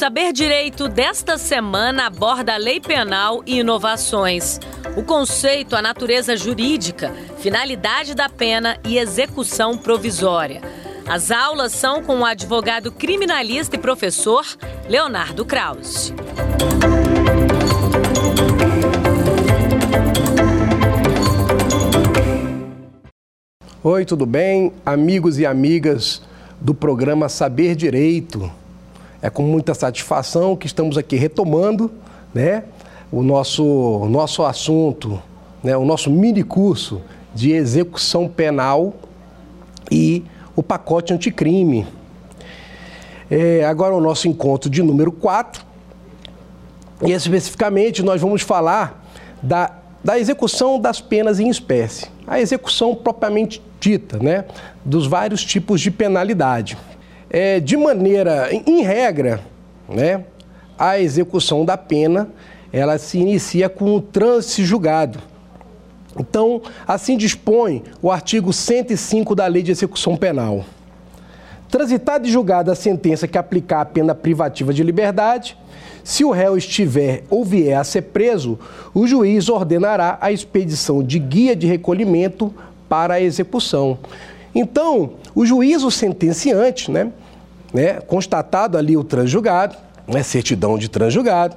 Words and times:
Saber 0.00 0.32
Direito 0.32 0.88
desta 0.88 1.36
semana 1.36 2.06
aborda 2.06 2.54
a 2.54 2.56
lei 2.56 2.80
penal 2.80 3.42
e 3.44 3.58
inovações. 3.58 4.58
O 4.96 5.02
conceito, 5.02 5.76
a 5.76 5.82
natureza 5.82 6.38
jurídica, 6.38 7.12
finalidade 7.36 8.14
da 8.14 8.26
pena 8.26 8.78
e 8.82 8.96
execução 8.96 9.76
provisória. 9.76 10.62
As 11.06 11.30
aulas 11.30 11.72
são 11.72 12.02
com 12.02 12.20
o 12.20 12.24
advogado 12.24 12.90
criminalista 12.90 13.76
e 13.76 13.78
professor 13.78 14.46
Leonardo 14.88 15.44
Krause. 15.44 16.14
Oi, 23.84 24.06
tudo 24.06 24.24
bem? 24.24 24.72
Amigos 24.86 25.38
e 25.38 25.44
amigas 25.44 26.22
do 26.58 26.72
programa 26.72 27.28
Saber 27.28 27.76
Direito. 27.76 28.59
É 29.22 29.28
com 29.28 29.42
muita 29.42 29.74
satisfação 29.74 30.56
que 30.56 30.66
estamos 30.66 30.96
aqui 30.96 31.16
retomando 31.16 31.90
né, 32.32 32.64
o 33.12 33.22
nosso, 33.22 34.06
nosso 34.08 34.44
assunto, 34.44 35.20
né, 35.62 35.76
o 35.76 35.84
nosso 35.84 36.10
mini 36.10 36.42
curso 36.42 37.02
de 37.34 37.52
execução 37.52 38.26
penal 38.28 38.94
e 39.90 40.24
o 40.56 40.62
pacote 40.62 41.12
anticrime. 41.12 41.86
É, 43.30 43.64
agora 43.64 43.94
o 43.94 44.00
nosso 44.00 44.26
encontro 44.26 44.70
de 44.70 44.82
número 44.82 45.12
4. 45.12 45.64
E 47.02 47.12
especificamente 47.12 48.02
nós 48.02 48.20
vamos 48.20 48.42
falar 48.42 49.04
da, 49.42 49.70
da 50.02 50.18
execução 50.18 50.80
das 50.80 51.00
penas 51.00 51.38
em 51.38 51.48
espécie. 51.48 52.08
A 52.26 52.40
execução 52.40 52.94
propriamente 52.94 53.62
dita, 53.78 54.18
né? 54.18 54.44
Dos 54.84 55.06
vários 55.06 55.44
tipos 55.44 55.80
de 55.80 55.90
penalidade 55.90 56.76
é, 57.30 57.60
de 57.60 57.76
maneira, 57.76 58.50
em 58.52 58.82
regra, 58.82 59.40
né, 59.88 60.24
a 60.78 60.98
execução 60.98 61.64
da 61.64 61.76
pena 61.76 62.28
ela 62.72 62.98
se 62.98 63.18
inicia 63.18 63.68
com 63.68 63.94
o 63.94 64.00
trânsito 64.00 64.62
julgado. 64.62 65.18
Então, 66.18 66.62
assim 66.86 67.16
dispõe 67.16 67.82
o 68.02 68.10
artigo 68.10 68.52
105 68.52 69.34
da 69.34 69.46
Lei 69.46 69.62
de 69.62 69.70
Execução 69.70 70.16
Penal. 70.16 70.64
Transitada 71.68 72.26
e 72.26 72.30
julgada 72.30 72.72
a 72.72 72.76
sentença 72.76 73.28
que 73.28 73.38
aplicar 73.38 73.80
a 73.80 73.84
pena 73.84 74.14
privativa 74.14 74.72
de 74.72 74.82
liberdade, 74.82 75.56
se 76.02 76.24
o 76.24 76.30
réu 76.30 76.56
estiver 76.56 77.22
ou 77.30 77.44
vier 77.44 77.78
a 77.78 77.84
ser 77.84 78.02
preso, 78.02 78.58
o 78.92 79.06
juiz 79.06 79.48
ordenará 79.48 80.18
a 80.20 80.32
expedição 80.32 81.02
de 81.02 81.18
guia 81.18 81.54
de 81.54 81.66
recolhimento 81.66 82.52
para 82.88 83.14
a 83.14 83.20
execução. 83.20 83.98
Então, 84.52 85.12
o 85.34 85.44
juízo 85.46 85.90
sentenciante, 85.90 86.90
né, 86.90 87.12
né, 87.72 88.00
constatado 88.00 88.76
ali 88.76 88.96
o 88.96 89.04
transjugado, 89.04 89.76
né, 90.06 90.22
certidão 90.22 90.76
de 90.76 90.88
transjugado, 90.88 91.56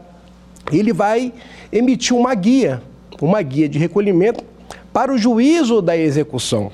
ele 0.71 0.93
vai 0.93 1.33
emitir 1.71 2.15
uma 2.15 2.33
guia, 2.35 2.81
uma 3.21 3.41
guia 3.41 3.67
de 3.67 3.79
recolhimento 3.79 4.43
para 4.91 5.11
o 5.11 5.17
juízo 5.17 5.81
da 5.81 5.97
execução 5.97 6.71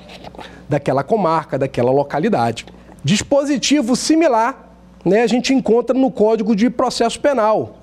daquela 0.68 1.02
comarca, 1.02 1.58
daquela 1.58 1.90
localidade. 1.90 2.66
Dispositivo 3.02 3.96
similar 3.96 4.70
né, 5.04 5.22
a 5.22 5.26
gente 5.26 5.54
encontra 5.54 5.98
no 5.98 6.10
Código 6.10 6.54
de 6.54 6.68
Processo 6.68 7.18
Penal, 7.18 7.78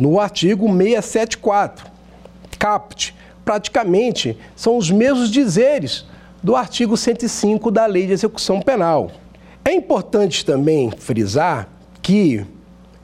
no 0.00 0.20
artigo 0.20 0.66
674, 0.66 1.86
CAPT. 2.58 3.14
Praticamente 3.44 4.38
são 4.54 4.76
os 4.76 4.88
mesmos 4.90 5.30
dizeres 5.30 6.06
do 6.42 6.56
artigo 6.56 6.96
105 6.96 7.70
da 7.70 7.86
Lei 7.86 8.06
de 8.06 8.12
Execução 8.12 8.60
Penal. 8.60 9.10
É 9.64 9.72
importante 9.72 10.44
também 10.44 10.90
frisar 10.90 11.68
que 12.02 12.44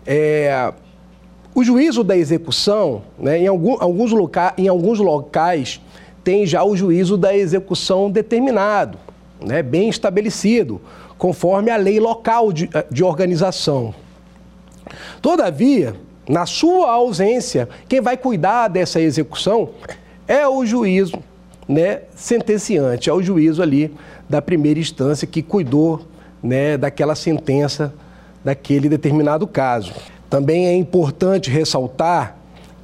é, 0.05 0.73
o 1.55 1.63
juízo 1.63 2.03
da 2.03 2.17
execução, 2.17 3.03
né, 3.17 3.39
em, 3.39 3.47
algum, 3.47 3.77
alguns 3.81 4.11
loca, 4.11 4.55
em 4.59 4.67
alguns 4.67 4.99
locais, 4.99 5.81
tem 6.25 6.45
já 6.45 6.65
o 6.65 6.77
juízo 6.77 7.17
da 7.17 7.37
execução 7.37 8.11
determinado, 8.11 8.99
né, 9.41 9.63
bem 9.63 9.89
estabelecido, 9.89 10.81
conforme 11.17 11.71
a 11.71 11.77
lei 11.77 12.01
local 12.01 12.53
de, 12.53 12.69
de 12.91 13.05
organização. 13.05 13.95
Todavia, 15.23 15.95
na 16.29 16.45
sua 16.45 16.91
ausência, 16.91 17.69
quem 17.89 18.01
vai 18.01 18.17
cuidar 18.17 18.67
dessa 18.67 19.01
execução 19.01 19.71
é 20.27 20.47
o 20.47 20.67
juízo 20.67 21.23
né, 21.69 22.01
sentenciante, 22.15 23.11
é 23.11 23.13
o 23.13 23.23
juízo 23.23 23.63
ali 23.63 23.95
da 24.29 24.41
primeira 24.41 24.81
instância 24.81 25.27
que 25.27 25.43
cuidou 25.43 26.07
né, 26.43 26.77
daquela 26.79 27.15
sentença 27.15 27.93
daquele 28.45 28.89
determinado 28.89 29.47
caso. 29.47 29.93
Também 30.31 30.67
é 30.67 30.75
importante 30.75 31.51
ressaltar 31.51 32.37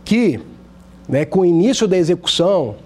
que, 0.05 0.41
né, 1.09 1.25
com 1.25 1.41
o 1.41 1.45
início 1.45 1.89
da 1.89 1.97
execução, 1.97 2.77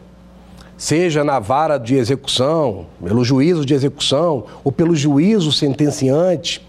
seja 0.76 1.24
na 1.24 1.40
vara 1.40 1.78
de 1.78 1.96
execução, 1.96 2.86
pelo 3.02 3.24
juízo 3.24 3.64
de 3.64 3.74
execução 3.74 4.44
ou 4.62 4.70
pelo 4.70 4.94
juízo 4.94 5.50
sentenciante, 5.50 6.64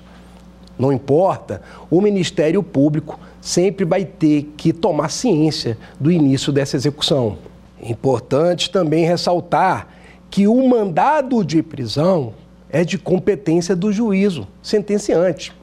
não 0.77 0.91
importa, 0.91 1.61
o 1.91 2.01
Ministério 2.01 2.63
Público 2.63 3.19
sempre 3.41 3.85
vai 3.85 4.05
ter 4.05 4.51
que 4.55 4.71
tomar 4.71 5.09
ciência 5.09 5.77
do 5.99 6.11
início 6.11 6.51
dessa 6.53 6.77
execução. 6.77 7.37
Importante 7.81 8.69
também 8.69 9.05
ressaltar 9.05 9.87
que 10.29 10.47
o 10.47 10.67
mandado 10.67 11.43
de 11.43 11.63
prisão 11.63 12.33
é 12.69 12.83
de 12.83 12.97
competência 12.97 13.75
do 13.75 13.91
juízo 13.91 14.47
sentenciante. 14.61 15.53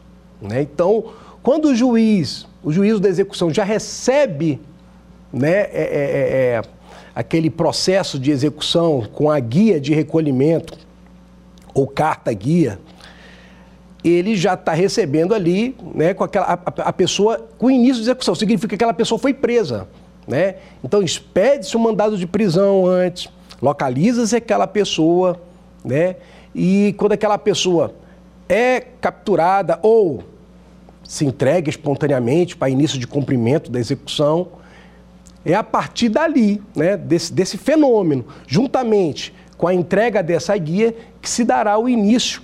Né? 0.41 0.63
Então, 0.63 1.05
quando 1.43 1.67
o 1.67 1.75
juiz, 1.75 2.47
o 2.63 2.73
juízo 2.73 2.99
da 2.99 3.09
execução 3.09 3.53
já 3.53 3.65
recebe 3.65 4.61
né, 5.33 5.51
é, 5.53 5.69
é, 5.71 5.73
é, 5.73 6.55
é, 6.55 6.63
aquele 7.15 7.51
processo 7.51 8.19
de 8.19 8.31
execução 8.31 9.07
com 9.13 9.31
a 9.31 9.39
guia 9.39 9.81
de 9.81 9.95
recolhimento 9.95 10.77
ou 11.73 11.87
carta 11.87 12.33
guia, 12.33 12.79
ele 14.03 14.37
já 14.37 14.55
está 14.55 14.73
recebendo 14.73 15.35
ali 15.35 15.77
né, 15.95 16.15
com 16.15 16.25
aquela, 16.25 16.47
a, 16.47 16.89
a, 16.89 16.93
pessoa 16.93 17.49
com 17.59 17.67
o 17.67 17.71
início 17.71 17.97
de 17.97 18.03
execução. 18.03 18.35
Significa 18.35 18.69
que 18.69 18.75
aquela 18.75 18.95
pessoa 18.95 19.19
foi 19.19 19.35
presa. 19.35 19.89
Né? 20.27 20.57
Então, 20.83 21.03
expede-se 21.03 21.77
o 21.77 21.81
um 21.81 21.83
mandado 21.83 22.17
de 22.19 22.27
prisão 22.27 22.87
antes, 22.87 23.29
localiza-se 23.63 24.37
aquela 24.37 24.67
pessoa, 24.67 25.41
né? 25.85 26.17
E 26.55 26.95
quando 26.97 27.13
aquela 27.13 27.39
pessoa 27.39 27.95
é 28.49 28.81
capturada 29.01 29.79
ou 29.83 30.23
se 31.05 31.25
entrega 31.25 31.69
espontaneamente 31.69 32.57
para 32.57 32.69
início 32.69 32.99
de 32.99 33.07
cumprimento 33.07 33.71
da 33.71 33.79
execução, 33.79 34.49
é 35.45 35.55
a 35.55 35.63
partir 35.63 36.09
dali, 36.09 36.61
né, 36.75 36.97
desse, 36.97 37.33
desse 37.33 37.57
fenômeno, 37.57 38.25
juntamente 38.47 39.33
com 39.57 39.69
a 39.69 39.75
entrega 39.75 40.23
dessa 40.23 40.57
guia, 40.57 40.95
que 41.23 41.31
se 41.31 41.45
dará 41.45 41.79
o 41.79 41.89
início 41.89 42.43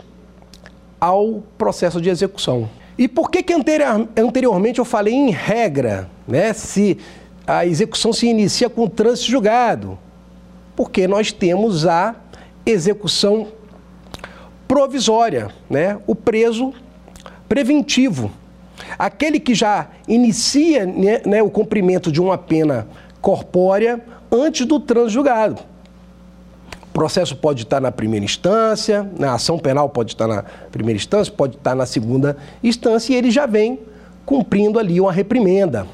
ao 1.00 1.42
processo 1.58 2.00
de 2.00 2.08
execução. 2.08 2.70
E 2.96 3.08
por 3.08 3.30
que, 3.30 3.42
que 3.42 3.52
anterior, 3.52 4.08
anteriormente 4.16 4.78
eu 4.78 4.84
falei 4.84 5.14
em 5.14 5.30
regra, 5.30 6.08
né, 6.28 6.52
se 6.52 6.96
a 7.46 7.66
execução 7.66 8.12
se 8.12 8.26
inicia 8.26 8.70
com 8.70 8.84
o 8.84 8.88
trânsito 8.88 9.30
julgado? 9.30 9.98
Porque 10.76 11.06
nós 11.06 11.32
temos 11.32 11.86
a 11.86 12.14
execução 12.64 13.48
provisória, 14.66 15.50
né? 15.68 15.98
o 16.06 16.14
preso 16.14 16.72
preventivo. 17.48 18.30
Aquele 18.98 19.38
que 19.38 19.54
já 19.54 19.88
inicia 20.08 20.86
né, 20.86 21.20
né, 21.26 21.42
o 21.42 21.50
cumprimento 21.50 22.10
de 22.10 22.20
uma 22.20 22.38
pena 22.38 22.86
corpórea 23.20 24.00
antes 24.30 24.66
do 24.66 24.80
transjugado. 24.80 25.60
O 26.82 26.92
processo 26.92 27.36
pode 27.36 27.62
estar 27.62 27.80
na 27.80 27.92
primeira 27.92 28.24
instância, 28.24 29.08
na 29.18 29.34
ação 29.34 29.58
penal 29.58 29.88
pode 29.88 30.12
estar 30.12 30.26
na 30.26 30.44
primeira 30.70 30.96
instância, 30.96 31.32
pode 31.32 31.56
estar 31.56 31.74
na 31.74 31.86
segunda 31.86 32.36
instância 32.62 33.12
e 33.12 33.16
ele 33.16 33.30
já 33.30 33.46
vem 33.46 33.78
cumprindo 34.24 34.78
ali 34.78 35.00
uma 35.00 35.12
reprimenda. 35.12 35.86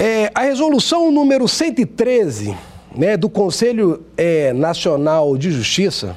É, 0.00 0.30
a 0.32 0.42
resolução 0.42 1.10
número 1.10 1.48
113 1.48 2.56
né, 2.94 3.16
do 3.16 3.28
Conselho 3.28 4.04
é, 4.16 4.52
Nacional 4.52 5.36
de 5.36 5.50
Justiça 5.50 6.16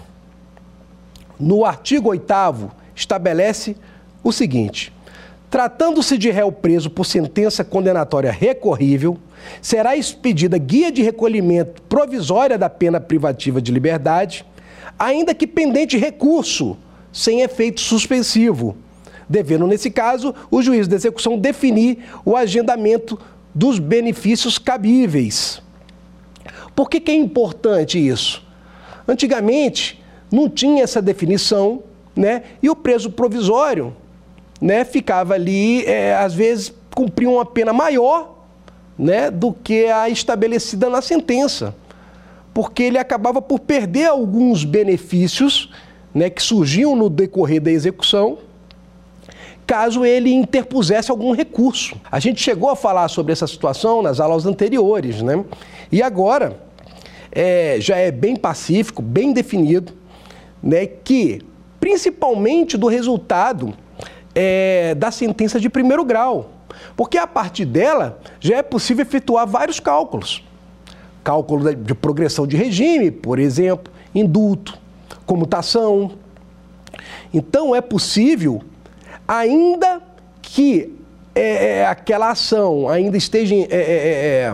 no 1.40 1.66
artigo 1.66 2.10
8 2.10 2.72
estabelece 2.96 3.76
o 4.24 4.32
seguinte: 4.32 4.94
tratando-se 5.50 6.16
de 6.16 6.30
réu 6.30 6.52
preso 6.52 6.92
por 6.92 7.08
sentença 7.08 7.64
condenatória 7.64 8.32
recorrível, 8.32 9.18
será 9.64 9.98
expedida 9.98 10.60
guia 10.60 10.92
de 10.92 11.02
recolhimento 11.02 11.82
provisória 11.82 12.60
da 12.60 12.70
pena 12.70 13.00
privativa 13.00 13.60
de 13.60 13.72
liberdade, 13.72 14.46
ainda 15.00 15.34
que 15.34 15.48
pendente 15.48 15.98
recurso, 15.98 16.78
sem 17.12 17.42
efeito 17.42 17.82
suspensivo, 17.82 18.78
devendo, 19.28 19.66
nesse 19.66 19.90
caso, 19.90 20.36
o 20.52 20.62
juiz 20.62 20.88
de 20.88 20.94
execução 20.94 21.36
definir 21.36 21.98
o 22.24 22.38
agendamento 22.38 23.18
dos 23.54 23.80
benefícios 23.80 24.58
cabíveis. 24.58 25.62
Por 26.76 26.90
que, 26.90 27.00
que 27.00 27.12
é 27.12 27.16
importante 27.16 28.00
isso? 28.00 28.44
Antigamente, 29.08 30.02
não 30.32 30.50
tinha 30.50 30.84
essa 30.84 31.02
definição, 31.02 31.84
né? 32.16 32.44
E 32.62 32.70
o 32.70 32.76
preso 32.76 33.12
provisório, 33.12 33.96
né, 34.62 34.86
ficava 34.86 35.34
ali, 35.34 35.84
é, 35.86 36.16
às 36.16 36.34
vezes, 36.34 36.74
cumprir 36.94 37.28
uma 37.28 37.46
pena 37.46 37.74
maior 37.74 38.46
né, 38.98 39.32
do 39.32 39.52
que 39.52 39.86
a 39.88 40.10
estabelecida 40.10 40.90
na 40.90 41.02
sentença, 41.02 41.76
porque 42.54 42.84
ele 42.84 42.98
acabava 42.98 43.42
por 43.42 43.60
perder 43.60 44.06
alguns 44.06 44.64
benefícios 44.64 45.72
né, 46.14 46.30
que 46.30 46.44
surgiam 46.44 46.96
no 46.96 47.10
decorrer 47.10 47.62
da 47.62 47.72
execução, 47.72 48.38
caso 49.66 50.06
ele 50.06 50.32
interpusesse 50.32 51.12
algum 51.12 51.34
recurso. 51.34 51.96
A 52.12 52.20
gente 52.20 52.42
chegou 52.42 52.70
a 52.70 52.76
falar 52.76 53.08
sobre 53.08 53.32
essa 53.32 53.48
situação 53.48 54.02
nas 54.02 54.20
aulas 54.20 54.46
anteriores, 54.46 55.22
né? 55.22 55.44
E 55.92 56.02
agora 56.02 56.58
é, 57.32 57.78
já 57.80 57.96
é 57.96 58.12
bem 58.12 58.36
pacífico, 58.36 59.02
bem 59.02 59.32
definido, 59.32 59.94
né, 60.62 60.86
que 60.86 61.42
principalmente 61.80 62.78
do 62.78 62.88
resultado 62.88 63.74
é, 64.36 64.94
da 64.96 65.10
sentença 65.12 65.60
de 65.60 65.70
primeiro 65.70 66.06
grau, 66.06 66.52
porque 66.96 67.18
a 67.18 67.26
partir 67.26 67.66
dela 67.66 68.20
já 68.40 68.58
é 68.58 68.62
possível 68.62 69.04
efetuar 69.04 69.48
vários 69.48 69.80
cálculos. 69.80 70.44
Cálculo 71.24 71.76
de 71.76 71.94
progressão 71.94 72.48
de 72.48 72.58
regime, 72.58 73.12
por 73.12 73.38
exemplo, 73.38 73.94
indulto, 74.14 74.78
comutação. 75.26 76.14
Então 77.34 77.76
é 77.76 77.82
possível, 77.82 78.62
ainda 79.28 80.02
que 80.42 80.94
é, 81.34 81.80
é 81.80 81.86
aquela 81.86 82.32
ação 82.32 82.90
ainda 82.90 83.18
esteja 83.18 83.56
em, 83.56 83.64
é, 83.70 84.54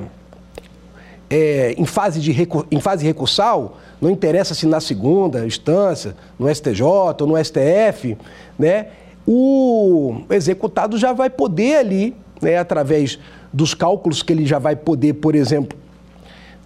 é, 1.29 1.75
fase 1.85 2.19
de, 2.19 2.31
em 2.71 2.79
fase 2.79 3.05
recursal, 3.05 3.77
não 3.99 4.09
interessa 4.09 4.53
se 4.53 4.65
na 4.67 4.79
segunda 4.79 5.45
instância, 5.45 6.15
no 6.37 6.53
STJ 6.53 6.81
ou 6.83 7.27
no 7.27 7.43
STF, 7.43 8.17
né? 8.57 8.87
o 9.27 10.21
executado 10.29 10.97
já 10.97 11.11
vai 11.11 11.29
poder 11.29 11.77
ali, 11.77 12.15
né, 12.41 12.57
através 12.57 13.19
dos 13.51 13.73
cálculos 13.73 14.23
que 14.23 14.31
ele 14.31 14.45
já 14.45 14.57
vai 14.57 14.75
poder, 14.75 15.13
por 15.13 15.35
exemplo, 15.35 15.77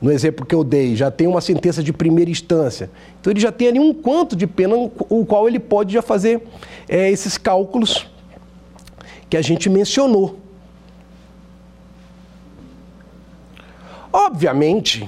no 0.01 0.11
exemplo 0.11 0.45
que 0.45 0.55
eu 0.55 0.63
dei, 0.63 0.95
já 0.95 1.11
tem 1.11 1.27
uma 1.27 1.41
sentença 1.41 1.83
de 1.83 1.93
primeira 1.93 2.31
instância. 2.31 2.89
Então 3.19 3.31
ele 3.31 3.39
já 3.39 3.51
tem 3.51 3.67
ali 3.67 3.79
um 3.79 3.93
quanto 3.93 4.35
de 4.35 4.47
pena, 4.47 4.75
o 4.75 5.25
qual 5.25 5.47
ele 5.47 5.59
pode 5.59 5.93
já 5.93 6.01
fazer 6.01 6.41
é, 6.89 7.09
esses 7.11 7.37
cálculos 7.37 8.07
que 9.29 9.37
a 9.37 9.41
gente 9.41 9.69
mencionou. 9.69 10.39
Obviamente, 14.11 15.07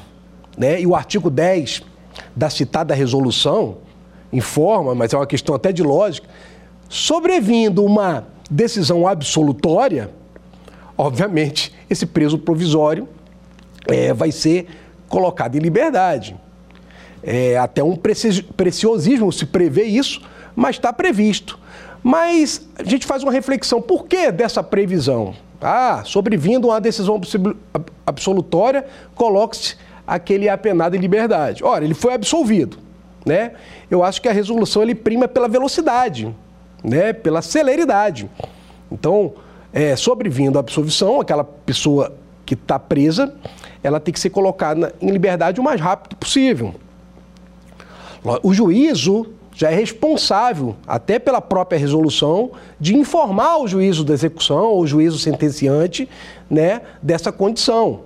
né, 0.57 0.79
e 0.79 0.87
o 0.87 0.95
artigo 0.95 1.29
10 1.29 1.81
da 2.35 2.49
citada 2.49 2.93
resolução 2.93 3.77
informa, 4.31 4.93
mas 4.93 5.13
é 5.13 5.17
uma 5.17 5.27
questão 5.27 5.55
até 5.55 5.71
de 5.71 5.83
lógica, 5.83 6.27
Sobrevindo 6.93 7.83
uma 7.83 8.27
decisão 8.51 9.07
absolutória, 9.07 10.11
obviamente, 10.95 11.73
esse 11.89 12.05
preso 12.05 12.37
provisório 12.37 13.09
é, 13.87 14.13
vai 14.13 14.31
ser 14.31 14.67
colocado 15.13 15.55
em 15.55 15.59
liberdade. 15.59 16.35
É, 17.21 17.57
até 17.57 17.83
um 17.83 17.95
preciosismo 17.95 19.31
se 19.31 19.45
prevê 19.45 19.83
isso, 19.83 20.21
mas 20.55 20.75
está 20.75 20.91
previsto. 20.91 21.59
Mas 22.01 22.67
a 22.77 22.83
gente 22.83 23.05
faz 23.05 23.23
uma 23.23 23.31
reflexão, 23.31 23.81
por 23.81 24.05
que 24.05 24.31
dessa 24.31 24.61
previsão? 24.61 25.33
Ah, 25.61 26.01
sobrevindo 26.03 26.67
uma 26.67 26.81
decisão 26.81 27.21
absolutória, 28.05 28.85
coloque-se 29.15 29.77
aquele 30.05 30.49
apenado 30.49 30.95
em 30.95 30.99
liberdade. 30.99 31.63
Ora, 31.63 31.85
ele 31.85 31.93
foi 31.93 32.13
absolvido, 32.13 32.77
né? 33.25 33.53
Eu 33.89 34.03
acho 34.03 34.21
que 34.21 34.27
a 34.27 34.33
resolução 34.33 34.81
ele 34.81 34.95
prima 34.95 35.27
pela 35.27 35.47
velocidade 35.47 36.35
né, 36.83 37.13
pela 37.13 37.41
celeridade. 37.41 38.29
Então, 38.91 39.33
é, 39.71 39.95
sobrevindo 39.95 40.57
a 40.57 40.61
absolvição, 40.61 41.21
aquela 41.21 41.43
pessoa 41.43 42.13
que 42.45 42.53
está 42.53 42.77
presa, 42.77 43.33
ela 43.83 43.99
tem 43.99 44.13
que 44.13 44.19
ser 44.19 44.29
colocada 44.29 44.93
em 45.01 45.09
liberdade 45.09 45.59
o 45.59 45.63
mais 45.63 45.79
rápido 45.79 46.15
possível. 46.15 46.73
O 48.41 48.53
juízo 48.53 49.27
já 49.55 49.69
é 49.69 49.75
responsável, 49.75 50.75
até 50.87 51.19
pela 51.19 51.39
própria 51.41 51.77
resolução, 51.77 52.51
de 52.79 52.95
informar 52.95 53.57
o 53.57 53.67
juízo 53.67 54.03
da 54.03 54.13
execução 54.13 54.65
ou 54.65 54.81
o 54.81 54.87
juízo 54.87 55.19
sentenciante 55.19 56.09
né, 56.49 56.81
dessa 57.01 57.31
condição. 57.31 58.01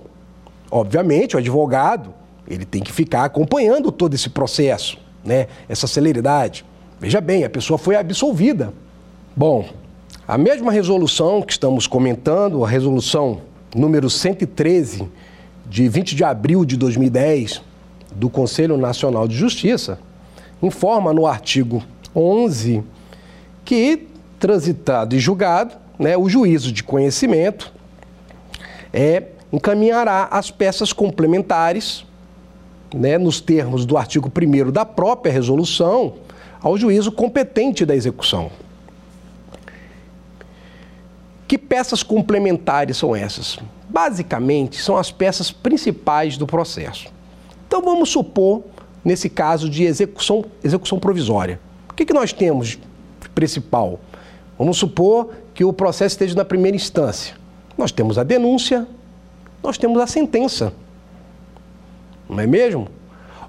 Obviamente, 0.70 1.36
o 1.36 1.38
advogado 1.38 2.12
ele 2.46 2.64
tem 2.64 2.82
que 2.82 2.92
ficar 2.92 3.24
acompanhando 3.24 3.92
todo 3.92 4.14
esse 4.14 4.28
processo, 4.28 4.98
né, 5.24 5.46
essa 5.68 5.86
celeridade. 5.86 6.64
Veja 7.00 7.20
bem, 7.20 7.44
a 7.44 7.50
pessoa 7.50 7.78
foi 7.78 7.94
absolvida. 7.94 8.72
Bom, 9.36 9.68
a 10.26 10.36
mesma 10.36 10.72
resolução 10.72 11.40
que 11.42 11.52
estamos 11.52 11.86
comentando, 11.86 12.64
a 12.64 12.68
resolução 12.68 13.40
número 13.74 14.08
113, 14.08 15.08
de 15.68 15.88
20 15.88 16.14
de 16.14 16.24
abril 16.24 16.64
de 16.64 16.76
2010, 16.76 17.62
do 18.14 18.30
Conselho 18.30 18.76
Nacional 18.76 19.28
de 19.28 19.36
Justiça, 19.36 19.98
informa 20.62 21.12
no 21.12 21.26
artigo 21.26 21.82
11 22.14 22.82
que, 23.64 24.06
transitado 24.38 25.14
e 25.14 25.18
julgado, 25.18 25.76
né, 25.98 26.16
o 26.16 26.28
juízo 26.28 26.72
de 26.72 26.82
conhecimento 26.82 27.72
é, 28.92 29.24
encaminhará 29.52 30.28
as 30.30 30.50
peças 30.50 30.92
complementares, 30.92 32.04
né, 32.94 33.18
nos 33.18 33.40
termos 33.40 33.84
do 33.84 33.96
artigo 33.96 34.30
1 34.34 34.70
da 34.70 34.84
própria 34.84 35.32
resolução, 35.32 36.14
ao 36.60 36.76
juízo 36.76 37.12
competente 37.12 37.84
da 37.84 37.94
execução. 37.94 38.50
Que 41.48 41.56
peças 41.56 42.02
complementares 42.02 42.98
são 42.98 43.16
essas? 43.16 43.58
Basicamente, 43.88 44.78
são 44.82 44.98
as 44.98 45.10
peças 45.10 45.50
principais 45.50 46.36
do 46.36 46.46
processo. 46.46 47.08
Então, 47.66 47.80
vamos 47.80 48.10
supor, 48.10 48.62
nesse 49.02 49.30
caso 49.30 49.68
de 49.70 49.84
execução, 49.84 50.44
execução 50.62 50.98
provisória. 50.98 51.58
O 51.88 51.94
que, 51.94 52.04
que 52.04 52.12
nós 52.12 52.34
temos 52.34 52.68
de 52.68 53.28
principal? 53.34 53.98
Vamos 54.58 54.76
supor 54.76 55.30
que 55.54 55.64
o 55.64 55.72
processo 55.72 56.12
esteja 56.12 56.34
na 56.34 56.44
primeira 56.44 56.76
instância. 56.76 57.34
Nós 57.78 57.90
temos 57.90 58.18
a 58.18 58.22
denúncia, 58.22 58.86
nós 59.62 59.78
temos 59.78 60.02
a 60.02 60.06
sentença. 60.06 60.74
Não 62.28 62.40
é 62.40 62.46
mesmo? 62.46 62.88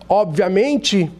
Obviamente, 0.07 1.11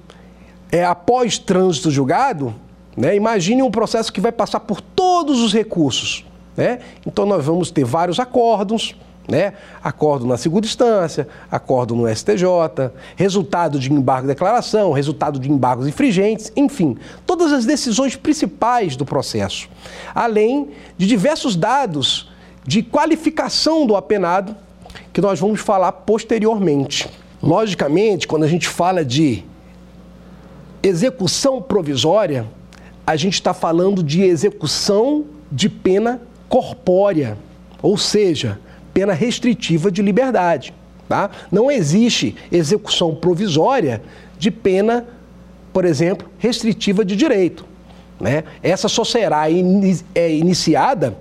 é, 0.71 0.85
após 0.85 1.37
trânsito 1.37 1.91
julgado, 1.91 2.55
né, 2.95 3.15
imagine 3.15 3.61
um 3.61 3.69
processo 3.69 4.13
que 4.13 4.21
vai 4.21 4.31
passar 4.31 4.61
por 4.61 4.79
todos 4.79 5.41
os 5.41 5.53
recursos. 5.53 6.25
Né? 6.59 6.79
Então 7.07 7.25
nós 7.25 7.45
vamos 7.45 7.71
ter 7.71 7.85
vários 7.85 8.19
acordos, 8.19 8.93
né? 9.25 9.53
Acordo 9.81 10.27
na 10.27 10.35
segunda 10.35 10.67
instância, 10.67 11.25
acordo 11.49 11.95
no 11.95 12.05
STJ, 12.13 12.91
resultado 13.15 13.79
de 13.79 13.89
embargo 13.93 14.23
de 14.23 14.33
declaração, 14.33 14.91
resultado 14.91 15.39
de 15.39 15.49
embargos 15.49 15.87
infringentes, 15.87 16.51
enfim, 16.57 16.97
todas 17.25 17.53
as 17.53 17.65
decisões 17.65 18.17
principais 18.17 18.97
do 18.97 19.05
processo, 19.05 19.69
além 20.13 20.71
de 20.97 21.07
diversos 21.07 21.55
dados 21.55 22.29
de 22.67 22.83
qualificação 22.83 23.87
do 23.87 23.95
apenado 23.95 24.53
que 25.13 25.21
nós 25.21 25.39
vamos 25.39 25.61
falar 25.61 25.93
posteriormente. 25.93 27.09
Logicamente, 27.41 28.27
quando 28.27 28.43
a 28.43 28.49
gente 28.49 28.67
fala 28.67 29.05
de 29.05 29.45
execução 30.83 31.61
provisória, 31.61 32.45
a 33.07 33.15
gente 33.15 33.35
está 33.35 33.53
falando 33.53 34.03
de 34.03 34.23
execução 34.23 35.23
de 35.49 35.69
pena 35.69 36.19
corpórea, 36.49 37.37
ou 37.81 37.97
seja, 37.97 38.59
pena 38.93 39.13
restritiva 39.13 39.89
de 39.91 40.01
liberdade. 40.01 40.73
Tá? 41.07 41.29
Não 41.51 41.71
existe 41.71 42.35
execução 42.51 43.15
provisória 43.15 44.01
de 44.37 44.51
pena, 44.51 45.07
por 45.71 45.85
exemplo, 45.85 46.29
restritiva 46.37 47.05
de 47.05 47.15
direito. 47.15 47.65
Né? 48.19 48.43
Essa 48.61 48.89
só 48.89 49.03
será 49.03 49.49
in, 49.49 49.97
é, 50.13 50.31
iniciada 50.33 51.15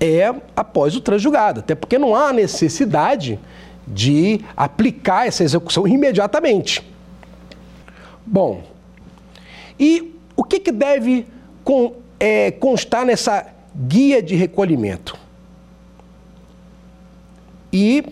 é 0.00 0.32
após 0.54 0.94
o 0.94 1.00
transjugado, 1.00 1.60
até 1.60 1.74
porque 1.74 1.98
não 1.98 2.14
há 2.14 2.32
necessidade 2.32 3.38
de 3.86 4.40
aplicar 4.56 5.26
essa 5.26 5.42
execução 5.42 5.88
imediatamente. 5.88 6.84
Bom, 8.24 8.62
e 9.80 10.14
o 10.36 10.44
que, 10.44 10.60
que 10.60 10.70
deve 10.70 11.26
é, 12.20 12.50
constar 12.50 13.04
nessa 13.04 13.46
guia 13.78 14.22
de 14.22 14.34
recolhimento? 14.34 15.16
E 17.72 18.04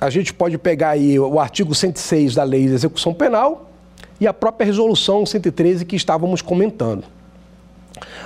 a 0.00 0.10
gente 0.10 0.34
pode 0.34 0.58
pegar 0.58 0.90
aí 0.90 1.18
o 1.18 1.38
artigo 1.38 1.74
106 1.74 2.34
da 2.34 2.42
Lei 2.42 2.66
de 2.66 2.72
Execução 2.72 3.14
Penal 3.14 3.70
e 4.18 4.26
a 4.26 4.32
própria 4.32 4.64
resolução 4.64 5.24
113 5.24 5.84
que 5.84 5.94
estávamos 5.94 6.42
comentando. 6.42 7.04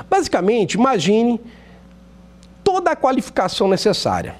Basicamente, 0.08 0.74
imagine 0.74 1.40
toda 2.62 2.92
a 2.92 2.96
qualificação 2.96 3.68
necessária 3.68 4.36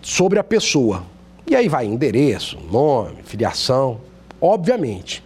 sobre 0.00 0.38
a 0.38 0.44
pessoa. 0.44 1.04
E 1.46 1.54
aí 1.54 1.68
vai 1.68 1.86
endereço, 1.86 2.58
nome, 2.70 3.22
filiação, 3.24 4.00
obviamente. 4.40 5.22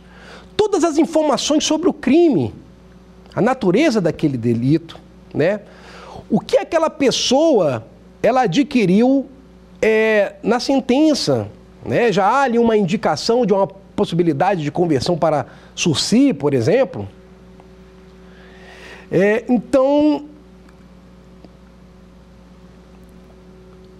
Todas 0.56 0.84
as 0.84 0.98
informações 0.98 1.64
sobre 1.64 1.88
o 1.88 1.92
crime, 1.92 2.54
a 3.34 3.40
natureza 3.40 4.00
daquele 4.00 4.36
delito, 4.36 4.98
né? 5.34 5.60
o 6.28 6.40
que 6.40 6.56
aquela 6.56 6.90
pessoa 6.90 7.84
ela 8.22 8.42
adquiriu 8.42 9.26
é, 9.80 10.34
na 10.42 10.60
sentença. 10.60 11.48
Né? 11.84 12.12
Já 12.12 12.26
há 12.26 12.42
ali 12.42 12.58
uma 12.58 12.76
indicação 12.76 13.44
de 13.44 13.52
uma 13.52 13.66
possibilidade 13.66 14.62
de 14.62 14.70
conversão 14.70 15.16
para 15.16 15.46
sursi, 15.74 16.32
por 16.32 16.54
exemplo. 16.54 17.08
É, 19.10 19.44
então, 19.48 20.26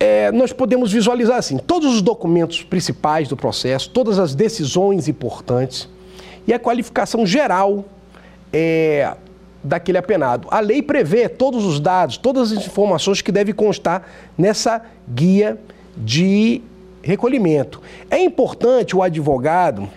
é, 0.01 0.33
nós 0.33 0.53
podemos 0.53 0.93
visualizar 0.93 1.37
assim: 1.37 1.59
todos 1.59 1.95
os 1.95 2.01
documentos 2.01 2.63
principais 2.63 3.29
do 3.29 3.37
processo, 3.37 3.91
todas 3.91 4.19
as 4.19 4.35
decisões 4.35 5.09
importantes 5.09 5.89
e 6.47 6.53
a 6.53 6.59
qualificação 6.59 7.27
geral 7.27 7.85
é, 8.53 9.15
daquele 9.63 9.99
apenado. 9.99 10.49
A 10.51 10.61
lei 10.61 10.83
prevê 10.83 11.29
todos 11.29 11.65
os 11.65 11.79
dados, 11.79 12.17
todas 12.17 12.53
as 12.53 12.67
informações 12.67 13.23
que 13.23 13.31
devem 13.31 13.55
constar 13.55 14.07
nessa 14.37 14.83
guia 15.09 15.59
de 15.97 16.63
recolhimento. 17.03 17.81
É 18.11 18.19
importante 18.19 18.97
o 18.97 19.03
advogado 19.03 19.89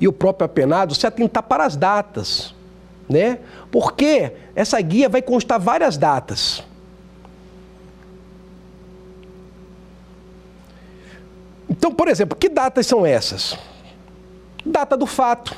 e 0.00 0.08
o 0.08 0.12
próprio 0.12 0.46
apenado 0.46 0.94
se 0.94 1.06
atentar 1.06 1.42
para 1.42 1.64
as 1.64 1.76
datas 1.76 2.54
né? 3.08 3.38
Porque 3.70 4.32
essa 4.54 4.80
guia 4.80 5.08
vai 5.08 5.22
constar 5.22 5.60
várias 5.60 5.96
datas. 5.96 6.62
Então, 11.68 11.92
por 11.92 12.08
exemplo, 12.08 12.36
que 12.36 12.48
datas 12.48 12.86
são 12.86 13.04
essas? 13.04 13.56
Data 14.64 14.96
do 14.96 15.06
fato, 15.06 15.56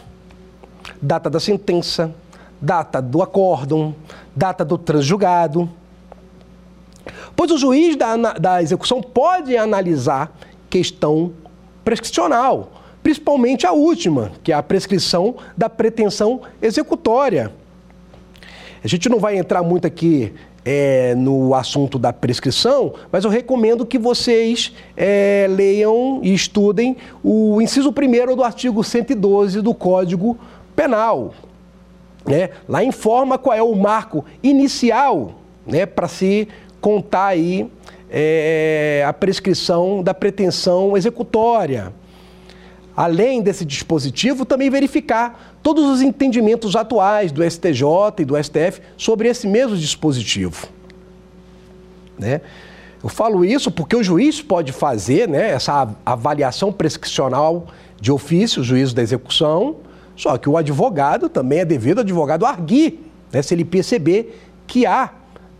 data 1.00 1.28
da 1.28 1.38
sentença, 1.38 2.14
data 2.60 3.00
do 3.00 3.22
acórdão, 3.22 3.94
data 4.34 4.64
do 4.64 4.78
transjugado. 4.78 5.68
Pois 7.34 7.50
o 7.50 7.58
juiz 7.58 7.96
da, 7.96 8.16
da 8.16 8.62
execução 8.62 9.00
pode 9.00 9.56
analisar 9.56 10.36
questão 10.68 11.32
prescricional 11.84 12.70
principalmente 13.06 13.64
a 13.64 13.70
última, 13.70 14.32
que 14.42 14.50
é 14.50 14.54
a 14.56 14.60
prescrição 14.60 15.36
da 15.56 15.70
pretensão 15.70 16.40
executória. 16.60 17.52
A 18.82 18.88
gente 18.88 19.08
não 19.08 19.20
vai 19.20 19.38
entrar 19.38 19.62
muito 19.62 19.86
aqui 19.86 20.32
é, 20.64 21.14
no 21.14 21.54
assunto 21.54 22.00
da 22.00 22.12
prescrição, 22.12 22.94
mas 23.12 23.24
eu 23.24 23.30
recomendo 23.30 23.86
que 23.86 23.96
vocês 23.96 24.74
é, 24.96 25.46
leiam 25.48 26.18
e 26.20 26.34
estudem 26.34 26.96
o 27.22 27.62
inciso 27.62 27.90
1 27.90 28.34
do 28.34 28.42
artigo 28.42 28.82
112 28.82 29.62
do 29.62 29.72
Código 29.72 30.36
Penal. 30.74 31.32
Né? 32.26 32.50
Lá 32.68 32.82
informa 32.82 33.38
qual 33.38 33.56
é 33.56 33.62
o 33.62 33.74
marco 33.74 34.24
inicial 34.42 35.34
né, 35.66 35.86
para 35.86 36.08
se 36.08 36.48
contar 36.80 37.26
aí 37.26 37.70
é, 38.10 39.04
a 39.06 39.12
prescrição 39.12 40.02
da 40.02 40.12
pretensão 40.12 40.96
executória 40.96 41.92
além 42.96 43.42
desse 43.42 43.64
dispositivo, 43.64 44.46
também 44.46 44.70
verificar 44.70 45.58
todos 45.62 45.84
os 45.84 46.00
entendimentos 46.00 46.74
atuais 46.74 47.30
do 47.30 47.48
STJ 47.48 47.84
e 48.20 48.24
do 48.24 48.42
STF 48.42 48.80
sobre 48.96 49.28
esse 49.28 49.46
mesmo 49.46 49.76
dispositivo. 49.76 50.68
Né? 52.18 52.40
Eu 53.02 53.10
falo 53.10 53.44
isso 53.44 53.70
porque 53.70 53.94
o 53.94 54.02
juiz 54.02 54.40
pode 54.40 54.72
fazer 54.72 55.28
né, 55.28 55.50
essa 55.50 55.94
avaliação 56.06 56.72
prescricional 56.72 57.66
de 58.00 58.10
ofício, 58.10 58.64
juízo 58.64 58.94
da 58.94 59.02
execução, 59.02 59.76
só 60.16 60.38
que 60.38 60.48
o 60.48 60.56
advogado 60.56 61.28
também 61.28 61.60
é 61.60 61.64
devido 61.64 61.98
ao 61.98 62.02
advogado 62.02 62.46
arguir, 62.46 62.98
né, 63.32 63.42
se 63.42 63.54
ele 63.54 63.64
perceber 63.64 64.40
que 64.66 64.86
há 64.86 65.10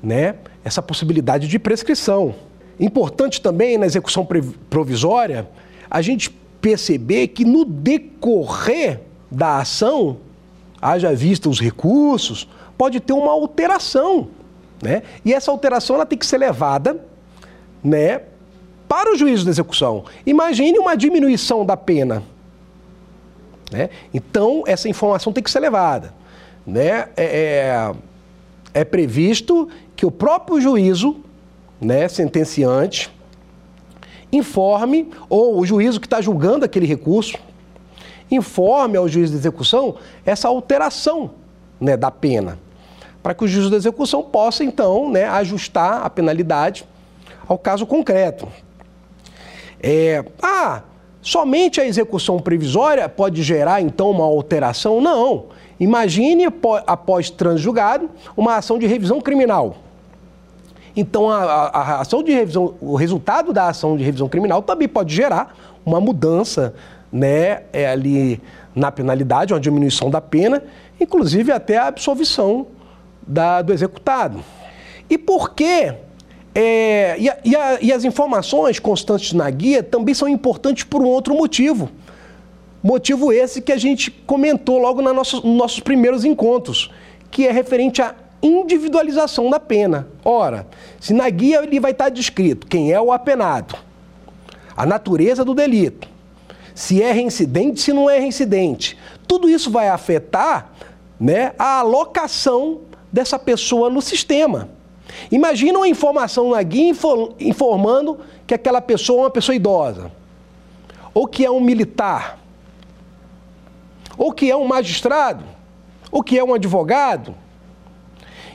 né, 0.03 0.37
essa 0.65 0.81
possibilidade 0.81 1.47
de 1.47 1.59
prescrição. 1.59 2.35
Importante 2.81 3.41
também 3.41 3.79
na 3.79 3.87
execução 3.87 4.27
provisória 4.69 5.49
a 5.91 6.03
gente 6.03 6.31
perceber 6.61 7.29
que 7.29 7.45
no 7.45 7.65
decorrer 7.65 9.01
da 9.31 9.59
ação, 9.59 10.19
haja 10.81 11.15
vista 11.15 11.49
os 11.49 11.61
recursos, 11.61 12.49
pode 12.77 13.01
ter 13.01 13.13
uma 13.13 13.31
alteração. 13.31 14.29
Né? 14.83 15.03
E 15.25 15.33
essa 15.33 15.51
alteração 15.51 15.97
ela 15.97 16.07
tem 16.07 16.19
que 16.19 16.27
ser 16.27 16.39
levada 16.39 17.01
né, 17.83 18.23
para 18.89 19.13
o 19.13 19.17
juízo 19.17 19.45
de 19.45 19.51
execução. 19.51 20.05
Imagine 20.25 20.79
uma 20.79 20.97
diminuição 20.97 21.65
da 21.65 21.77
pena. 21.77 22.23
Né? 23.71 23.91
Então, 24.13 24.63
essa 24.67 24.89
informação 24.89 25.33
tem 25.33 25.43
que 25.43 25.51
ser 25.51 25.61
levada. 25.61 26.15
Né? 26.67 27.09
É, 27.17 27.25
é, 27.25 27.95
é 28.75 28.85
previsto 28.85 29.69
que 29.95 30.05
o 30.05 30.11
próprio 30.11 30.61
juízo 30.61 31.17
né, 31.81 32.09
sentenciante 32.09 33.15
informe, 34.33 35.11
ou 35.29 35.59
o 35.59 35.67
juízo 35.67 36.01
que 36.01 36.07
está 36.07 36.21
julgando 36.21 36.65
aquele 36.65 36.87
recurso, 36.87 37.39
informe 38.31 38.97
ao 38.97 39.09
juiz 39.09 39.31
de 39.31 39.37
execução 39.37 39.97
essa 40.25 40.49
alteração 40.49 41.31
né, 41.81 41.97
da 41.97 42.11
pena, 42.11 42.59
para 43.23 43.35
que 43.35 43.45
o 43.45 43.49
juiz 43.49 43.71
de 43.71 43.77
execução 43.77 44.23
possa, 44.23 44.65
então, 44.65 45.11
né, 45.11 45.25
ajustar 45.27 46.05
a 46.05 46.11
penalidade 46.11 46.85
ao 47.47 47.59
caso 47.59 47.87
concreto. 47.87 48.49
É, 49.81 50.25
ah, 50.43 50.83
somente 51.27 51.81
a 51.81 51.85
execução 51.85 52.39
previsória 52.39 53.09
pode 53.09 53.43
gerar, 53.43 53.81
então, 53.81 54.13
uma 54.13 54.25
alteração? 54.25 55.01
Não. 55.01 55.47
Imagine, 55.79 56.47
após 56.87 57.31
transjugado, 57.31 58.09
uma 58.37 58.55
ação 58.57 58.79
de 58.79 58.87
revisão 58.87 59.21
criminal. 59.21 59.77
Então, 60.97 61.29
a, 61.29 61.43
a, 61.43 61.67
a, 61.67 62.01
ação 62.01 62.23
de 62.23 62.33
revisão, 62.33 62.75
o 62.81 62.95
resultado 62.95 63.53
da 63.53 63.69
ação 63.69 63.97
de 63.97 64.05
revisão 64.05 64.29
criminal 64.29 64.63
também 64.63 64.87
pode 64.87 65.15
gerar 65.15 65.55
uma 65.85 66.01
mudança 66.01 66.75
né, 67.13 67.65
é, 67.73 67.89
ali 67.89 68.41
na 68.73 68.93
penalidade, 68.93 69.53
uma 69.53 69.61
diminuição 69.61 70.09
da 70.09 70.21
pena, 70.21 70.63
inclusive 71.01 71.51
até 71.51 71.77
a 71.77 71.89
absolvição 71.89 72.69
da, 73.27 73.63
do 73.63 73.73
executado. 73.73 74.45
E 75.11 75.19
por 75.19 75.55
quê? 75.55 75.93
É, 76.59 77.17
e, 77.19 77.29
e, 77.45 77.55
e, 77.83 77.93
as 77.93 78.03
informações 78.03 78.79
constantes 78.79 79.35
na 79.35 79.51
guia 79.51 79.83
também 79.83 80.15
são 80.15 80.27
importantes 80.27 80.85
por 80.85 81.03
um 81.03 81.07
outro 81.07 81.35
motivo. 81.35 81.91
Motivo 82.83 83.31
esse 83.31 83.61
que 83.61 83.71
a 83.71 83.77
gente 83.77 84.11
comentou 84.11 84.79
logo 84.79 85.03
na 85.03 85.13
nos 85.13 85.45
nossos 85.45 85.81
primeiros 85.81 86.25
encontros, 86.25 86.91
que 87.31 87.47
é 87.47 87.53
referente 87.53 88.01
a 88.01 88.15
individualização 88.43 89.51
da 89.51 89.61
pena. 89.61 90.09
Ora, 90.25 90.67
se 90.99 91.13
na 91.13 91.29
guia 91.29 91.63
ele 91.63 91.79
vai 91.79 91.91
estar 91.91 92.09
descrito 92.09 92.67
quem 92.67 92.91
é 92.91 92.99
o 92.99 93.13
apenado, 93.13 93.77
a 94.75 94.87
natureza 94.87 95.45
do 95.45 95.55
delito, 95.55 96.09
se 96.75 97.03
é 97.03 97.13
reincidente, 97.13 97.83
se 97.83 97.93
não 97.93 98.09
é 98.09 98.19
reincidente, 98.19 98.97
tudo 99.29 99.47
isso 99.47 99.71
vai 99.71 99.91
afetar 99.91 100.73
né, 101.21 101.53
a 101.59 101.81
alocação 101.81 102.81
dessa 103.13 103.39
pessoa 103.39 103.91
no 103.91 104.01
sistema. 104.01 104.75
Imagina 105.31 105.79
uma 105.79 105.89
informação 105.89 106.51
na 106.51 106.63
guia 106.63 106.93
informando 107.41 108.19
que 108.47 108.55
aquela 108.55 108.81
pessoa 108.81 109.21
é 109.21 109.23
uma 109.25 109.31
pessoa 109.31 109.57
idosa, 109.57 110.11
ou 111.13 111.27
que 111.27 111.45
é 111.45 111.51
um 111.51 111.61
militar, 111.61 112.39
ou 114.17 114.33
que 114.33 114.51
é 114.51 114.57
um 114.57 114.67
magistrado, 114.67 115.45
ou 116.11 116.23
que 116.23 116.39
é 116.39 116.45
um 116.45 116.55
advogado 116.55 117.35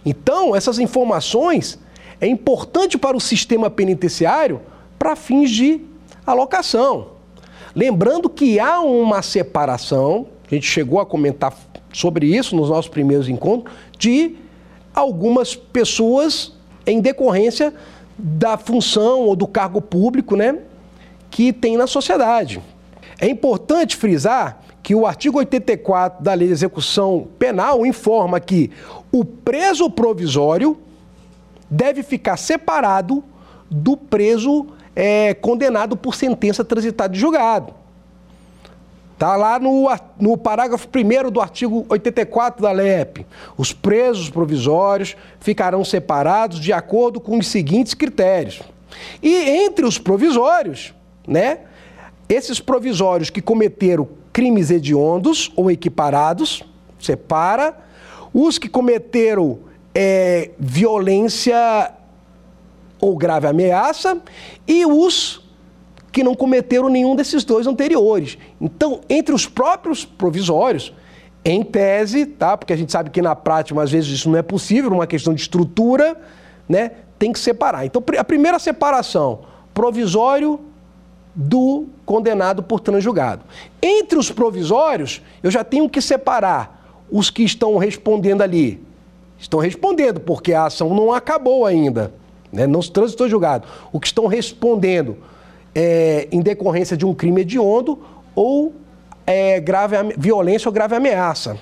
então, 0.06 0.56
essas 0.56 0.80
informações 0.80 1.80
é 2.20 2.28
importante 2.28 2.98
para 2.98 3.16
o 3.16 3.22
sistema 3.22 3.70
penitenciário 3.70 4.62
para 4.98 5.16
fins 5.16 5.50
de 5.52 5.82
alocação. 6.26 7.10
Lembrando 7.76 8.30
que 8.30 8.60
há 8.60 8.80
uma 8.82 9.22
separação, 9.22 10.28
a 10.50 10.54
gente 10.54 10.68
chegou 10.68 11.00
a 11.00 11.06
comentar 11.06 11.56
sobre 11.94 12.26
isso 12.26 12.56
nos 12.56 12.70
nossos 12.70 12.90
primeiros 12.90 13.30
encontros, 13.30 13.74
de 13.98 14.36
algumas 14.94 15.56
pessoas 15.56 16.54
em 16.86 17.00
decorrência 17.00 17.74
da 18.18 18.58
função 18.58 19.22
ou 19.22 19.36
do 19.36 19.48
cargo 19.48 19.82
público 19.82 20.36
né, 20.36 20.60
que 21.30 21.52
tem 21.54 21.78
na 21.78 21.88
sociedade. 21.88 22.62
É 23.20 23.28
importante 23.28 23.96
frisar 23.96 24.62
que 24.84 24.96
o 24.96 25.06
artigo 25.06 25.38
84 25.38 26.24
da 26.24 26.34
Lei 26.34 26.48
de 26.48 26.54
Execução 26.54 27.28
Penal 27.38 27.86
informa 27.86 28.40
que 28.40 28.72
o 29.12 29.24
preso 29.24 29.90
provisório 29.90 30.78
deve 31.70 32.04
ficar 32.04 32.38
separado 32.38 33.24
do 33.70 33.96
preso 33.96 34.68
é, 34.96 35.34
condenado 35.34 35.96
por 35.96 36.16
sentença 36.16 36.66
transitada 36.66 37.14
de 37.14 37.20
julgado. 37.20 37.74
Está 39.22 39.36
lá 39.36 39.60
no, 39.60 39.88
no 40.20 40.36
parágrafo 40.36 40.88
1 40.88 41.30
do 41.30 41.40
artigo 41.40 41.86
84 41.90 42.60
da 42.60 42.72
LEP. 42.72 43.24
Os 43.56 43.72
presos 43.72 44.32
provisórios 44.32 45.16
ficarão 45.40 45.86
separados 45.86 46.60
de 46.60 46.74
acordo 46.74 47.20
com 47.22 47.38
os 47.38 47.46
seguintes 47.46 47.94
critérios. 47.94 48.64
E 49.22 49.32
entre 49.48 49.86
os 49.86 50.00
provisórios, 50.00 50.92
né, 51.28 51.60
esses 52.28 52.60
provisórios 52.60 53.30
que 53.30 53.44
cometeram 53.44 54.10
crimes 54.34 54.72
hediondos 54.72 55.52
ou 55.56 55.70
equiparados, 55.70 56.64
separa. 57.00 57.78
Os 58.34 58.58
que 58.58 58.68
cometeram 58.68 59.60
é, 59.94 60.50
violência 60.58 61.92
ou 63.00 63.16
grave 63.16 63.46
ameaça 63.46 64.20
e 64.68 64.84
os 64.84 65.41
que 66.12 66.24
não 66.24 66.36
cometeram 66.36 66.90
nenhum 66.90 67.16
desses 67.16 67.44
dois 67.44 67.66
anteriores. 67.68 68.38
Então, 68.60 69.02
entre 69.10 69.34
os 69.34 69.46
próprios 69.46 70.04
provisórios, 70.04 70.94
em 71.44 71.64
tese, 71.64 72.26
tá? 72.26 72.58
Porque 72.58 72.74
a 72.74 72.76
gente 72.76 72.92
sabe 72.92 73.10
que 73.10 73.22
na 73.22 73.36
prática, 73.36 73.82
às 73.82 73.92
vezes, 73.92 74.12
isso 74.12 74.30
não 74.30 74.38
é 74.38 74.42
possível, 74.42 74.92
uma 74.92 75.08
questão 75.08 75.34
de 75.34 75.42
estrutura, 75.42 76.20
né? 76.68 76.92
Tem 77.18 77.32
que 77.32 77.40
separar. 77.40 77.86
Então, 77.86 78.04
a 78.18 78.24
primeira 78.24 78.60
separação, 78.60 79.40
provisório 79.74 80.60
do 81.34 81.88
condenado 82.06 82.62
por 82.62 82.80
transjugado. 82.80 83.44
Entre 83.82 84.18
os 84.20 84.30
provisórios, 84.30 85.22
eu 85.42 85.50
já 85.50 85.64
tenho 85.64 85.90
que 85.90 86.02
separar 86.02 87.00
os 87.10 87.30
que 87.30 87.44
estão 87.44 87.78
respondendo 87.78 88.42
ali. 88.42 88.82
Estão 89.40 89.60
respondendo, 89.60 90.20
porque 90.20 90.54
a 90.54 90.66
ação 90.66 90.94
não 90.94 91.12
acabou 91.12 91.66
ainda, 91.66 92.14
né? 92.52 92.68
não 92.68 92.82
se 92.82 92.92
transitou 92.92 93.28
julgado. 93.28 93.68
O 93.92 94.00
que 94.00 94.08
estão 94.08 94.28
respondendo 94.28 95.18
é, 95.74 96.28
em 96.32 96.42
decorrência 96.42 96.98
de 96.98 97.06
um 97.06 97.14
crime 97.14 97.42
hediondo 97.42 98.00
ou 98.36 98.74
é, 99.26 99.60
grave 99.60 99.96
violência 100.18 100.70
ou 100.70 100.74
grave 100.74 100.96
ameaça. 100.96 101.58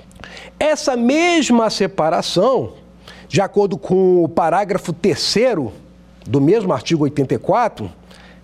Essa 0.59 0.95
mesma 0.95 1.69
separação, 1.69 2.73
de 3.27 3.41
acordo 3.41 3.77
com 3.77 4.23
o 4.23 4.29
parágrafo 4.29 4.93
3 4.93 5.35
do 6.25 6.41
mesmo 6.41 6.73
artigo 6.73 7.03
84, 7.03 7.91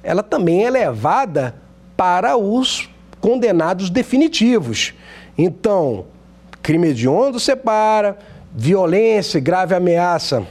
ela 0.03 0.23
também 0.23 0.65
é 0.65 0.69
levada 0.69 1.55
para 1.97 2.37
os 2.37 2.89
condenados 3.19 3.89
definitivos. 3.89 4.93
Então, 5.37 6.05
crime 6.61 6.89
hediondo 6.89 7.39
separa, 7.39 8.17
violência, 8.53 9.39
grave 9.39 9.75
ameaça, 9.75 10.45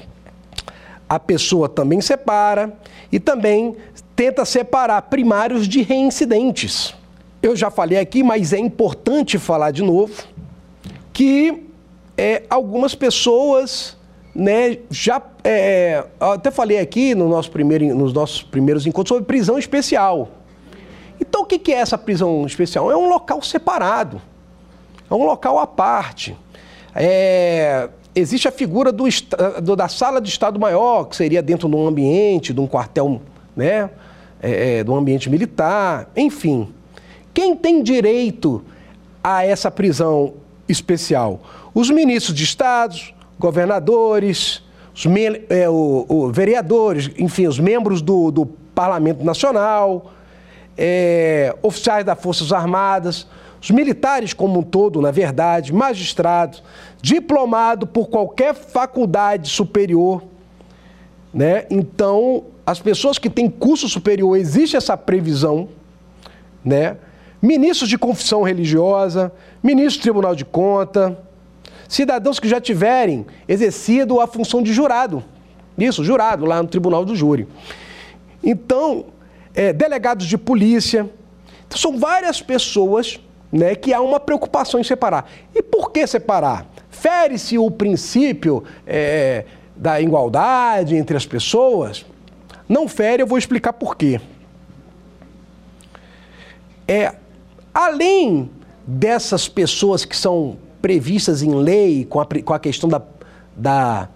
a 1.08 1.18
pessoa 1.18 1.68
também 1.68 2.00
separa 2.00 2.72
e 3.10 3.20
também 3.20 3.76
tenta 4.14 4.44
separar 4.44 5.02
primários 5.02 5.66
de 5.66 5.82
reincidentes. 5.82 6.94
Eu 7.42 7.54
já 7.54 7.70
falei 7.70 7.98
aqui, 7.98 8.22
mas 8.22 8.52
é 8.52 8.58
importante 8.58 9.38
falar 9.38 9.70
de 9.70 9.82
novo 9.82 10.24
que 11.12 11.64
é, 12.16 12.42
algumas 12.48 12.94
pessoas 12.94 13.96
né, 14.34 14.78
já 14.90 15.22
é, 15.44 16.04
até 16.18 16.50
falei 16.50 16.78
aqui 16.78 17.14
no 17.14 17.28
nosso 17.28 17.50
primeiro, 17.50 17.94
nos 17.94 18.12
nossos 18.12 18.42
primeiros 18.42 18.86
encontros 18.86 19.08
sobre 19.08 19.24
prisão 19.24 19.58
especial. 19.58 20.28
Então 21.20 21.42
o 21.42 21.46
que 21.46 21.72
é 21.72 21.76
essa 21.76 21.96
prisão 21.96 22.44
especial? 22.46 22.90
É 22.90 22.96
um 22.96 23.08
local 23.08 23.40
separado, 23.42 24.20
é 25.08 25.14
um 25.14 25.24
local 25.24 25.58
à 25.58 25.66
parte. 25.66 26.36
É, 26.94 27.88
existe 28.14 28.48
a 28.48 28.52
figura 28.52 28.90
do, 28.90 29.04
da 29.76 29.88
sala 29.88 30.20
de 30.20 30.28
Estado 30.28 30.58
Maior, 30.58 31.04
que 31.04 31.16
seria 31.16 31.42
dentro 31.42 31.68
de 31.68 31.76
um 31.76 31.86
ambiente, 31.86 32.52
de 32.52 32.60
um 32.60 32.66
quartel, 32.66 33.20
né, 33.56 33.90
é, 34.42 34.78
é, 34.80 34.84
um 34.90 34.96
ambiente 34.96 35.30
militar, 35.30 36.10
enfim. 36.16 36.68
Quem 37.32 37.56
tem 37.56 37.82
direito 37.82 38.64
a 39.22 39.44
essa 39.44 39.70
prisão 39.70 40.34
especial? 40.68 41.40
Os 41.74 41.90
ministros 41.90 42.36
de 42.36 42.44
Estados, 42.44 43.14
governadores, 43.38 44.62
os 44.94 45.04
é, 45.48 45.68
o, 45.68 46.06
o, 46.08 46.32
vereadores, 46.32 47.10
enfim, 47.18 47.46
os 47.46 47.58
membros 47.58 48.00
do, 48.00 48.30
do 48.30 48.46
Parlamento 48.46 49.24
Nacional, 49.24 50.12
é, 50.76 51.54
oficiais 51.62 52.04
das 52.04 52.20
Forças 52.20 52.52
Armadas, 52.52 53.26
os 53.60 53.70
militares 53.70 54.32
como 54.32 54.60
um 54.60 54.62
todo, 54.62 55.00
na 55.00 55.10
verdade, 55.10 55.72
magistrados, 55.72 56.62
diplomado 57.00 57.86
por 57.86 58.08
qualquer 58.08 58.54
faculdade 58.54 59.48
superior, 59.48 60.22
né? 61.32 61.64
Então, 61.70 62.44
as 62.66 62.80
pessoas 62.80 63.18
que 63.18 63.28
têm 63.28 63.50
curso 63.50 63.88
superior, 63.88 64.36
existe 64.36 64.76
essa 64.76 64.96
previsão, 64.96 65.68
né? 66.64 66.96
Ministros 67.40 67.90
de 67.90 67.98
confissão 67.98 68.42
religiosa, 68.42 69.30
ministro 69.62 70.00
do 70.00 70.02
Tribunal 70.02 70.34
de 70.34 70.46
Conta, 70.46 71.18
cidadãos 71.86 72.40
que 72.40 72.48
já 72.48 72.58
tiverem 72.60 73.26
exercido 73.46 74.18
a 74.18 74.26
função 74.26 74.62
de 74.62 74.72
jurado. 74.72 75.22
Isso, 75.76 76.02
jurado, 76.02 76.46
lá 76.46 76.62
no 76.62 76.68
tribunal 76.68 77.04
do 77.04 77.14
júri. 77.14 77.46
Então, 78.42 79.06
é, 79.54 79.72
delegados 79.72 80.26
de 80.26 80.38
polícia. 80.38 81.10
Então, 81.66 81.78
são 81.78 81.98
várias 81.98 82.40
pessoas 82.40 83.20
né, 83.52 83.74
que 83.74 83.92
há 83.92 84.00
uma 84.00 84.18
preocupação 84.18 84.80
em 84.80 84.84
separar. 84.84 85.30
E 85.54 85.62
por 85.62 85.90
que 85.90 86.06
separar? 86.06 86.66
Fere-se 86.88 87.58
o 87.58 87.70
princípio 87.70 88.64
é, 88.86 89.44
da 89.76 90.00
igualdade 90.00 90.96
entre 90.96 91.16
as 91.16 91.26
pessoas? 91.26 92.06
Não 92.68 92.88
fere, 92.88 93.22
eu 93.22 93.26
vou 93.26 93.38
explicar 93.38 93.72
por 93.72 93.96
quê. 93.96 94.20
É, 96.86 97.14
além 97.72 98.50
dessas 98.86 99.48
pessoas 99.48 100.04
que 100.04 100.16
são 100.16 100.56
previstas 100.80 101.42
em 101.42 101.54
lei 101.54 102.04
com 102.04 102.20
a, 102.20 102.26
com 102.26 102.52
a 102.52 102.58
questão 102.58 102.88
da, 102.88 103.00
da 103.56 104.08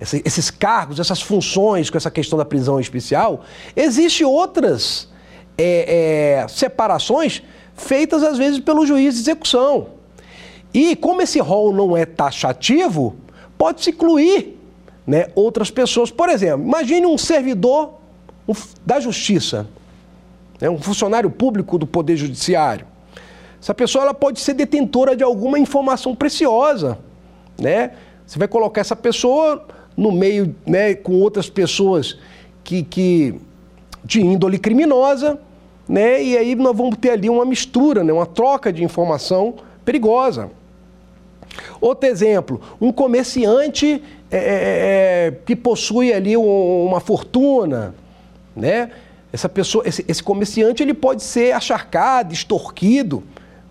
esses 0.00 0.50
cargos, 0.50 1.00
essas 1.00 1.20
funções 1.20 1.90
com 1.90 1.96
essa 1.96 2.10
questão 2.10 2.38
da 2.38 2.44
prisão 2.44 2.78
especial, 2.78 3.44
existem 3.74 4.24
outras 4.26 5.08
é, 5.56 6.42
é, 6.42 6.48
separações 6.48 7.42
feitas 7.74 8.22
às 8.22 8.38
vezes 8.38 8.60
pelo 8.60 8.86
juiz 8.86 9.14
de 9.14 9.20
execução. 9.20 9.88
E 10.72 10.94
como 10.94 11.22
esse 11.22 11.40
rol 11.40 11.72
não 11.72 11.96
é 11.96 12.04
taxativo, 12.04 13.16
pode-se 13.56 13.90
incluir 13.90 14.57
né, 15.08 15.28
outras 15.34 15.70
pessoas. 15.70 16.10
Por 16.10 16.28
exemplo, 16.28 16.66
imagine 16.66 17.06
um 17.06 17.16
servidor 17.16 17.94
da 18.84 19.00
justiça, 19.00 19.66
né, 20.60 20.68
um 20.68 20.78
funcionário 20.78 21.30
público 21.30 21.78
do 21.78 21.86
Poder 21.86 22.14
Judiciário. 22.14 22.86
Essa 23.60 23.72
pessoa 23.72 24.04
ela 24.04 24.14
pode 24.14 24.38
ser 24.38 24.52
detentora 24.52 25.16
de 25.16 25.24
alguma 25.24 25.58
informação 25.58 26.14
preciosa, 26.14 26.98
né? 27.58 27.92
Você 28.24 28.38
vai 28.38 28.46
colocar 28.46 28.82
essa 28.82 28.94
pessoa 28.94 29.66
no 29.96 30.12
meio, 30.12 30.54
né, 30.66 30.94
com 30.94 31.14
outras 31.14 31.48
pessoas 31.48 32.18
que, 32.62 32.82
que 32.82 33.34
de 34.04 34.20
índole 34.20 34.58
criminosa, 34.58 35.40
né? 35.88 36.22
E 36.22 36.36
aí 36.36 36.54
nós 36.54 36.76
vamos 36.76 36.98
ter 36.98 37.10
ali 37.10 37.30
uma 37.30 37.46
mistura, 37.46 38.04
né, 38.04 38.12
uma 38.12 38.26
troca 38.26 38.70
de 38.70 38.84
informação 38.84 39.54
perigosa. 39.84 40.50
Outro 41.80 42.08
exemplo, 42.08 42.60
um 42.80 42.92
comerciante 42.92 44.02
é, 44.30 44.36
é, 44.36 45.26
é 45.26 45.30
que 45.44 45.56
possui 45.56 46.12
ali 46.12 46.36
uma 46.36 47.00
fortuna, 47.00 47.94
né? 48.54 48.90
Essa 49.32 49.48
pessoa, 49.48 49.86
esse, 49.86 50.04
esse 50.08 50.22
comerciante, 50.22 50.82
ele 50.82 50.94
pode 50.94 51.22
ser 51.22 51.52
acharcado, 51.52 52.32
extorquido, 52.32 53.22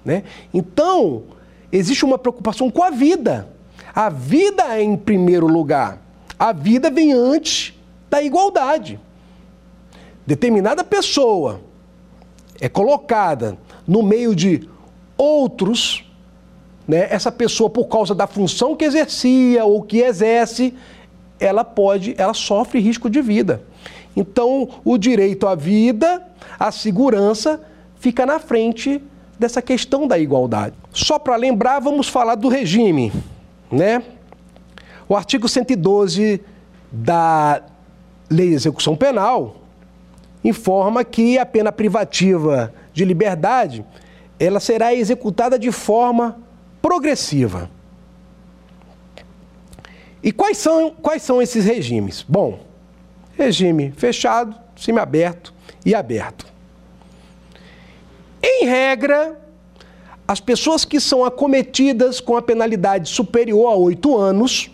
né? 0.05 0.23
Então, 0.53 1.23
existe 1.71 2.05
uma 2.05 2.17
preocupação 2.17 2.69
com 2.69 2.83
a 2.83 2.89
vida. 2.89 3.49
A 3.93 4.09
vida 4.09 4.63
é 4.77 4.81
em 4.81 4.95
primeiro 4.95 5.47
lugar. 5.47 5.99
A 6.37 6.51
vida 6.51 6.89
vem 6.91 7.13
antes 7.13 7.73
da 8.09 8.21
igualdade. 8.21 8.99
Determinada 10.25 10.83
pessoa 10.83 11.61
é 12.59 12.69
colocada 12.69 13.57
no 13.87 14.03
meio 14.03 14.35
de 14.35 14.69
outros, 15.17 16.06
né? 16.87 17.07
essa 17.09 17.31
pessoa, 17.31 17.69
por 17.69 17.85
causa 17.87 18.15
da 18.15 18.25
função 18.25 18.75
que 18.75 18.85
exercia 18.85 19.65
ou 19.65 19.81
que 19.81 19.99
exerce, 19.99 20.73
ela 21.39 21.63
pode, 21.63 22.15
ela 22.17 22.33
sofre 22.33 22.79
risco 22.79 23.09
de 23.09 23.21
vida. 23.21 23.61
Então, 24.15 24.67
o 24.83 24.97
direito 24.97 25.47
à 25.47 25.53
vida, 25.53 26.23
à 26.59 26.71
segurança, 26.71 27.61
fica 27.99 28.25
na 28.25 28.39
frente 28.39 29.01
dessa 29.37 29.61
questão 29.61 30.07
da 30.07 30.17
igualdade. 30.17 30.75
Só 30.91 31.19
para 31.19 31.35
lembrar, 31.35 31.79
vamos 31.79 32.07
falar 32.07 32.35
do 32.35 32.47
regime, 32.47 33.11
né? 33.71 34.01
O 35.07 35.15
artigo 35.15 35.47
112 35.47 36.41
da 36.91 37.61
Lei 38.29 38.49
de 38.49 38.55
Execução 38.55 38.95
Penal 38.95 39.57
informa 40.43 41.03
que 41.03 41.37
a 41.37 41.45
pena 41.45 41.71
privativa 41.71 42.73
de 42.93 43.05
liberdade 43.05 43.85
ela 44.39 44.59
será 44.59 44.93
executada 44.93 45.57
de 45.57 45.71
forma 45.71 46.37
progressiva. 46.81 47.69
E 50.23 50.31
quais 50.31 50.57
são, 50.57 50.91
quais 50.91 51.21
são 51.21 51.41
esses 51.41 51.65
regimes? 51.65 52.25
Bom, 52.27 52.59
regime 53.33 53.93
fechado, 53.95 54.55
semiaberto 54.75 55.53
e 55.85 55.93
aberto. 55.93 56.45
Em 58.41 58.65
regra, 58.65 59.39
as 60.27 60.39
pessoas 60.39 60.83
que 60.83 60.99
são 60.99 61.23
acometidas 61.23 62.19
com 62.19 62.35
a 62.35 62.41
penalidade 62.41 63.09
superior 63.09 63.71
a 63.71 63.75
oito 63.75 64.17
anos, 64.17 64.69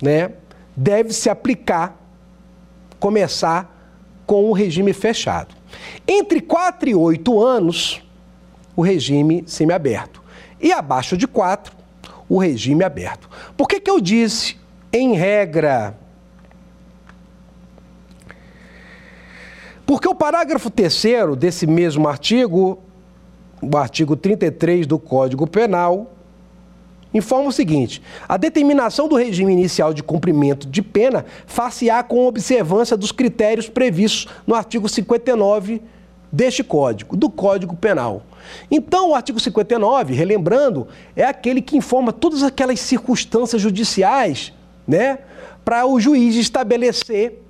né, 0.00 0.32
deve 0.74 1.12
se 1.12 1.28
aplicar, 1.28 2.00
começar 2.98 3.74
com 4.26 4.48
o 4.48 4.52
regime 4.52 4.92
fechado. 4.92 5.54
Entre 6.06 6.40
4 6.40 6.88
e 6.88 6.94
8 6.94 7.42
anos, 7.42 8.02
o 8.74 8.82
regime 8.82 9.44
semiaberto. 9.46 10.22
E 10.60 10.72
abaixo 10.72 11.16
de 11.16 11.26
4, 11.26 11.74
o 12.28 12.38
regime 12.38 12.84
aberto. 12.84 13.28
Por 13.56 13.68
que, 13.68 13.80
que 13.80 13.90
eu 13.90 14.00
disse 14.00 14.56
em 14.96 15.14
regra. 15.14 15.96
Porque 19.84 20.08
o 20.08 20.14
parágrafo 20.14 20.70
terceiro 20.70 21.36
desse 21.36 21.66
mesmo 21.66 22.08
artigo, 22.08 22.78
o 23.60 23.76
artigo 23.76 24.16
33 24.16 24.86
do 24.86 24.98
Código 24.98 25.46
Penal, 25.46 26.12
informa 27.14 27.48
o 27.48 27.52
seguinte: 27.52 28.02
a 28.28 28.36
determinação 28.36 29.06
do 29.06 29.16
regime 29.16 29.52
inicial 29.52 29.94
de 29.94 30.02
cumprimento 30.02 30.66
de 30.66 30.82
pena 30.82 31.24
far-se-á 31.46 32.02
com 32.02 32.26
observância 32.26 32.96
dos 32.96 33.12
critérios 33.12 33.68
previstos 33.68 34.26
no 34.46 34.54
artigo 34.54 34.88
59 34.88 35.82
deste 36.30 36.62
Código, 36.62 37.16
do 37.16 37.30
Código 37.30 37.76
Penal. 37.76 38.22
Então, 38.70 39.10
o 39.10 39.14
artigo 39.14 39.40
59, 39.40 40.14
relembrando, 40.14 40.88
é 41.14 41.24
aquele 41.24 41.60
que 41.60 41.76
informa 41.76 42.12
todas 42.12 42.42
aquelas 42.42 42.80
circunstâncias 42.80 43.60
judiciais, 43.60 44.52
né, 44.86 45.18
para 45.64 45.86
o 45.86 45.98
juiz 45.98 46.36
estabelecer 46.36 47.42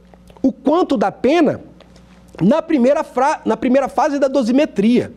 o 0.43 0.53
quanto 0.53 0.97
da 0.97 1.13
pena 1.13 1.61
na 2.41 2.63
primeira, 2.63 3.03
fra... 3.03 3.41
na 3.45 3.57
primeira 3.57 3.89
fase 3.89 4.19
da 4.19 4.29
dosimetria. 4.29 5.13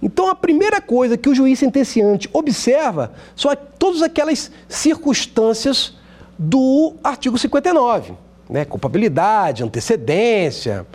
Então, 0.00 0.28
a 0.28 0.34
primeira 0.34 0.80
coisa 0.80 1.16
que 1.16 1.28
o 1.28 1.34
juiz 1.34 1.58
sentenciante 1.58 2.28
observa 2.32 3.12
são 3.34 3.50
todas 3.78 4.02
aquelas 4.02 4.50
circunstâncias 4.68 5.94
do 6.38 6.94
artigo 7.02 7.38
59, 7.38 8.12
né? 8.48 8.64
culpabilidade, 8.64 9.64
antecedência, 9.64 10.86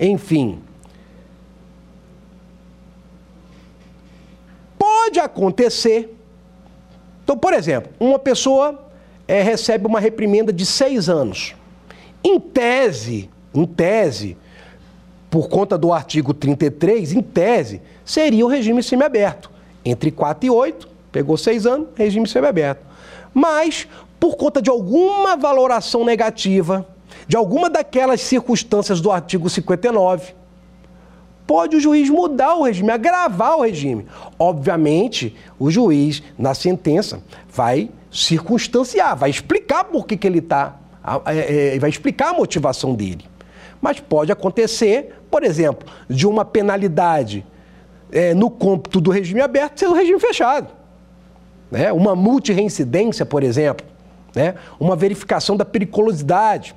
enfim. 0.00 0.60
Pode 4.78 5.20
acontecer. 5.20 6.16
Então, 7.22 7.36
por 7.36 7.52
exemplo, 7.52 7.92
uma 8.00 8.18
pessoa 8.18 8.90
é, 9.28 9.42
recebe 9.42 9.86
uma 9.86 10.00
reprimenda 10.00 10.52
de 10.52 10.64
seis 10.64 11.08
anos. 11.08 11.54
Em 12.24 12.40
tese, 12.40 13.30
em 13.54 13.66
tese, 13.66 14.36
por 15.30 15.48
conta 15.48 15.78
do 15.78 15.92
artigo 15.92 16.34
33, 16.34 17.12
em 17.12 17.22
tese, 17.22 17.80
seria 18.04 18.44
o 18.44 18.48
regime 18.48 18.82
semiaberto. 18.82 19.50
Entre 19.84 20.10
4 20.10 20.46
e 20.46 20.50
8, 20.50 20.88
pegou 21.12 21.36
6 21.36 21.66
anos, 21.66 21.88
regime 21.94 22.28
semiaberto. 22.28 22.84
Mas, 23.32 23.86
por 24.18 24.36
conta 24.36 24.60
de 24.60 24.68
alguma 24.68 25.36
valoração 25.36 26.04
negativa, 26.04 26.86
de 27.30 27.36
alguma 27.36 27.70
daquelas 27.70 28.22
circunstâncias 28.22 29.00
do 29.00 29.08
artigo 29.08 29.48
59, 29.48 30.34
pode 31.46 31.76
o 31.76 31.80
juiz 31.80 32.10
mudar 32.10 32.56
o 32.56 32.64
regime, 32.64 32.90
agravar 32.90 33.56
o 33.56 33.62
regime. 33.62 34.04
Obviamente, 34.36 35.36
o 35.56 35.70
juiz, 35.70 36.24
na 36.36 36.54
sentença, 36.54 37.22
vai 37.48 37.88
circunstanciar, 38.10 39.16
vai 39.16 39.30
explicar 39.30 39.84
por 39.84 40.08
que, 40.08 40.16
que 40.16 40.26
ele 40.26 40.40
está, 40.40 40.76
é, 41.24 41.76
é, 41.76 41.78
vai 41.78 41.88
explicar 41.88 42.30
a 42.30 42.32
motivação 42.32 42.96
dele. 42.96 43.24
Mas 43.80 44.00
pode 44.00 44.32
acontecer, 44.32 45.14
por 45.30 45.44
exemplo, 45.44 45.88
de 46.08 46.26
uma 46.26 46.44
penalidade 46.44 47.46
é, 48.10 48.34
no 48.34 48.50
cômputo 48.50 49.00
do 49.00 49.12
regime 49.12 49.40
aberto 49.40 49.78
ser 49.78 49.86
o 49.86 49.92
regime 49.92 50.18
fechado. 50.18 50.72
Né? 51.70 51.92
Uma 51.92 52.16
multireincidência, 52.16 53.24
por 53.24 53.44
exemplo. 53.44 53.86
Né? 54.34 54.56
Uma 54.80 54.96
verificação 54.96 55.56
da 55.56 55.64
periculosidade. 55.64 56.74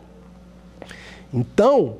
Então, 1.33 1.97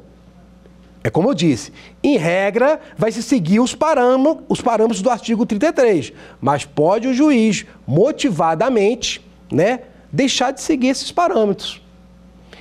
é 1.04 1.10
como 1.10 1.30
eu 1.30 1.34
disse, 1.34 1.72
em 2.04 2.18
regra, 2.18 2.80
vai 2.98 3.12
se 3.12 3.24
seguir 3.24 3.60
os 3.60 3.74
parâmetros, 3.74 4.46
os 4.48 4.62
parâmetros 4.62 5.02
do 5.02 5.10
artigo 5.10 5.46
33, 5.46 6.14
mas 6.40 6.64
pode 6.66 7.08
o 7.08 7.14
juiz, 7.14 7.66
motivadamente, 7.86 9.26
né, 9.52 9.82
deixar 10.12 10.52
de 10.52 10.62
seguir 10.62 10.90
esses 10.90 11.12
parâmetros 11.12 11.82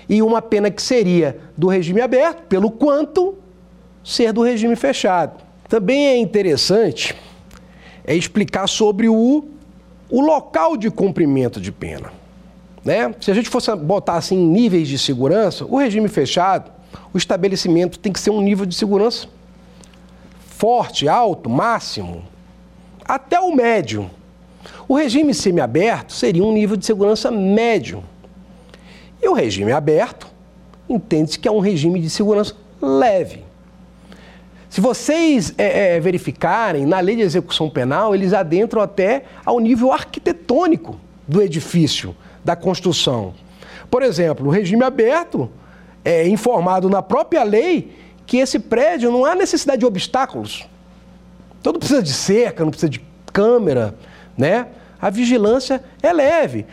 e 0.08 0.20
uma 0.22 0.42
pena 0.42 0.70
que 0.70 0.82
seria 0.82 1.38
do 1.56 1.68
regime 1.68 2.00
aberto, 2.00 2.42
pelo 2.42 2.70
quanto 2.70 3.37
ser 4.04 4.32
do 4.32 4.42
regime 4.42 4.76
fechado. 4.76 5.42
Também 5.68 6.06
é 6.06 6.18
interessante 6.18 7.14
é 8.04 8.14
explicar 8.14 8.66
sobre 8.66 9.08
o, 9.08 9.44
o 10.11 10.20
local 10.20 10.76
de 10.76 10.90
cumprimento 10.90 11.61
de 11.61 11.70
pena. 11.70 12.12
Né? 12.84 13.14
Se 13.20 13.30
a 13.30 13.34
gente 13.34 13.48
fosse 13.48 13.74
botar 13.76 14.14
assim 14.14 14.36
níveis 14.36 14.88
de 14.88 14.98
segurança, 14.98 15.64
o 15.64 15.78
regime 15.78 16.08
fechado, 16.08 16.70
o 17.12 17.18
estabelecimento 17.18 17.98
tem 17.98 18.12
que 18.12 18.20
ser 18.20 18.30
um 18.30 18.40
nível 18.40 18.66
de 18.66 18.74
segurança 18.74 19.28
forte, 20.62 21.08
alto, 21.08 21.50
máximo, 21.50 22.22
até 23.04 23.40
o 23.40 23.52
médio. 23.52 24.08
O 24.86 24.94
regime 24.94 25.34
semiaberto 25.34 26.12
seria 26.12 26.44
um 26.44 26.52
nível 26.52 26.76
de 26.76 26.86
segurança 26.86 27.32
médio. 27.32 28.04
E 29.20 29.28
o 29.28 29.32
regime 29.32 29.72
aberto 29.72 30.28
entende-se 30.88 31.36
que 31.36 31.48
é 31.48 31.50
um 31.50 31.58
regime 31.58 32.00
de 32.00 32.08
segurança 32.08 32.54
leve. 32.80 33.44
Se 34.70 34.80
vocês 34.80 35.52
é, 35.58 35.96
é, 35.96 36.00
verificarem, 36.00 36.86
na 36.86 37.00
lei 37.00 37.16
de 37.16 37.22
execução 37.22 37.68
penal, 37.68 38.14
eles 38.14 38.32
adentram 38.32 38.80
até 38.80 39.24
ao 39.44 39.58
nível 39.58 39.92
arquitetônico 39.92 40.96
do 41.26 41.42
edifício, 41.42 42.14
da 42.44 42.57
construção. 42.57 43.35
Por 43.90 44.02
exemplo, 44.02 44.46
o 44.46 44.50
regime 44.50 44.85
aberto 44.85 45.50
é 46.05 46.26
informado 46.28 46.88
na 46.88 47.02
própria 47.02 47.42
lei 47.42 47.96
que 48.26 48.38
esse 48.38 48.59
prédio 48.59 49.11
não 49.11 49.24
há 49.24 49.35
necessidade 49.35 49.81
de 49.81 49.87
obstáculos. 49.87 50.66
Todo 51.62 51.78
precisa 51.78 52.02
de 52.02 52.12
cerca, 52.12 52.64
não 52.64 52.70
precisa 52.70 52.90
de 52.90 53.05
câmera, 53.33 53.94
né? 54.37 54.68
A 55.00 55.11
vigilância 55.11 55.83
é 56.02 56.12
leve 56.12 56.66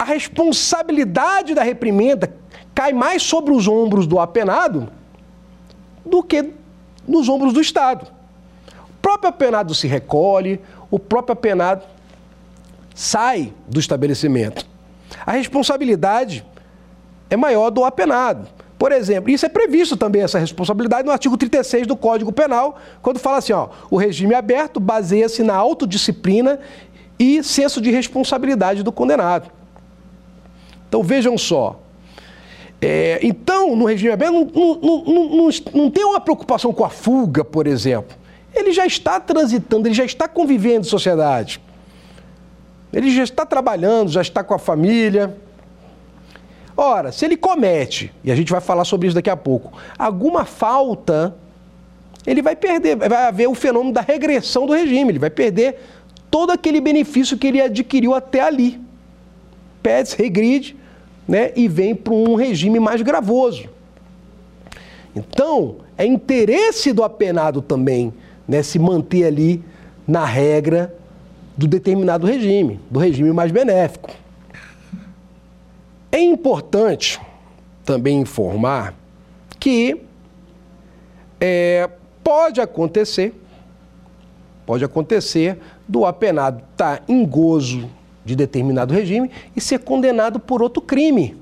a 0.00 0.04
responsabilidade 0.04 1.54
da 1.54 1.62
reprimenda 1.62 2.34
cai 2.74 2.90
mais 2.90 3.22
sobre 3.22 3.52
os 3.52 3.68
ombros 3.68 4.06
do 4.06 4.18
apenado 4.18 4.88
do 6.06 6.22
que 6.22 6.54
nos 7.06 7.28
ombros 7.28 7.52
do 7.52 7.60
Estado. 7.60 8.06
O 8.88 9.02
próprio 9.02 9.28
apenado 9.28 9.74
se 9.74 9.86
recolhe, 9.86 10.58
o 10.90 10.98
próprio 10.98 11.34
apenado 11.34 11.84
sai 12.94 13.52
do 13.68 13.78
estabelecimento. 13.78 14.66
A 15.26 15.32
responsabilidade 15.32 16.44
é 17.28 17.36
maior 17.36 17.70
do 17.70 17.84
apenado. 17.84 18.48
Por 18.78 18.92
exemplo, 18.92 19.28
isso 19.30 19.44
é 19.44 19.48
previsto 19.48 19.94
também, 19.94 20.22
essa 20.22 20.38
responsabilidade, 20.38 21.04
no 21.04 21.12
artigo 21.12 21.36
36 21.36 21.86
do 21.86 21.94
Código 21.94 22.32
Penal, 22.32 22.78
quando 23.02 23.18
fala 23.18 23.36
assim: 23.36 23.52
ó, 23.52 23.68
o 23.90 23.96
regime 23.96 24.34
aberto 24.34 24.80
baseia-se 24.80 25.42
na 25.42 25.54
autodisciplina 25.54 26.58
e 27.18 27.42
senso 27.44 27.78
de 27.80 27.90
responsabilidade 27.90 28.82
do 28.82 28.90
condenado. 28.90 29.50
Então 30.88 31.02
vejam 31.02 31.36
só. 31.36 31.78
É, 32.80 33.20
então, 33.22 33.76
no 33.76 33.84
regime 33.84 34.10
aberto, 34.12 34.32
não, 34.32 34.44
não, 34.46 35.04
não, 35.04 35.50
não, 35.74 35.90
tem 35.90 36.02
uma 36.02 36.18
preocupação 36.18 36.72
com 36.72 36.82
a 36.82 36.88
fuga, 36.88 37.44
por 37.44 37.66
exemplo. 37.66 38.16
Ele 38.54 38.72
já 38.72 38.86
está 38.86 39.20
transitando, 39.20 39.86
ele 39.86 39.94
já 39.94 40.06
está 40.06 40.26
convivendo 40.26 40.80
em 40.80 40.88
sociedade. 40.88 41.60
Ele 42.92 43.10
já 43.10 43.22
está 43.22 43.46
trabalhando, 43.46 44.10
já 44.10 44.20
está 44.20 44.42
com 44.42 44.54
a 44.54 44.58
família. 44.58 45.36
Ora, 46.76 47.12
se 47.12 47.24
ele 47.24 47.36
comete, 47.36 48.12
e 48.24 48.32
a 48.32 48.36
gente 48.36 48.50
vai 48.50 48.60
falar 48.60 48.84
sobre 48.84 49.06
isso 49.06 49.14
daqui 49.14 49.30
a 49.30 49.36
pouco, 49.36 49.72
alguma 49.98 50.44
falta, 50.44 51.36
ele 52.26 52.42
vai 52.42 52.56
perder, 52.56 52.96
vai 52.96 53.26
haver 53.26 53.48
o 53.48 53.54
fenômeno 53.54 53.92
da 53.92 54.00
regressão 54.00 54.66
do 54.66 54.72
regime, 54.72 55.10
ele 55.10 55.18
vai 55.18 55.30
perder 55.30 55.78
todo 56.30 56.50
aquele 56.50 56.80
benefício 56.80 57.36
que 57.36 57.46
ele 57.46 57.60
adquiriu 57.60 58.14
até 58.14 58.40
ali. 58.40 58.80
Pede, 59.82 60.14
regride, 60.16 60.76
né, 61.26 61.52
e 61.54 61.68
vem 61.68 61.94
para 61.94 62.12
um 62.12 62.34
regime 62.34 62.80
mais 62.80 63.02
gravoso. 63.02 63.68
Então, 65.14 65.76
é 65.96 66.04
interesse 66.06 66.92
do 66.92 67.02
apenado 67.02 67.60
também 67.60 68.12
né, 68.46 68.62
se 68.62 68.78
manter 68.78 69.24
ali 69.24 69.62
na 70.06 70.24
regra 70.24 70.94
do 71.60 71.68
determinado 71.68 72.26
regime, 72.26 72.80
do 72.90 72.98
regime 72.98 73.30
mais 73.34 73.52
benéfico. 73.52 74.08
É 76.10 76.18
importante 76.18 77.20
também 77.84 78.18
informar 78.18 78.94
que 79.58 80.00
é, 81.38 81.86
pode 82.24 82.62
acontecer, 82.62 83.34
pode 84.64 84.82
acontecer 84.86 85.58
do 85.86 86.06
apenado 86.06 86.62
estar 86.72 86.96
tá 86.96 87.02
em 87.06 87.26
gozo 87.26 87.90
de 88.24 88.34
determinado 88.34 88.94
regime 88.94 89.30
e 89.54 89.60
ser 89.60 89.80
condenado 89.80 90.40
por 90.40 90.62
outro 90.62 90.80
crime. 90.80 91.36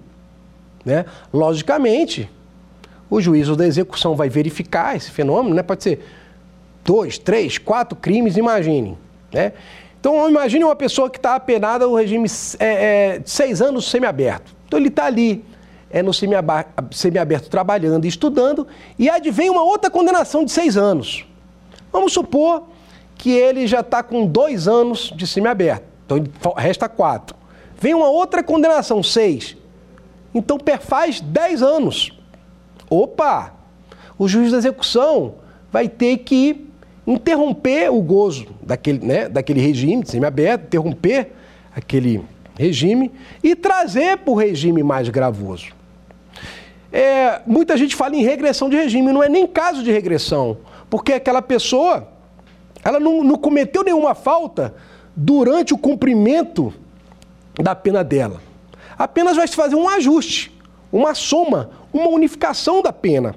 Né? 0.85 1.05
Logicamente, 1.33 2.29
o 3.09 3.21
juízo 3.21 3.55
da 3.55 3.65
execução 3.65 4.17
vai 4.17 4.29
verificar 4.29 4.97
esse 4.97 5.13
fenômeno, 5.13 5.55
né? 5.55 5.63
pode 5.63 5.85
ser 5.85 6.05
dois, 6.85 7.19
três, 7.19 7.57
quatro 7.57 7.97
crimes, 7.97 8.37
imaginem. 8.37 8.99
Né? 9.33 9.53
Então, 10.01 10.29
imagine 10.29 10.65
uma 10.65 10.77
pessoa 10.77 11.11
que 11.11 11.19
está 11.19 11.35
apenada 11.35 11.87
no 11.87 11.95
regime 11.95 12.29
é, 12.59 12.67
é, 12.67 13.23
seis 13.25 13.61
anos 13.61 13.91
semiaberto. 13.91 14.55
Então, 14.67 14.79
ele 14.79 14.89
está 14.89 15.07
ali 15.07 15.45
é, 15.91 16.03
no 16.03 16.13
semiaberto 16.13 17.49
trabalhando 17.49 18.05
e 18.05 18.09
estudando, 18.09 18.67
e 18.99 19.09
advém 19.09 19.51
uma 19.51 19.63
outra 19.63 19.91
condenação 19.91 20.45
de 20.45 20.53
seis 20.53 20.77
anos. 20.77 21.27
Vamos 21.93 22.13
supor 22.13 22.65
que 23.17 23.31
ele 23.31 23.67
já 23.67 23.81
está 23.81 24.03
com 24.03 24.27
dois 24.27 24.69
anos 24.69 25.13
de 25.15 25.27
semiaberto. 25.27 25.85
Então 26.07 26.55
resta 26.57 26.89
quatro. 26.89 27.37
Vem 27.81 27.95
uma 27.95 28.09
outra 28.09 28.43
condenação, 28.43 29.03
6. 29.03 29.57
Então 30.35 30.59
perfaz 30.59 31.21
10 31.21 31.63
anos. 31.63 32.13
Opa! 32.89 33.55
O 34.19 34.27
juiz 34.27 34.51
da 34.51 34.59
execução 34.59 35.35
vai 35.71 35.89
ter 35.89 36.19
que 36.19 36.68
interromper 37.09 37.91
o 37.91 38.03
gozo 38.03 38.47
daquele, 38.63 39.05
né, 39.05 39.29
daquele 39.29 39.61
regime 39.61 40.05
semiaberto, 40.05 40.67
interromper 40.67 41.33
aquele 41.75 42.23
regime 42.59 43.11
e 43.43 43.55
trazer 43.55 44.19
para 44.19 44.31
o 44.31 44.35
regime 44.35 44.83
mais 44.83 45.09
gravoso. 45.09 45.69
É, 46.93 47.41
muita 47.47 47.77
gente 47.77 47.97
fala 47.97 48.15
em 48.15 48.23
regressão 48.23 48.69
de 48.69 48.77
regime, 48.77 49.11
não 49.11 49.23
é 49.23 49.29
nem 49.29 49.47
caso 49.47 49.83
de 49.83 49.91
regressão, 49.91 50.59
porque 50.91 51.15
aquela 51.15 51.41
pessoa 51.41 52.09
ela 52.85 53.01
não, 53.01 53.25
não 53.25 53.37
cometeu 53.37 53.83
nenhuma 53.83 54.15
falta 54.15 54.75
durante 55.17 55.73
o 55.73 55.79
cumprimento 55.79 56.73
da 57.55 57.75
pena 57.75 58.05
dela. 58.05 58.41
Apenas 58.99 59.37
vai 59.37 59.49
se 59.49 59.57
fazer 59.57 59.77
um 59.77 59.89
ajuste, 59.89 60.55
uma 60.93 61.15
soma, 61.15 61.71
uma 61.93 62.09
unificação 62.09 62.83
da 62.83 62.93
pena. 62.93 63.35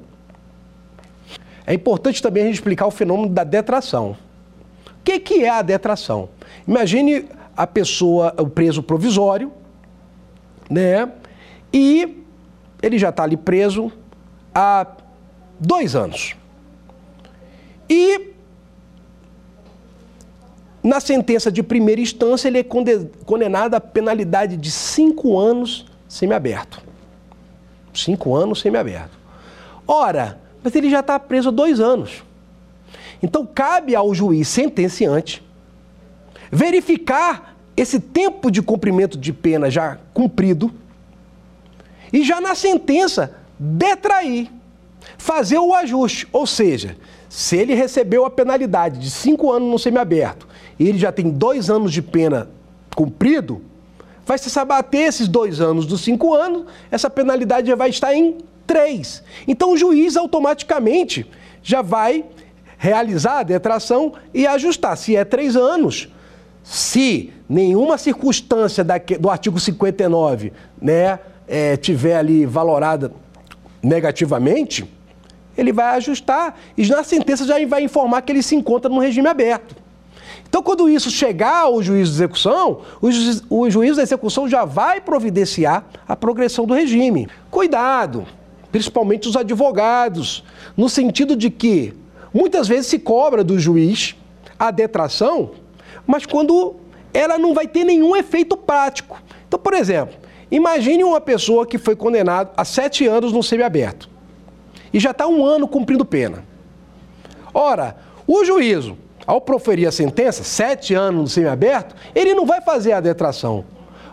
É 1.72 1.74
importante 1.74 2.22
também 2.22 2.44
a 2.44 2.46
gente 2.48 2.56
explicar 2.56 2.86
o 2.86 2.92
fenômeno 2.92 3.30
da 3.30 3.46
detração. 3.46 4.18
O 4.90 5.04
que, 5.06 5.18
que 5.22 5.46
é 5.46 5.50
a 5.50 5.62
detração? 5.62 6.28
Imagine 6.68 7.30
a 7.56 7.66
pessoa, 7.66 8.36
o 8.38 8.46
preso 8.50 8.84
provisório, 8.84 9.54
né? 10.70 11.10
E 11.72 12.26
ele 12.82 13.00
já 13.00 13.08
está 13.08 13.24
ali 13.24 13.38
preso 13.38 13.90
há 14.54 14.86
dois 15.58 15.96
anos. 15.96 16.36
E 17.90 18.34
na 20.84 21.00
sentença 21.00 21.50
de 21.50 21.64
primeira 21.64 22.02
instância, 22.02 22.50
ele 22.50 22.60
é 22.60 22.66
condenado 23.26 23.76
à 23.76 23.80
penalidade 23.80 24.58
de 24.58 24.70
cinco 24.70 25.40
anos 25.40 25.86
semiaberto. 26.06 26.82
Cinco 27.94 28.36
anos 28.36 28.60
semiaberto. 28.60 29.18
Ora, 29.88 30.38
mas 30.64 30.76
ele 30.76 30.90
já 30.90 31.00
está 31.00 31.20
preso 31.20 31.50
há 31.50 31.52
dois 31.52 31.80
anos. 31.80 32.24
Então, 33.22 33.46
cabe 33.46 33.96
ao 33.96 34.14
juiz 34.14 34.48
sentenciante 34.48 35.44
verificar 36.52 37.56
esse 37.78 38.00
tempo 38.00 38.52
de 38.52 38.62
cumprimento 38.62 39.18
de 39.18 39.32
pena 39.32 39.70
já 39.70 39.98
cumprido 40.14 40.72
e 42.12 42.24
já 42.24 42.42
na 42.42 42.54
sentença 42.56 43.36
detrair, 43.58 44.52
fazer 45.18 45.58
o 45.58 45.74
ajuste. 45.74 46.28
Ou 46.32 46.46
seja, 46.46 46.98
se 47.30 47.56
ele 47.56 47.74
recebeu 47.74 48.26
a 48.26 48.30
penalidade 48.30 49.00
de 49.00 49.10
cinco 49.10 49.52
anos 49.52 49.70
no 49.70 49.80
semiaberto 49.80 50.48
e 50.78 50.88
ele 50.88 50.98
já 50.98 51.12
tem 51.12 51.30
dois 51.30 51.70
anos 51.70 51.94
de 51.94 52.02
pena 52.02 52.50
cumprido, 52.96 53.62
vai 54.26 54.38
se 54.38 54.50
sabater 54.50 55.08
esses 55.08 55.28
dois 55.28 55.62
anos 55.62 55.86
dos 55.86 56.02
cinco 56.02 56.34
anos, 56.34 56.66
essa 56.90 57.10
penalidade 57.10 57.68
já 57.68 57.76
vai 57.76 57.90
estar 57.90 58.14
em 58.14 58.38
três. 58.66 59.24
Então 59.48 59.74
o 59.74 59.78
juiz 59.78 60.16
automaticamente 60.16 61.26
já 61.62 61.82
vai 61.82 62.26
realizar 62.78 63.40
a 63.40 63.44
detração 63.44 64.14
e 64.34 64.48
ajustar. 64.48 64.98
Se 64.98 65.16
é 65.16 65.24
três 65.24 65.56
anos, 65.56 66.10
se 66.64 67.32
nenhuma 67.48 67.98
circunstância 67.98 68.84
do 69.20 69.30
artigo 69.30 69.60
59 69.60 70.52
né, 70.82 71.20
é, 71.48 71.78
tiver 71.78 72.16
ali 72.16 72.46
valorada 72.46 73.12
negativamente, 73.84 74.90
ele 75.58 75.72
vai 75.72 75.96
ajustar 75.98 76.58
e 76.78 76.88
na 76.88 77.04
sentença 77.04 77.46
já 77.46 77.64
vai 77.68 77.84
informar 77.84 78.22
que 78.22 78.32
ele 78.32 78.42
se 78.42 78.56
encontra 78.56 78.90
no 78.90 79.00
regime 79.00 79.28
aberto. 79.28 79.76
Então, 80.48 80.62
quando 80.62 80.90
isso 80.90 81.10
chegar 81.10 81.62
ao 81.62 81.82
juiz 81.82 82.10
de 82.10 82.16
execução, 82.16 82.82
o 83.02 83.12
juiz, 83.12 83.44
o 83.50 83.70
juiz 83.70 83.96
da 83.96 84.04
execução 84.04 84.50
já 84.50 84.66
vai 84.66 85.00
providenciar 85.00 85.86
a 86.08 86.16
progressão 86.16 86.66
do 86.66 86.74
regime. 86.74 87.30
Cuidado, 87.50 88.26
principalmente 88.72 89.28
os 89.28 89.36
advogados, 89.36 90.44
no 90.76 90.90
sentido 90.90 91.36
de 91.36 91.50
que 91.50 91.94
muitas 92.34 92.68
vezes 92.68 92.88
se 92.88 93.00
cobra 93.00 93.44
do 93.44 93.60
juiz 93.60 94.16
a 94.58 94.72
detração, 94.72 95.52
mas 96.06 96.26
quando 96.26 96.76
ela 97.14 97.38
não 97.38 97.54
vai 97.54 97.68
ter 97.68 97.84
nenhum 97.84 98.16
efeito 98.16 98.56
prático. 98.56 99.22
Então, 99.48 99.60
por 99.60 99.74
exemplo, 99.74 100.16
imagine 100.50 101.04
uma 101.04 101.20
pessoa 101.20 101.66
que 101.66 101.78
foi 101.78 101.96
condenada 101.96 102.52
a 102.56 102.64
sete 102.64 103.06
anos 103.06 103.34
no 103.34 103.44
semiaberto 103.44 104.10
e 104.94 105.00
já 105.00 105.12
está 105.12 105.28
um 105.28 105.46
ano 105.46 105.68
cumprindo 105.68 106.06
pena. 106.06 106.44
Ora, 107.54 107.98
o 108.26 108.46
juízo 108.46 108.98
ao 109.26 109.42
proferir 109.42 109.88
a 109.88 109.92
sentença, 109.92 110.44
sete 110.44 110.94
anos 110.94 111.22
no 111.22 111.28
semiaberto, 111.28 111.96
ele 112.16 112.34
não 112.34 112.46
vai 112.46 112.62
fazer 112.62 112.94
a 112.94 113.00
detração, 113.00 113.66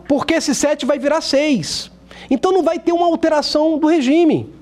porque 0.06 0.34
esse 0.34 0.54
sete 0.54 0.84
vai 0.84 0.98
virar 0.98 1.20
seis. 1.20 1.90
Então 2.30 2.52
não 2.52 2.62
vai 2.62 2.78
ter 2.78 2.92
uma 2.92 3.06
alteração 3.06 3.78
do 3.78 3.86
regime. 3.86 4.52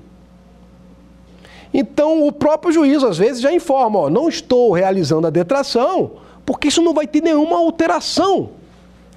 Então 1.73 2.25
o 2.25 2.31
próprio 2.31 2.71
juiz 2.71 3.03
às 3.03 3.17
vezes 3.17 3.41
já 3.41 3.51
informa, 3.51 3.99
ó, 3.99 4.09
não 4.09 4.29
estou 4.29 4.71
realizando 4.71 5.27
a 5.27 5.29
detração, 5.29 6.11
porque 6.45 6.69
isso 6.69 6.81
não 6.81 6.93
vai 6.93 7.05
ter 7.05 7.21
nenhuma 7.21 7.57
alteração, 7.57 8.51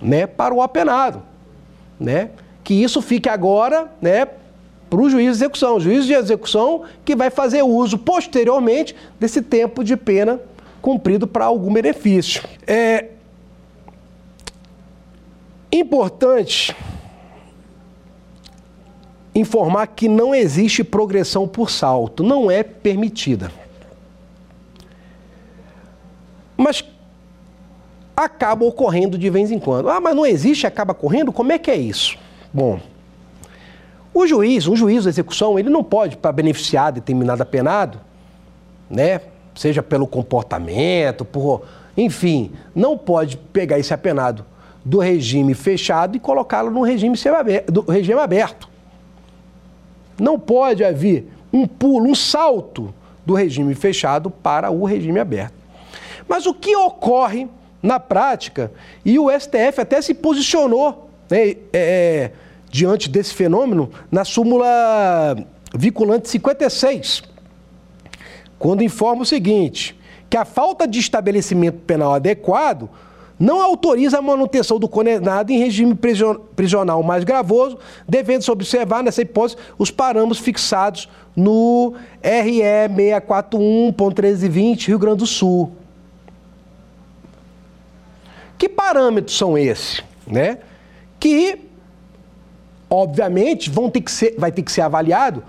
né, 0.03 0.26
para 0.26 0.53
o 0.55 0.61
apenado, 0.61 1.22
né? 1.98 2.31
Que 2.64 2.74
isso 2.74 3.00
fique 3.00 3.29
agora, 3.29 3.90
né, 4.00 4.26
para 4.90 5.00
o 5.00 5.09
juiz 5.09 5.24
de 5.24 5.44
execução, 5.44 5.76
o 5.76 5.81
juiz 5.81 6.05
de 6.05 6.12
execução 6.12 6.83
que 7.05 7.14
vai 7.14 7.31
fazer 7.31 7.62
uso 7.62 7.96
posteriormente 7.96 8.96
desse 9.18 9.40
tempo 9.40 9.85
de 9.85 9.96
pena 9.96 10.40
cumprido 10.83 11.26
para 11.26 11.44
algum 11.44 11.72
benefício. 11.72 12.42
É 12.66 13.11
importante 15.70 16.74
informar 19.35 19.87
que 19.88 20.09
não 20.09 20.35
existe 20.35 20.83
progressão 20.83 21.47
por 21.47 21.71
salto, 21.71 22.23
não 22.23 22.51
é 22.51 22.62
permitida. 22.62 23.53
Mas 26.57 26.85
acaba 28.16 28.64
ocorrendo 28.64 29.16
de 29.16 29.31
vez 29.31 29.51
em 29.51 29.59
quando. 29.59 29.88
Ah, 29.88 30.01
mas 30.01 30.14
não 30.14 30.27
existe, 30.27 30.66
acaba 30.66 30.93
correndo? 30.93 31.33
Como 31.33 31.53
é 31.53 31.59
que 31.59 31.71
é 31.71 31.77
isso? 31.77 32.19
Bom, 32.53 32.81
o 34.12 34.27
juiz, 34.27 34.66
um 34.66 34.77
juiz 34.77 35.05
da 35.05 35.11
execução, 35.11 35.59
ele 35.59 35.71
não 35.71 35.85
pode, 35.85 36.16
para 36.16 36.33
beneficiar 36.33 36.93
determinado 36.93 37.43
apenado, 37.43 38.01
né, 38.88 39.21
seja 39.55 39.83
pelo 39.83 40.07
comportamento, 40.07 41.25
por. 41.25 41.62
Enfim, 41.97 42.53
não 42.75 42.97
pode 42.97 43.37
pegar 43.37 43.79
esse 43.79 43.93
apenado 43.93 44.45
do 44.85 44.99
regime 44.99 45.55
fechado 45.55 46.16
e 46.16 46.21
colocá-lo 46.21 46.71
no 46.71 46.83
regime, 46.83 47.16
do 47.66 47.83
regime 47.83 48.21
aberto. 48.21 48.69
Não 50.20 50.38
pode 50.38 50.85
haver 50.85 51.28
um 51.52 51.66
pulo, 51.66 52.09
um 52.09 52.14
salto 52.14 52.94
do 53.24 53.35
regime 53.35 53.74
fechado 53.74 54.30
para 54.30 54.70
o 54.70 54.85
regime 54.85 55.18
aberto. 55.18 55.54
Mas 56.28 56.46
o 56.46 56.54
que 56.54 56.76
ocorre 56.76 57.48
na 57.83 57.98
prática, 57.98 58.70
e 59.04 59.18
o 59.18 59.30
STF 59.30 59.80
até 59.80 60.02
se 60.02 60.12
posicionou 60.14 61.11
né, 61.30 61.38
é, 61.38 61.56
é, 61.72 62.33
diante 62.70 63.09
desse 63.09 63.33
fenômeno 63.33 63.90
na 64.11 64.24
súmula 64.24 65.37
vinculante 65.74 66.28
56, 66.28 67.22
quando 68.59 68.83
informa 68.83 69.22
o 69.22 69.26
seguinte: 69.26 69.98
que 70.28 70.37
a 70.37 70.44
falta 70.44 70.87
de 70.87 70.98
estabelecimento 70.98 71.78
penal 71.78 72.14
adequado 72.14 72.88
não 73.40 73.61
autoriza 73.62 74.18
a 74.18 74.22
manutenção 74.22 74.79
do 74.79 74.87
condenado 74.87 75.50
em 75.50 75.59
regime 75.59 75.98
prisional 76.55 77.03
mais 77.03 77.24
gravoso, 77.24 77.79
devendo-se 78.07 78.50
observar, 78.50 79.03
nessa 79.03 79.22
hipótese, 79.22 79.57
os 79.79 79.90
parâmetros 79.90 80.40
fixados 80.40 81.09
no 81.35 81.94
RE 82.22 82.61
641.1320, 82.61 84.88
Rio 84.88 84.98
Grande 84.98 85.20
do 85.20 85.26
Sul. 85.26 85.72
Que 88.59 88.68
parâmetros 88.68 89.38
são 89.38 89.57
esses? 89.57 90.05
Né? 90.26 90.59
Que, 91.18 91.61
obviamente, 92.90 93.70
vão 93.70 93.88
ter 93.88 94.03
que 94.03 94.12
ser, 94.12 94.35
vai 94.37 94.53
ter 94.53 94.62
que 94.62 94.70
ser 94.70 94.83
avaliado 94.83 95.42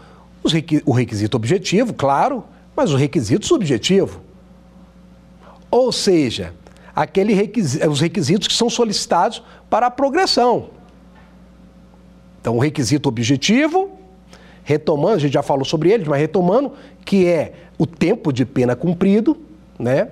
o 0.86 0.94
requisito 0.94 1.36
objetivo, 1.36 1.94
claro, 1.94 2.46
mas 2.74 2.94
o 2.94 2.96
requisito 2.96 3.46
subjetivo. 3.46 4.22
Ou 5.70 5.92
seja, 5.92 6.54
aquele 6.96 7.34
requisito, 7.34 7.90
os 7.90 8.00
requisitos 8.00 8.48
que 8.48 8.54
são 8.54 8.70
solicitados 8.70 9.42
para 9.70 9.88
a 9.88 9.92
progressão. 9.92 10.70
Então, 12.40 12.58
o 12.58 12.60
requisito 12.60 13.08
objetivo, 13.08 13.92
retomando, 14.64 15.16
a 15.16 15.20
gente 15.20 15.34
já 15.34 15.44
falou 15.44 15.64
sobre 15.64 15.92
ele, 15.92 16.06
mas 16.08 16.20
retomando, 16.20 16.74
que 17.06 17.28
é 17.28 17.54
o 17.78 17.86
tempo 17.86 18.34
de 18.34 18.46
pena 18.46 18.76
cumprido, 18.76 19.38
né? 19.78 20.10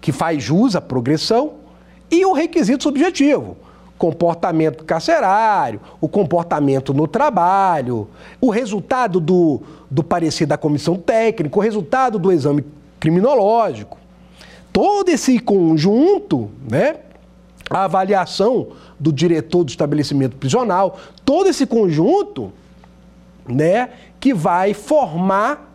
que 0.00 0.12
faz 0.12 0.42
jus 0.42 0.76
à 0.76 0.82
progressão, 0.82 1.54
e 2.10 2.26
o 2.26 2.32
requisito 2.32 2.82
subjetivo, 2.82 3.56
comportamento 3.96 4.84
carcerário, 4.84 5.80
o 5.98 6.06
comportamento 6.06 6.92
no 6.92 7.08
trabalho, 7.08 8.06
o 8.38 8.50
resultado 8.50 9.18
do, 9.18 9.62
do 9.90 10.04
parecer 10.04 10.44
da 10.44 10.58
comissão 10.58 10.96
técnica, 10.96 11.58
o 11.58 11.62
resultado 11.62 12.18
do 12.18 12.30
exame 12.30 12.64
criminológico. 13.00 13.96
Todo 14.74 15.08
esse 15.08 15.38
conjunto, 15.38 16.50
né, 16.68 16.96
a 17.70 17.84
avaliação 17.84 18.72
do 18.98 19.12
diretor 19.12 19.62
do 19.62 19.70
estabelecimento 19.70 20.34
prisional, 20.36 20.98
todo 21.24 21.48
esse 21.48 21.64
conjunto, 21.64 22.52
né, 23.48 23.90
que 24.18 24.34
vai 24.34 24.74
formar 24.74 25.72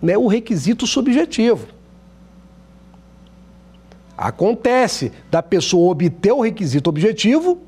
né, 0.00 0.16
o 0.16 0.26
requisito 0.26 0.86
subjetivo. 0.86 1.66
Acontece 4.16 5.12
da 5.30 5.42
pessoa 5.42 5.92
obter 5.92 6.32
o 6.32 6.40
requisito 6.40 6.88
objetivo 6.88 7.58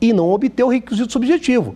e 0.00 0.12
não 0.12 0.30
obter 0.30 0.62
o 0.62 0.68
requisito 0.68 1.12
subjetivo. 1.12 1.74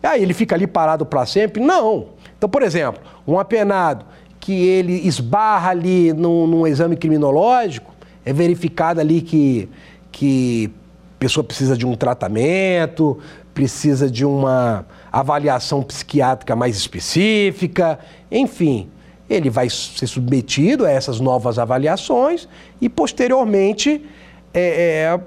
Aí 0.00 0.22
ele 0.22 0.32
fica 0.32 0.54
ali 0.54 0.68
parado 0.68 1.04
para 1.04 1.26
sempre? 1.26 1.60
Não. 1.60 2.10
Então, 2.38 2.48
por 2.48 2.62
exemplo, 2.62 3.02
um 3.26 3.36
apenado 3.36 4.06
que 4.40 4.52
ele 4.52 5.06
esbarra 5.06 5.70
ali 5.70 6.12
num, 6.12 6.46
num 6.46 6.66
exame 6.66 6.96
criminológico, 6.96 7.94
é 8.24 8.32
verificado 8.32 8.98
ali 8.98 9.20
que, 9.20 9.68
que 10.10 10.70
pessoa 11.18 11.44
precisa 11.44 11.76
de 11.76 11.86
um 11.86 11.94
tratamento, 11.94 13.18
precisa 13.52 14.10
de 14.10 14.24
uma 14.24 14.86
avaliação 15.12 15.82
psiquiátrica 15.82 16.56
mais 16.56 16.76
específica, 16.76 17.98
enfim, 18.30 18.88
ele 19.28 19.50
vai 19.50 19.68
ser 19.68 20.06
submetido 20.06 20.86
a 20.86 20.90
essas 20.90 21.20
novas 21.20 21.58
avaliações 21.58 22.48
e 22.80 22.88
posteriormente 22.88 24.04
é, 24.52 25.14
é, 25.14 25.20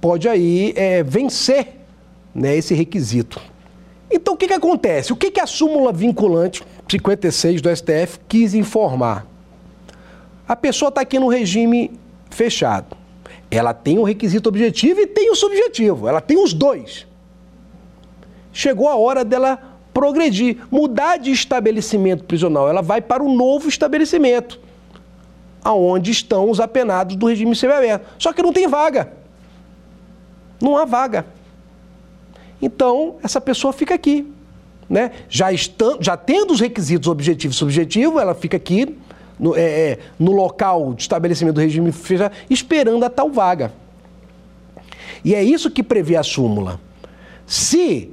pode 0.00 0.28
aí 0.28 0.72
é, 0.76 1.02
vencer 1.02 1.76
né, 2.34 2.56
esse 2.56 2.72
requisito. 2.74 3.40
Então 4.10 4.34
o 4.34 4.36
que, 4.36 4.46
que 4.46 4.54
acontece? 4.54 5.12
O 5.12 5.16
que, 5.16 5.30
que 5.30 5.40
a 5.40 5.46
súmula 5.46 5.92
vinculante 5.92 6.62
56 6.90 7.60
do 7.60 7.74
STF 7.74 8.18
quis 8.28 8.54
informar? 8.54 9.26
A 10.46 10.56
pessoa 10.56 10.88
está 10.88 11.02
aqui 11.02 11.18
no 11.18 11.28
regime 11.28 11.90
fechado. 12.30 12.96
Ela 13.50 13.74
tem 13.74 13.98
o 13.98 14.02
requisito 14.02 14.48
objetivo 14.48 15.00
e 15.00 15.06
tem 15.06 15.30
o 15.30 15.34
subjetivo. 15.34 16.08
Ela 16.08 16.20
tem 16.20 16.42
os 16.42 16.52
dois. 16.52 17.06
Chegou 18.52 18.88
a 18.88 18.96
hora 18.96 19.24
dela 19.24 19.58
progredir, 19.92 20.58
mudar 20.70 21.18
de 21.18 21.30
estabelecimento 21.30 22.24
prisional. 22.24 22.68
Ela 22.68 22.82
vai 22.82 23.00
para 23.00 23.22
o 23.22 23.34
novo 23.34 23.68
estabelecimento, 23.68 24.60
aonde 25.62 26.10
estão 26.10 26.50
os 26.50 26.60
apenados 26.60 27.16
do 27.16 27.26
regime 27.26 27.54
semiaberto. 27.54 28.06
Só 28.18 28.32
que 28.32 28.42
não 28.42 28.52
tem 28.52 28.66
vaga. 28.66 29.12
Não 30.60 30.76
há 30.76 30.84
vaga. 30.84 31.26
Então, 32.60 33.16
essa 33.22 33.40
pessoa 33.40 33.72
fica 33.72 33.94
aqui. 33.94 34.30
Né? 34.88 35.10
Já, 35.28 35.52
estando, 35.52 36.02
já 36.02 36.16
tendo 36.16 36.52
os 36.52 36.60
requisitos 36.60 37.08
objetivo 37.08 37.52
e 37.52 37.56
subjetivo, 37.56 38.18
ela 38.18 38.34
fica 38.34 38.56
aqui 38.56 38.96
no, 39.38 39.56
é, 39.56 39.60
é, 39.60 39.98
no 40.18 40.32
local 40.32 40.94
de 40.94 41.02
estabelecimento 41.02 41.56
do 41.56 41.60
regime 41.60 41.92
fechado, 41.92 42.34
esperando 42.48 43.04
a 43.04 43.10
tal 43.10 43.30
vaga. 43.30 43.72
E 45.24 45.34
é 45.34 45.42
isso 45.42 45.70
que 45.70 45.82
prevê 45.82 46.16
a 46.16 46.22
súmula. 46.22 46.80
Se 47.46 48.10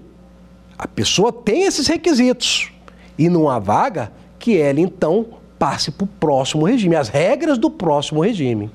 a 0.78 0.88
pessoa 0.88 1.32
tem 1.32 1.64
esses 1.64 1.88
requisitos 1.88 2.72
e 3.18 3.30
não 3.30 3.50
há 3.50 3.60
vaga, 3.60 4.12
que 4.38 4.58
ela 4.58 4.80
então 4.80 5.26
passe 5.58 5.92
para 5.92 6.04
o 6.04 6.08
próximo 6.08 6.66
regime, 6.66 6.96
as 6.96 7.08
regras 7.08 7.58
do 7.58 7.70
próximo 7.70 8.22
regime. 8.22 8.70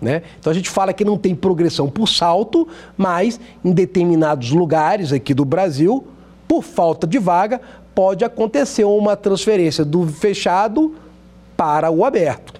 Né? 0.00 0.22
Então 0.38 0.50
a 0.50 0.54
gente 0.54 0.68
fala 0.68 0.92
que 0.92 1.04
não 1.04 1.16
tem 1.16 1.34
progressão 1.34 1.88
por 1.88 2.08
salto, 2.08 2.66
mas 2.96 3.40
em 3.64 3.72
determinados 3.72 4.50
lugares 4.50 5.12
aqui 5.12 5.32
do 5.32 5.44
Brasil, 5.44 6.06
por 6.54 6.62
falta 6.62 7.04
de 7.04 7.18
vaga, 7.18 7.60
pode 7.96 8.24
acontecer 8.24 8.84
uma 8.84 9.16
transferência 9.16 9.84
do 9.84 10.06
fechado 10.06 10.94
para 11.56 11.90
o 11.90 12.04
aberto. 12.04 12.54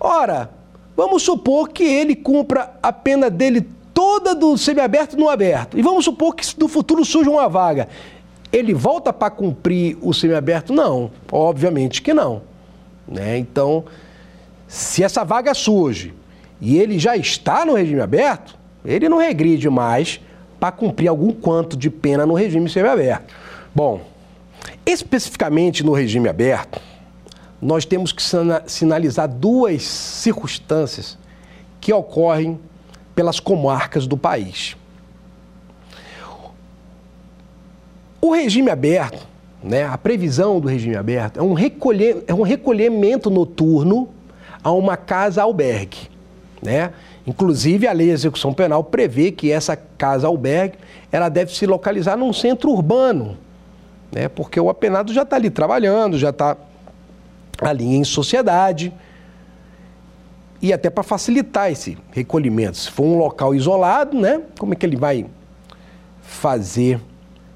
Ora, 0.00 0.50
vamos 0.96 1.22
supor 1.22 1.68
que 1.68 1.84
ele 1.84 2.16
cumpra 2.16 2.74
a 2.82 2.92
pena 2.92 3.30
dele 3.30 3.68
toda 3.94 4.34
do 4.34 4.58
semiaberto 4.58 5.16
no 5.16 5.28
aberto. 5.28 5.78
E 5.78 5.82
vamos 5.82 6.04
supor 6.04 6.34
que 6.34 6.44
no 6.58 6.66
futuro 6.66 7.04
surja 7.04 7.30
uma 7.30 7.48
vaga. 7.48 7.88
Ele 8.52 8.74
volta 8.74 9.12
para 9.12 9.30
cumprir 9.30 9.96
o 10.02 10.12
semiaberto? 10.12 10.72
Não, 10.72 11.12
obviamente 11.30 12.02
que 12.02 12.12
não. 12.12 12.42
Né? 13.06 13.38
Então, 13.38 13.84
se 14.66 15.04
essa 15.04 15.24
vaga 15.24 15.54
surge 15.54 16.12
e 16.60 16.78
ele 16.78 16.98
já 16.98 17.16
está 17.16 17.64
no 17.64 17.74
regime 17.74 18.00
aberto, 18.00 18.58
ele 18.84 19.08
não 19.08 19.18
regride 19.18 19.70
mais 19.70 20.20
para 20.66 20.72
cumprir 20.72 21.06
algum 21.06 21.30
quanto 21.30 21.76
de 21.76 21.88
pena 21.88 22.26
no 22.26 22.34
regime 22.34 22.68
semiaberto. 22.68 23.32
Bom, 23.72 24.00
especificamente 24.84 25.84
no 25.84 25.92
regime 25.92 26.28
aberto, 26.28 26.80
nós 27.62 27.84
temos 27.84 28.10
que 28.10 28.20
sinalizar 28.66 29.28
duas 29.28 29.84
circunstâncias 29.84 31.16
que 31.80 31.92
ocorrem 31.92 32.58
pelas 33.14 33.38
comarcas 33.38 34.08
do 34.08 34.16
país. 34.16 34.76
O 38.20 38.34
regime 38.34 38.68
aberto, 38.68 39.24
né, 39.62 39.84
a 39.84 39.96
previsão 39.96 40.58
do 40.58 40.66
regime 40.66 40.96
aberto, 40.96 41.38
é 41.38 41.42
um, 41.44 41.52
recolher, 41.52 42.24
é 42.26 42.34
um 42.34 42.42
recolhimento 42.42 43.30
noturno 43.30 44.08
a 44.64 44.72
uma 44.72 44.96
casa 44.96 45.42
albergue. 45.42 46.10
Né? 46.60 46.90
Inclusive, 47.26 47.88
a 47.88 47.92
lei 47.92 48.06
de 48.06 48.12
execução 48.12 48.54
penal 48.54 48.84
prevê 48.84 49.32
que 49.32 49.50
essa 49.50 49.74
casa 49.76 50.28
albergue 50.28 50.78
ela 51.10 51.28
deve 51.28 51.52
se 51.52 51.66
localizar 51.66 52.16
num 52.16 52.32
centro 52.32 52.70
urbano, 52.70 53.36
né? 54.12 54.28
porque 54.28 54.60
o 54.60 54.70
apenado 54.70 55.12
já 55.12 55.22
está 55.22 55.36
ali 55.36 55.50
trabalhando, 55.50 56.16
já 56.18 56.30
está 56.30 56.56
ali 57.60 57.96
em 57.96 58.04
sociedade. 58.04 58.92
E 60.62 60.72
até 60.72 60.88
para 60.88 61.02
facilitar 61.02 61.70
esse 61.70 61.98
recolhimento. 62.12 62.76
Se 62.76 62.90
for 62.90 63.04
um 63.04 63.18
local 63.18 63.54
isolado, 63.54 64.18
né? 64.18 64.42
como 64.58 64.72
é 64.72 64.76
que 64.76 64.86
ele 64.86 64.96
vai 64.96 65.26
fazer 66.22 67.00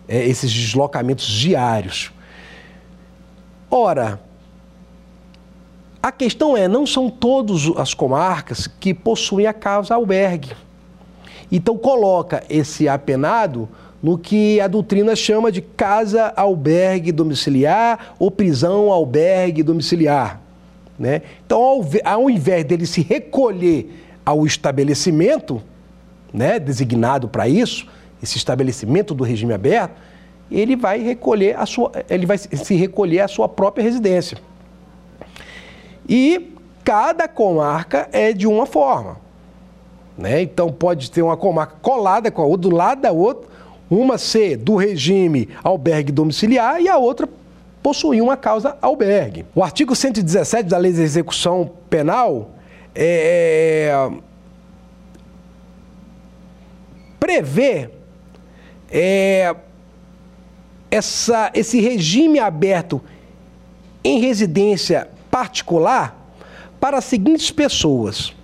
é, 0.09 0.27
esses 0.27 0.53
deslocamentos 0.53 1.27
diários? 1.27 2.13
Ora, 3.71 4.21
a 6.03 6.11
questão 6.11 6.57
é, 6.57 6.67
não 6.67 6.87
são 6.87 7.11
todas 7.11 7.71
as 7.77 7.93
comarcas 7.93 8.67
que 8.67 8.95
possuem 8.95 9.47
a 9.47 9.53
casa 9.53 9.95
albergue. 9.95 10.53
Então 11.53 11.77
coloca 11.77 12.43
esse 12.49 12.89
apenado 12.89 13.69
no 14.03 14.17
que 14.17 14.61
a 14.61 14.67
doutrina 14.67 15.15
chama 15.15 15.53
de 15.53 15.61
casa 15.61 16.33
albergue 16.37 17.13
domiciliar 17.13 18.15
ou 18.19 18.31
prisão 18.31 18.91
albergue 18.91 19.63
domiciliar. 19.63 20.41
Né? 20.99 21.23
Então, 21.45 21.61
ao, 21.61 21.85
ao 22.05 22.31
invés 22.31 22.65
dele 22.65 22.87
se 22.87 23.03
recolher 23.03 23.91
ao 24.25 24.47
estabelecimento, 24.47 25.63
né, 26.33 26.59
designado 26.59 27.29
para 27.29 27.49
isso, 27.49 27.87
esse 28.23 28.37
estabelecimento 28.37 29.15
do 29.15 29.25
regime 29.25 29.53
aberto, 29.53 29.93
ele 30.51 30.77
vai 30.77 31.01
recolher 31.01 31.57
a 31.59 31.67
sua, 31.67 31.93
ele 32.09 32.27
vai 32.27 32.39
se 32.39 32.75
recolher 32.75 33.21
à 33.21 33.29
sua 33.29 33.49
própria 33.49 33.83
residência. 33.83 34.39
E 36.11 36.57
cada 36.83 37.29
comarca 37.29 38.09
é 38.11 38.33
de 38.33 38.49
uma 38.49 38.67
forma. 38.67 39.19
Né? 40.19 40.43
Então 40.43 40.73
pode 40.73 41.09
ter 41.09 41.23
uma 41.23 41.37
comarca 41.37 41.77
colada 41.81 42.33
com 42.33 42.43
a 42.43 42.45
outra, 42.45 42.69
do 42.69 42.77
lado 42.77 43.03
da 43.03 43.13
outra, 43.13 43.49
uma 43.89 44.19
ser 44.19 44.57
do 44.57 44.75
regime 44.75 45.49
albergue 45.63 46.11
domiciliar 46.11 46.81
e 46.81 46.89
a 46.89 46.99
outra 46.99 47.29
possuir 47.81 48.21
uma 48.21 48.37
causa 48.37 48.77
albergue. 48.83 49.47
O 49.55 49.63
artigo 49.63 49.95
117 49.95 50.69
da 50.69 50.77
Lei 50.79 50.93
de 50.93 51.01
Execução 51.01 51.71
Penal 51.89 52.51
é, 52.93 54.11
prevê 57.21 57.89
é, 58.91 59.55
essa, 60.91 61.53
esse 61.55 61.81
regime 61.81 62.41
aberto 62.41 63.01
em 64.03 64.19
residência 64.19 65.09
particular 65.31 66.17
para 66.81 66.99
as 66.99 67.05
seguintes 67.05 67.51
pessoas: 67.51 68.35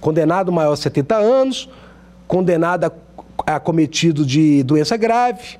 condenado 0.00 0.52
maior 0.52 0.74
de 0.74 0.80
70 0.80 1.16
anos, 1.16 1.68
condenado 2.26 2.92
acometido 3.46 4.26
de 4.26 4.62
doença 4.62 4.96
grave, 4.96 5.58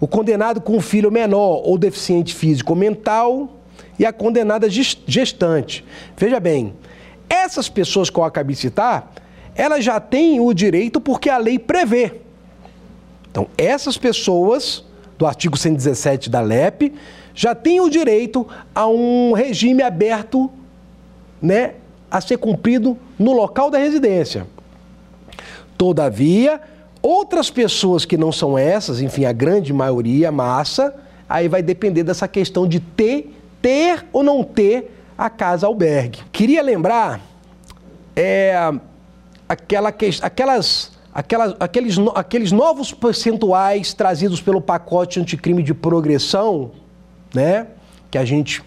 o 0.00 0.06
condenado 0.06 0.60
com 0.60 0.80
filho 0.80 1.10
menor 1.10 1.62
ou 1.64 1.78
deficiente 1.78 2.34
físico 2.34 2.72
ou 2.72 2.78
mental 2.78 3.56
e 3.98 4.06
a 4.06 4.12
condenada 4.12 4.68
gestante. 4.68 5.84
Veja 6.16 6.40
bem, 6.40 6.74
essas 7.28 7.68
pessoas 7.68 8.08
que 8.08 8.18
eu 8.18 8.24
acabei 8.24 8.54
de 8.54 8.60
citar, 8.60 9.12
elas 9.54 9.84
já 9.84 10.00
têm 10.00 10.40
o 10.40 10.52
direito 10.54 11.00
porque 11.00 11.28
a 11.28 11.36
lei 11.36 11.58
prevê. 11.58 12.14
Então, 13.30 13.46
essas 13.56 13.96
pessoas, 13.96 14.84
do 15.18 15.26
artigo 15.26 15.56
117 15.56 16.30
da 16.30 16.40
LEP, 16.40 16.94
já 17.34 17.54
tem 17.54 17.80
o 17.80 17.88
direito 17.88 18.46
a 18.74 18.86
um 18.86 19.32
regime 19.32 19.82
aberto 19.82 20.50
né, 21.40 21.74
a 22.10 22.20
ser 22.20 22.36
cumprido 22.38 22.96
no 23.18 23.32
local 23.32 23.70
da 23.70 23.78
residência. 23.78 24.46
Todavia, 25.78 26.60
outras 27.00 27.50
pessoas 27.50 28.04
que 28.04 28.16
não 28.16 28.30
são 28.30 28.58
essas, 28.58 29.00
enfim, 29.00 29.24
a 29.24 29.32
grande 29.32 29.72
maioria, 29.72 30.30
massa, 30.30 30.94
aí 31.28 31.48
vai 31.48 31.62
depender 31.62 32.02
dessa 32.02 32.28
questão 32.28 32.66
de 32.66 32.80
ter, 32.80 33.34
ter 33.62 34.04
ou 34.12 34.22
não 34.22 34.42
ter 34.42 34.94
a 35.16 35.30
casa 35.30 35.66
albergue. 35.66 36.20
Queria 36.32 36.62
lembrar 36.62 37.20
é, 38.16 38.54
aquela, 39.48 39.88
aquelas, 39.88 40.92
aquelas, 41.12 41.56
aqueles, 41.58 41.96
aqueles 42.14 42.52
novos 42.52 42.92
percentuais 42.92 43.94
trazidos 43.94 44.40
pelo 44.40 44.60
pacote 44.60 45.20
anticrime 45.20 45.62
de 45.62 45.72
progressão, 45.72 46.72
né, 47.34 47.66
que 48.10 48.18
a 48.18 48.24
gente 48.24 48.62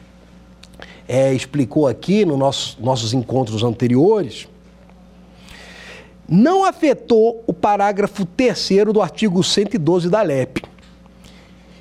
é, 1.07 1.33
explicou 1.33 1.87
aqui 1.87 2.25
nos 2.25 2.37
nosso, 2.37 2.77
nossos 2.81 3.13
encontros 3.13 3.63
anteriores, 3.63 4.47
não 6.27 6.63
afetou 6.63 7.43
o 7.45 7.53
parágrafo 7.53 8.25
3 8.25 8.85
do 8.93 9.01
artigo 9.01 9.43
112 9.43 10.09
da 10.09 10.21
LEP. 10.21 10.63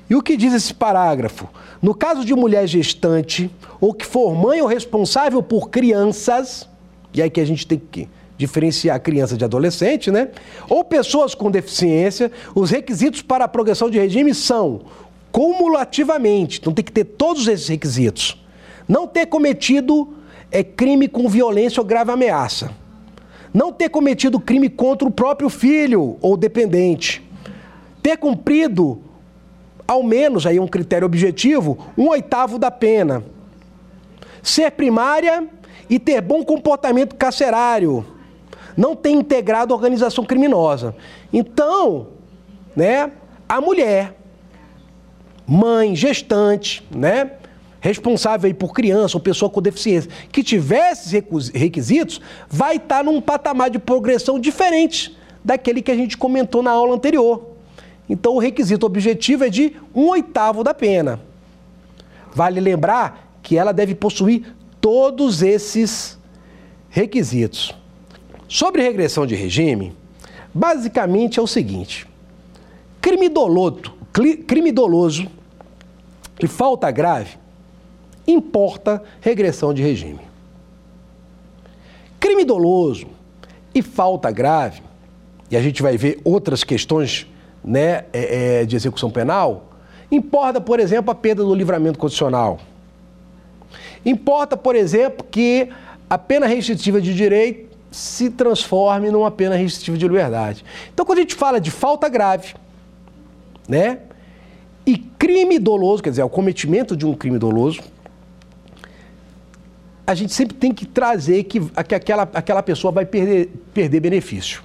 E 0.09 0.15
o 0.15 0.21
que 0.21 0.35
diz 0.35 0.53
esse 0.53 0.73
parágrafo? 0.73 1.47
No 1.81 1.95
caso 1.95 2.23
de 2.23 2.35
mulher 2.35 2.67
gestante 2.67 3.49
ou 3.79 3.93
que 3.93 4.05
for 4.05 4.35
mãe 4.35 4.61
ou 4.61 4.67
responsável 4.67 5.41
por 5.41 5.69
crianças, 5.69 6.69
e 7.13 7.21
aí 7.21 7.29
que 7.29 7.41
a 7.41 7.45
gente 7.45 7.65
tem 7.65 7.79
que 7.79 8.07
diferenciar 8.37 8.99
criança 8.99 9.37
de 9.37 9.45
adolescente, 9.45 10.11
né? 10.11 10.29
Ou 10.69 10.83
pessoas 10.83 11.33
com 11.33 11.49
deficiência, 11.49 12.31
os 12.53 12.69
requisitos 12.69 13.21
para 13.21 13.45
a 13.45 13.47
progressão 13.47 13.89
de 13.89 13.97
regime 13.97 14.33
são 14.33 14.81
cumulativamente, 15.33 16.59
então 16.59 16.71
tem 16.71 16.85
que 16.85 16.91
ter 16.91 17.05
todos 17.05 17.47
esses 17.47 17.67
requisitos. 17.67 18.39
Não 18.87 19.07
ter 19.07 19.25
cometido 19.25 20.13
é, 20.51 20.63
crime 20.63 21.07
com 21.07 21.27
violência 21.27 21.81
ou 21.81 21.87
grave 21.87 22.11
ameaça. 22.11 22.69
Não 23.51 23.73
ter 23.73 23.89
cometido 23.89 24.39
crime 24.39 24.69
contra 24.69 25.07
o 25.07 25.11
próprio 25.11 25.49
filho 25.49 26.17
ou 26.21 26.37
dependente. 26.37 27.27
Ter 28.03 28.15
cumprido, 28.15 29.01
ao 29.87 30.03
menos, 30.03 30.45
aí 30.45 30.59
um 30.59 30.67
critério 30.67 31.07
objetivo, 31.07 31.79
um 31.97 32.09
oitavo 32.09 32.59
da 32.59 32.69
pena. 32.69 33.23
Ser 34.43 34.69
primária 34.71 35.47
e 35.89 35.97
ter 35.97 36.21
bom 36.21 36.43
comportamento 36.43 37.15
carcerário. 37.15 38.05
Não 38.77 38.95
ter 38.95 39.09
integrado 39.09 39.73
organização 39.73 40.23
criminosa. 40.23 40.95
Então, 41.31 42.09
né, 42.75 43.11
a 43.49 43.59
mulher, 43.59 44.15
mãe, 45.53 45.95
gestante, 45.95 46.83
né, 46.89 47.33
responsável 47.79 48.53
por 48.55 48.73
criança 48.73 49.17
ou 49.17 49.21
pessoa 49.21 49.49
com 49.51 49.61
deficiência, 49.61 50.09
que 50.31 50.43
tivesse 50.43 51.15
esses 51.15 51.49
requisitos, 51.49 52.19
vai 52.49 52.77
estar 52.77 53.03
num 53.03 53.21
patamar 53.21 53.69
de 53.69 53.77
progressão 53.77 54.39
diferente 54.39 55.15
daquele 55.43 55.81
que 55.81 55.91
a 55.91 55.95
gente 55.95 56.17
comentou 56.17 56.63
na 56.63 56.71
aula 56.71 56.95
anterior. 56.95 57.49
Então, 58.09 58.33
o 58.33 58.39
requisito 58.39 58.85
objetivo 58.85 59.43
é 59.43 59.49
de 59.49 59.75
um 59.93 60.07
oitavo 60.07 60.63
da 60.63 60.73
pena. 60.73 61.21
Vale 62.33 62.59
lembrar 62.59 63.37
que 63.43 63.55
ela 63.57 63.71
deve 63.71 63.93
possuir 63.93 64.55
todos 64.81 65.43
esses 65.43 66.17
requisitos. 66.89 67.75
Sobre 68.47 68.81
regressão 68.81 69.25
de 69.25 69.35
regime, 69.35 69.95
basicamente 70.53 71.39
é 71.39 71.41
o 71.41 71.47
seguinte: 71.47 72.07
crime 72.99 73.29
doloso, 73.29 73.93
crime 74.47 74.71
doloso 74.71 75.27
e 76.43 76.47
falta 76.47 76.89
grave 76.91 77.43
importa 78.27 79.03
regressão 79.21 79.73
de 79.73 79.81
regime. 79.81 80.19
Crime 82.19 82.45
doloso 82.45 83.07
e 83.75 83.81
falta 83.81 84.31
grave, 84.31 84.81
e 85.49 85.57
a 85.57 85.61
gente 85.61 85.81
vai 85.81 85.97
ver 85.97 86.21
outras 86.23 86.63
questões 86.63 87.27
né, 87.63 88.05
é, 88.13 88.61
é, 88.61 88.65
de 88.65 88.75
execução 88.75 89.09
penal, 89.09 89.69
importa, 90.11 90.61
por 90.61 90.79
exemplo, 90.79 91.11
a 91.11 91.15
perda 91.15 91.43
do 91.43 91.53
livramento 91.53 91.99
condicional. 91.99 92.59
Importa, 94.05 94.55
por 94.55 94.75
exemplo, 94.75 95.25
que 95.29 95.69
a 96.09 96.17
pena 96.17 96.45
restritiva 96.45 97.01
de 97.01 97.13
direito 97.13 97.73
se 97.91 98.29
transforme 98.29 99.09
numa 99.11 99.31
pena 99.31 99.55
restritiva 99.55 99.97
de 99.97 100.07
liberdade. 100.07 100.65
Então, 100.93 101.05
quando 101.05 101.19
a 101.19 101.21
gente 101.21 101.35
fala 101.35 101.59
de 101.59 101.71
falta 101.71 102.09
grave, 102.09 102.55
né, 103.67 103.99
e 104.85 104.97
crime 104.97 105.59
doloso, 105.59 106.03
quer 106.03 106.09
dizer, 106.09 106.23
o 106.23 106.29
cometimento 106.29 106.95
de 106.95 107.05
um 107.05 107.13
crime 107.13 107.39
doloso, 107.39 107.81
a 110.05 110.13
gente 110.13 110.33
sempre 110.33 110.55
tem 110.55 110.73
que 110.73 110.85
trazer 110.85 111.43
que, 111.43 111.59
que 111.59 111.95
aquela, 111.95 112.23
aquela 112.33 112.61
pessoa 112.61 112.91
vai 112.91 113.05
perder, 113.05 113.49
perder 113.73 113.99
benefício 114.01 114.61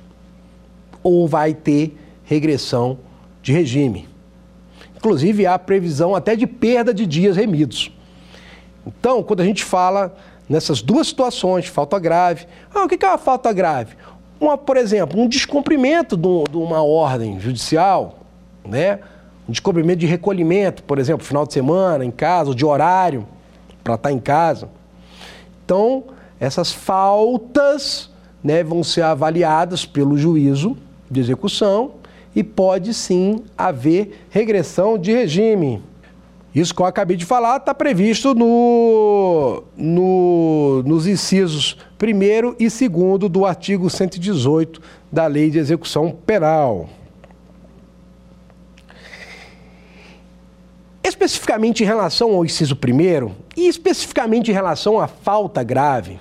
ou 1.02 1.28
vai 1.28 1.54
ter 1.54 1.96
regressão 2.24 2.98
de 3.40 3.52
regime. 3.52 4.08
Inclusive, 4.96 5.46
há 5.46 5.56
previsão 5.58 6.14
até 6.14 6.34
de 6.34 6.46
perda 6.46 6.92
de 6.92 7.06
dias 7.06 7.36
remidos. 7.36 7.92
Então, 8.84 9.22
quando 9.22 9.40
a 9.40 9.44
gente 9.44 9.62
fala 9.62 10.16
nessas 10.48 10.82
duas 10.82 11.06
situações, 11.06 11.66
falta 11.66 11.98
grave, 12.00 12.46
ah, 12.74 12.84
o 12.84 12.88
que 12.88 13.04
é 13.04 13.08
uma 13.08 13.18
falta 13.18 13.52
grave? 13.52 13.94
Uma, 14.40 14.58
por 14.58 14.76
exemplo, 14.76 15.20
um 15.20 15.28
descumprimento 15.28 16.16
de 16.16 16.56
uma 16.56 16.82
ordem 16.82 17.38
judicial, 17.38 18.18
né? 18.66 18.98
Descumprimento 19.48 20.00
de 20.00 20.06
recolhimento, 20.06 20.82
por 20.82 20.98
exemplo, 20.98 21.26
final 21.26 21.46
de 21.46 21.52
semana, 21.52 22.04
em 22.04 22.10
casa, 22.10 22.50
ou 22.50 22.54
de 22.54 22.64
horário, 22.64 23.26
para 23.82 23.94
estar 23.94 24.12
em 24.12 24.18
casa. 24.18 24.68
Então, 25.64 26.04
essas 26.38 26.72
faltas 26.72 28.10
né, 28.42 28.62
vão 28.62 28.84
ser 28.84 29.02
avaliadas 29.02 29.84
pelo 29.84 30.16
juízo 30.16 30.76
de 31.10 31.20
execução 31.20 31.92
e 32.34 32.44
pode 32.44 32.92
sim 32.94 33.42
haver 33.56 34.26
regressão 34.30 34.98
de 34.98 35.12
regime. 35.12 35.82
Isso 36.54 36.74
que 36.74 36.80
eu 36.80 36.86
acabei 36.86 37.16
de 37.16 37.24
falar 37.24 37.58
está 37.58 37.74
previsto 37.74 38.34
no, 38.34 39.62
no, 39.76 40.82
nos 40.84 41.06
incisos 41.06 41.76
1 42.02 42.56
e 42.58 42.88
2 42.88 43.30
do 43.30 43.44
artigo 43.44 43.88
118 43.88 44.80
da 45.10 45.26
Lei 45.26 45.50
de 45.50 45.58
Execução 45.58 46.10
Penal. 46.10 46.88
Especificamente 51.08 51.82
em 51.82 51.86
relação 51.86 52.34
ao 52.34 52.44
inciso 52.44 52.76
primeiro, 52.76 53.34
e 53.56 53.66
especificamente 53.66 54.50
em 54.50 54.54
relação 54.54 55.00
à 55.00 55.08
falta 55.08 55.62
grave, 55.62 56.20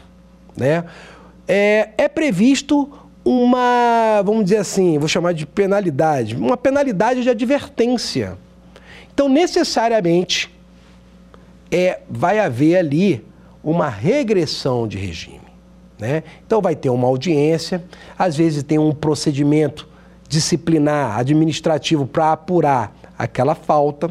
né, 0.56 0.86
é, 1.48 1.90
é 1.98 2.08
previsto 2.08 2.90
uma, 3.24 4.22
vamos 4.24 4.46
dizer 4.46 4.58
assim, 4.58 4.98
vou 4.98 5.10
chamar 5.10 5.34
de 5.34 5.46
penalidade, 5.46 6.36
uma 6.36 6.56
penalidade 6.56 7.22
de 7.22 7.30
advertência. 7.30 8.38
Então, 9.14 9.28
necessariamente, 9.28 10.50
é, 11.70 12.00
vai 12.10 12.40
haver 12.40 12.78
ali 12.78 13.26
uma 13.62 13.90
regressão 13.90 14.88
de 14.88 14.98
regime. 14.98 15.42
Né? 16.00 16.24
Então, 16.46 16.62
vai 16.62 16.76
ter 16.76 16.90
uma 16.90 17.08
audiência, 17.08 17.84
às 18.18 18.38
vezes 18.38 18.64
tem 18.64 18.80
um 18.80 18.94
procedimento 18.94 19.90
disciplinar, 20.30 21.18
administrativo 21.18 22.06
para 22.06 22.32
apurar 22.32 22.96
aquela 23.18 23.56
falta. 23.56 24.10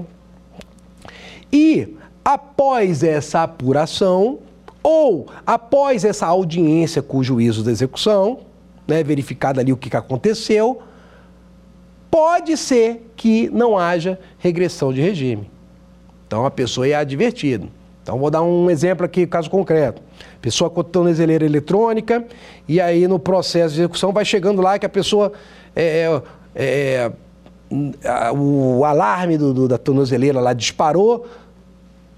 E 1.53 1.97
após 2.25 3.03
essa 3.03 3.43
apuração, 3.43 4.41
ou 4.83 5.27
após 5.47 6.05
essa 6.05 6.27
audiência 6.27 7.03
com 7.03 7.19
o 7.19 7.25
juízo 7.25 7.63
da 7.63 7.71
execução, 7.71 8.41
né, 8.87 9.03
verificado 9.03 9.61
ali 9.61 9.73
o 9.73 9.77
que, 9.77 9.95
aconteceu, 9.97 10.81
pode 12.11 12.57
ser 12.57 13.11
que 13.17 13.51
não 13.51 13.77
haja 13.77 14.19
regressão 14.39 14.93
de 14.93 15.01
regime. 15.01 15.51
Então 16.27 16.47
a 16.47 16.51
pessoa 16.51 16.87
é 16.87 16.95
advertida. 16.95 17.67
Então 18.03 18.19
vou 18.19 18.31
dar 18.31 18.43
um 18.43 18.71
exemplo 18.71 19.05
aqui, 19.05 19.27
caso 19.27 19.51
concreto. 19.51 20.01
Pessoa 20.41 20.71
com 20.71 20.83
tornozeleira 20.85 21.45
eletrônica 21.45 22.25
e 22.69 22.81
aí 22.81 23.09
no 23.09 23.19
processo 23.19 23.75
de 23.75 23.81
execução 23.81 24.13
vai 24.13 24.25
chegando 24.25 24.63
lá 24.63 24.79
que 24.79 24.87
a 24.87 24.89
pessoa 24.89 25.33
é, 25.75 26.05
é, 26.05 26.23
é 26.55 27.13
o 28.35 28.85
alarme 28.85 29.37
do, 29.37 29.53
do, 29.53 29.69
da 29.69 29.79
tornozeleira 29.79 30.41
lá 30.41 30.53
disparou, 30.53 31.27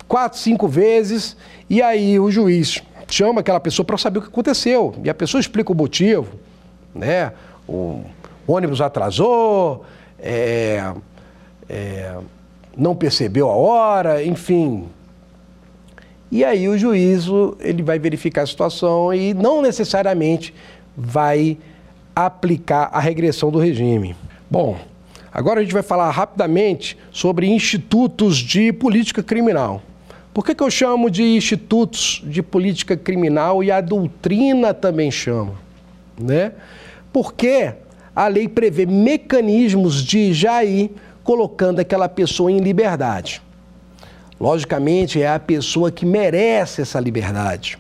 quatro, 0.07 0.39
cinco 0.39 0.69
vezes, 0.69 1.37
e 1.69 1.81
aí 1.83 2.19
o 2.19 2.31
juiz 2.31 2.83
chama 3.09 3.41
aquela 3.41 3.61
pessoa 3.61 3.85
para 3.85 3.97
saber 3.97 4.19
o 4.19 4.23
que 4.23 4.29
aconteceu. 4.29 4.95
E 5.03 5.11
a 5.11 5.15
pessoa 5.15 5.41
explica 5.41 5.73
o 5.73 5.75
motivo, 5.75 6.33
né? 6.95 7.33
O 7.67 8.03
ônibus 8.47 8.81
atrasou, 8.81 9.85
é, 10.19 10.93
é, 11.69 12.17
não 12.77 12.95
percebeu 12.95 13.51
a 13.51 13.55
hora, 13.55 14.25
enfim. 14.25 14.87
E 16.31 16.45
aí 16.45 16.69
o 16.69 16.77
juízo 16.77 17.57
ele 17.61 17.83
vai 17.83 17.99
verificar 17.99 18.43
a 18.43 18.47
situação 18.47 19.13
e 19.15 19.33
não 19.33 19.63
necessariamente 19.63 20.55
vai 20.97 21.57
aplicar 22.15 22.91
a 22.93 23.01
regressão 23.01 23.51
do 23.51 23.59
regime. 23.59 24.15
Bom, 24.51 24.77
agora 25.39 25.61
a 25.61 25.63
gente 25.63 25.73
vai 25.73 25.85
falar 25.85 26.11
rapidamente 26.11 26.99
sobre 27.13 27.47
institutos 27.47 28.39
de 28.39 28.73
política 28.73 29.23
criminal. 29.23 29.81
Por 30.35 30.45
que, 30.45 30.53
que 30.53 30.63
eu 30.63 30.69
chamo 30.69 31.09
de 31.09 31.23
institutos 31.23 32.21
de 32.25 32.43
política 32.43 32.97
criminal 32.97 33.63
e 33.63 33.71
a 33.71 33.81
doutrina 33.81 34.75
também 34.75 35.13
chama? 35.13 35.55
Né? 36.21 36.53
Porque 37.13 37.73
a 38.17 38.27
lei 38.27 38.49
prevê 38.49 38.85
mecanismos 38.85 40.03
de 40.03 40.33
já 40.33 40.65
ir 40.65 40.91
colocando 41.23 41.79
aquela 41.79 42.09
pessoa 42.09 42.51
em 42.51 42.59
liberdade. 42.59 43.41
Logicamente, 44.41 45.23
é 45.23 45.29
a 45.29 45.39
pessoa 45.39 45.93
que 45.93 46.05
merece 46.05 46.83
essa 46.83 46.99
liberdade. 46.99 47.79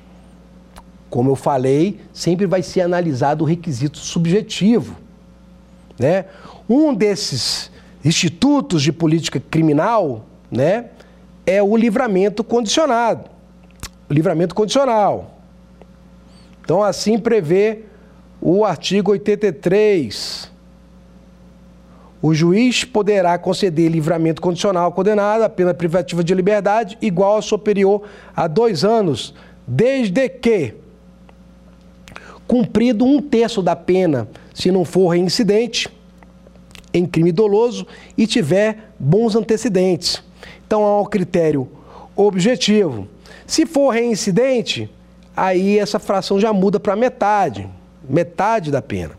como 1.10 1.30
eu 1.30 1.36
falei, 1.36 1.98
sempre 2.12 2.46
vai 2.46 2.62
ser 2.62 2.82
analisado 2.82 3.42
o 3.42 3.46
requisito 3.46 3.98
subjetivo. 3.98 4.94
Né? 5.98 6.26
Um 6.68 6.94
desses 6.94 7.70
institutos 8.04 8.82
de 8.82 8.92
política 8.92 9.40
criminal 9.40 10.26
né, 10.50 10.86
é 11.46 11.62
o 11.62 11.76
livramento 11.76 12.44
condicionado. 12.44 13.30
O 14.08 14.12
livramento 14.12 14.54
condicional. 14.54 15.38
Então, 16.62 16.82
assim 16.82 17.18
prevê 17.18 17.84
o 18.40 18.64
artigo 18.64 19.12
83. 19.12 20.50
O 22.20 22.34
juiz 22.34 22.84
poderá 22.84 23.38
conceder 23.38 23.90
livramento 23.90 24.42
condicional 24.42 24.84
ao 24.84 24.92
condenado 24.92 25.42
a 25.42 25.48
pena 25.48 25.72
privativa 25.72 26.22
de 26.22 26.34
liberdade 26.34 26.98
igual 27.00 27.36
ou 27.36 27.42
superior 27.42 28.02
a 28.34 28.46
dois 28.46 28.84
anos, 28.84 29.34
desde 29.66 30.28
que 30.28 30.74
cumprido 32.46 33.04
um 33.04 33.20
terço 33.22 33.62
da 33.62 33.76
pena, 33.76 34.26
se 34.52 34.72
não 34.72 34.84
for 34.84 35.08
reincidente 35.08 35.88
em 36.92 37.06
crime 37.06 37.32
doloso 37.32 37.86
e 38.16 38.26
tiver 38.26 38.92
bons 38.98 39.34
antecedentes. 39.34 40.22
Então 40.66 40.84
há 40.84 41.00
um 41.00 41.04
critério 41.04 41.68
objetivo. 42.16 43.08
Se 43.46 43.64
for 43.64 43.90
reincidente, 43.90 44.90
aí 45.36 45.78
essa 45.78 45.98
fração 45.98 46.40
já 46.40 46.52
muda 46.52 46.80
para 46.80 46.96
metade, 46.96 47.68
metade 48.08 48.70
da 48.70 48.82
pena. 48.82 49.12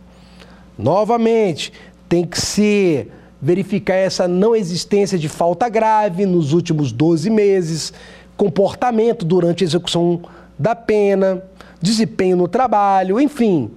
Novamente, 0.77 1.73
tem 2.07 2.25
que 2.25 2.39
se 2.39 3.07
verificar 3.41 3.95
essa 3.95 4.27
não 4.27 4.55
existência 4.55 5.17
de 5.17 5.29
falta 5.29 5.69
grave 5.69 6.25
nos 6.25 6.53
últimos 6.53 6.91
12 6.91 7.29
meses, 7.29 7.93
comportamento 8.35 9.25
durante 9.25 9.63
a 9.63 9.67
execução 9.67 10.21
da 10.57 10.75
pena, 10.75 11.43
desempenho 11.81 12.35
no 12.35 12.47
trabalho, 12.47 13.19
enfim, 13.19 13.71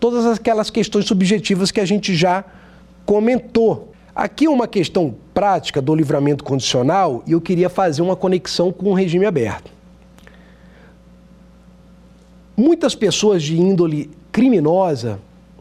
todas 0.00 0.26
aquelas 0.26 0.70
questões 0.70 1.04
subjetivas 1.04 1.70
que 1.70 1.80
a 1.80 1.84
gente 1.84 2.14
já 2.14 2.44
comentou. 3.12 3.92
Aqui 4.14 4.48
uma 4.48 4.66
questão 4.66 5.14
prática 5.34 5.82
do 5.82 5.94
livramento 5.94 6.42
condicional 6.42 7.22
e 7.26 7.32
eu 7.32 7.42
queria 7.42 7.68
fazer 7.68 8.00
uma 8.00 8.16
conexão 8.16 8.72
com 8.72 8.88
o 8.88 8.94
regime 8.94 9.26
aberto. 9.26 9.70
Muitas 12.56 12.94
pessoas 12.94 13.42
de 13.42 13.60
índole 13.60 14.10
criminosa, 14.30 15.18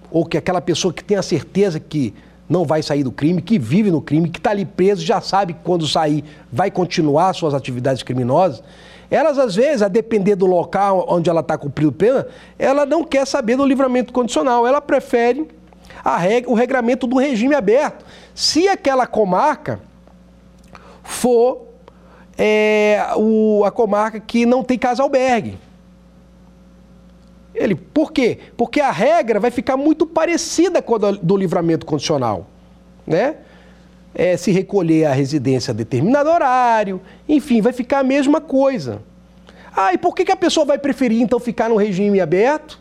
ou 0.10 0.26
que 0.26 0.38
aquela 0.38 0.62
pessoa 0.62 0.94
que 0.94 1.04
tem 1.04 1.18
a 1.18 1.22
certeza 1.22 1.78
que 1.78 2.14
não 2.48 2.64
vai 2.64 2.82
sair 2.82 3.04
do 3.04 3.12
crime, 3.12 3.42
que 3.42 3.60
vive 3.60 3.92
no 3.92 4.02
crime, 4.02 4.30
que 4.30 4.40
está 4.40 4.52
ali 4.52 4.64
preso, 4.64 5.06
já 5.06 5.20
sabe 5.20 5.52
que 5.52 5.60
quando 5.62 5.86
sair 5.86 6.24
vai 6.50 6.72
continuar 6.72 7.34
suas 7.34 7.54
atividades 7.54 8.02
criminosas, 8.02 8.64
elas, 9.10 9.38
às 9.38 9.56
vezes, 9.56 9.82
a 9.82 9.90
depender 9.90 10.38
do 10.38 10.46
local 10.46 11.06
onde 11.10 11.30
ela 11.30 11.42
está 11.42 11.58
cumprindo 11.58 11.92
pena, 11.92 12.26
ela 12.58 12.86
não 12.86 13.04
quer 13.04 13.28
saber 13.28 13.58
do 13.58 13.66
livramento 13.66 14.14
condicional. 14.14 14.66
Ela 14.66 14.80
prefere 14.80 15.50
regra, 16.04 16.50
o 16.50 16.54
regramento 16.54 17.06
do 17.06 17.18
regime 17.18 17.56
aberto. 17.56 18.06
Se 18.34 18.68
aquela 18.68 19.06
comarca 19.06 19.80
for 21.04 21.68
é, 22.38 23.06
o, 23.16 23.64
a 23.66 23.72
comarca 23.72 24.20
que 24.20 24.46
não 24.46 24.64
tem 24.64 24.78
casa 24.78 25.04
albergue. 25.04 25.58
Ele, 27.54 27.76
por 27.76 28.12
quê? 28.12 28.40
Porque 28.56 28.80
a 28.80 28.92
regra 28.92 29.40
vai 29.40 29.52
ficar 29.52 29.78
muito 29.78 30.06
parecida 30.06 30.82
com 30.82 30.96
a 30.96 30.98
do, 30.98 31.18
do 31.18 31.38
livramento 31.38 31.86
condicional. 31.86 32.48
Né? 33.06 33.36
é, 34.14 34.36
se 34.38 34.52
recolher 34.52 35.06
à 35.06 35.14
residência 35.14 35.72
a 35.72 35.74
determinado 35.74 36.30
horário, 36.30 37.02
enfim, 37.28 37.62
vai 37.62 37.74
ficar 37.74 38.00
a 38.00 38.04
mesma 38.04 38.42
coisa. 38.42 39.02
Ah, 39.76 39.94
e 39.94 39.98
por 39.98 40.14
que, 40.14 40.26
que 40.26 40.32
a 40.32 40.38
pessoa 40.38 40.66
vai 40.66 40.78
preferir 40.78 41.22
então 41.22 41.40
ficar 41.40 41.70
no 41.70 41.78
regime 41.78 42.20
aberto 42.20 42.80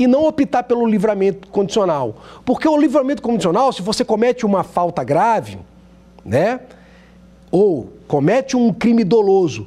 e 0.00 0.06
não 0.06 0.26
optar 0.26 0.62
pelo 0.62 0.86
livramento 0.86 1.48
condicional? 1.48 2.16
Porque 2.44 2.66
o 2.66 2.76
livramento 2.76 3.20
condicional, 3.20 3.72
se 3.72 3.82
você 3.82 4.04
comete 4.04 4.46
uma 4.46 4.64
falta 4.64 5.04
grave, 5.04 5.58
né, 6.24 6.60
ou 7.50 7.92
comete 8.08 8.56
um 8.56 8.72
crime 8.72 9.04
doloso, 9.04 9.66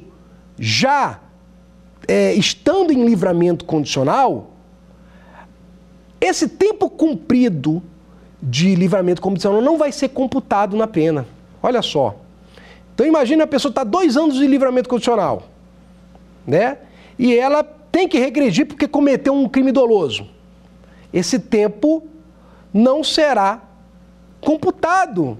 já 0.58 1.20
é, 2.08 2.34
estando 2.34 2.92
em 2.92 3.04
livramento 3.04 3.64
condicional, 3.64 4.50
esse 6.20 6.48
tempo 6.48 6.88
cumprido 6.90 7.82
de 8.42 8.74
livramento 8.74 9.22
condicional 9.22 9.60
não 9.60 9.78
vai 9.78 9.92
ser 9.92 10.08
computado 10.08 10.76
na 10.76 10.86
pena. 10.86 11.26
Olha 11.62 11.80
só. 11.80 12.16
Então 12.94 13.06
imagine 13.06 13.42
a 13.42 13.46
pessoa 13.46 13.70
está 13.70 13.84
dois 13.84 14.16
anos 14.16 14.36
de 14.36 14.46
livramento 14.46 14.88
condicional, 14.88 15.44
né? 16.46 16.78
E 17.18 17.36
ela 17.36 17.66
tem 17.94 18.08
que 18.08 18.18
regredir 18.18 18.66
porque 18.66 18.88
cometeu 18.88 19.32
um 19.32 19.48
crime 19.48 19.70
doloso. 19.70 20.26
Esse 21.12 21.38
tempo 21.38 22.02
não 22.72 23.04
será 23.04 23.62
computado. 24.40 25.38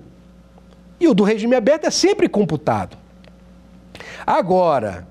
E 1.00 1.08
o 1.08 1.14
do 1.14 1.24
regime 1.24 1.56
aberto 1.56 1.86
é 1.86 1.90
sempre 1.90 2.28
computado. 2.28 2.96
Agora, 4.24 5.04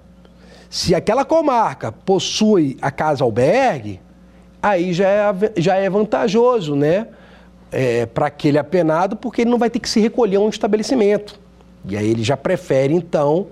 se 0.70 0.96
aquela 0.96 1.26
comarca 1.26 1.92
possui 1.92 2.78
a 2.82 2.90
casa 2.90 3.26
albergue, 3.26 4.00
aí 4.62 4.94
já 4.94 5.10
é, 5.10 5.34
já 5.58 5.76
é 5.76 5.90
vantajoso, 5.90 6.78
né? 6.78 7.10
é, 7.74 8.06
para 8.06 8.28
aquele 8.28 8.58
apenado, 8.58 9.18
porque 9.18 9.42
ele 9.42 9.50
não 9.50 9.58
vai 9.58 9.70
ter 9.70 9.80
que 9.80 9.90
se 9.90 10.00
recolher 10.00 10.38
a 10.38 10.40
um 10.40 10.48
estabelecimento. 10.48 11.38
E 11.86 11.98
aí 11.98 12.08
ele 12.08 12.24
já 12.24 12.38
prefere, 12.38 12.94
então, 12.94 13.48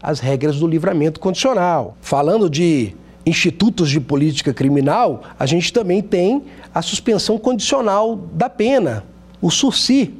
as 0.00 0.18
regras 0.20 0.60
do 0.60 0.66
livramento 0.66 1.20
condicional. 1.20 1.96
Falando 2.00 2.48
de 2.48 2.96
institutos 3.28 3.90
de 3.90 4.00
política 4.00 4.52
criminal, 4.52 5.22
a 5.38 5.46
gente 5.46 5.72
também 5.72 6.02
tem 6.02 6.44
a 6.74 6.82
suspensão 6.82 7.38
condicional 7.38 8.16
da 8.16 8.48
pena, 8.48 9.04
o 9.40 9.50
SURSI, 9.50 10.14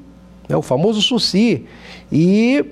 né, 0.48 0.56
o 0.56 0.62
famoso 0.62 1.00
SURSI. 1.02 1.66
E 2.10 2.64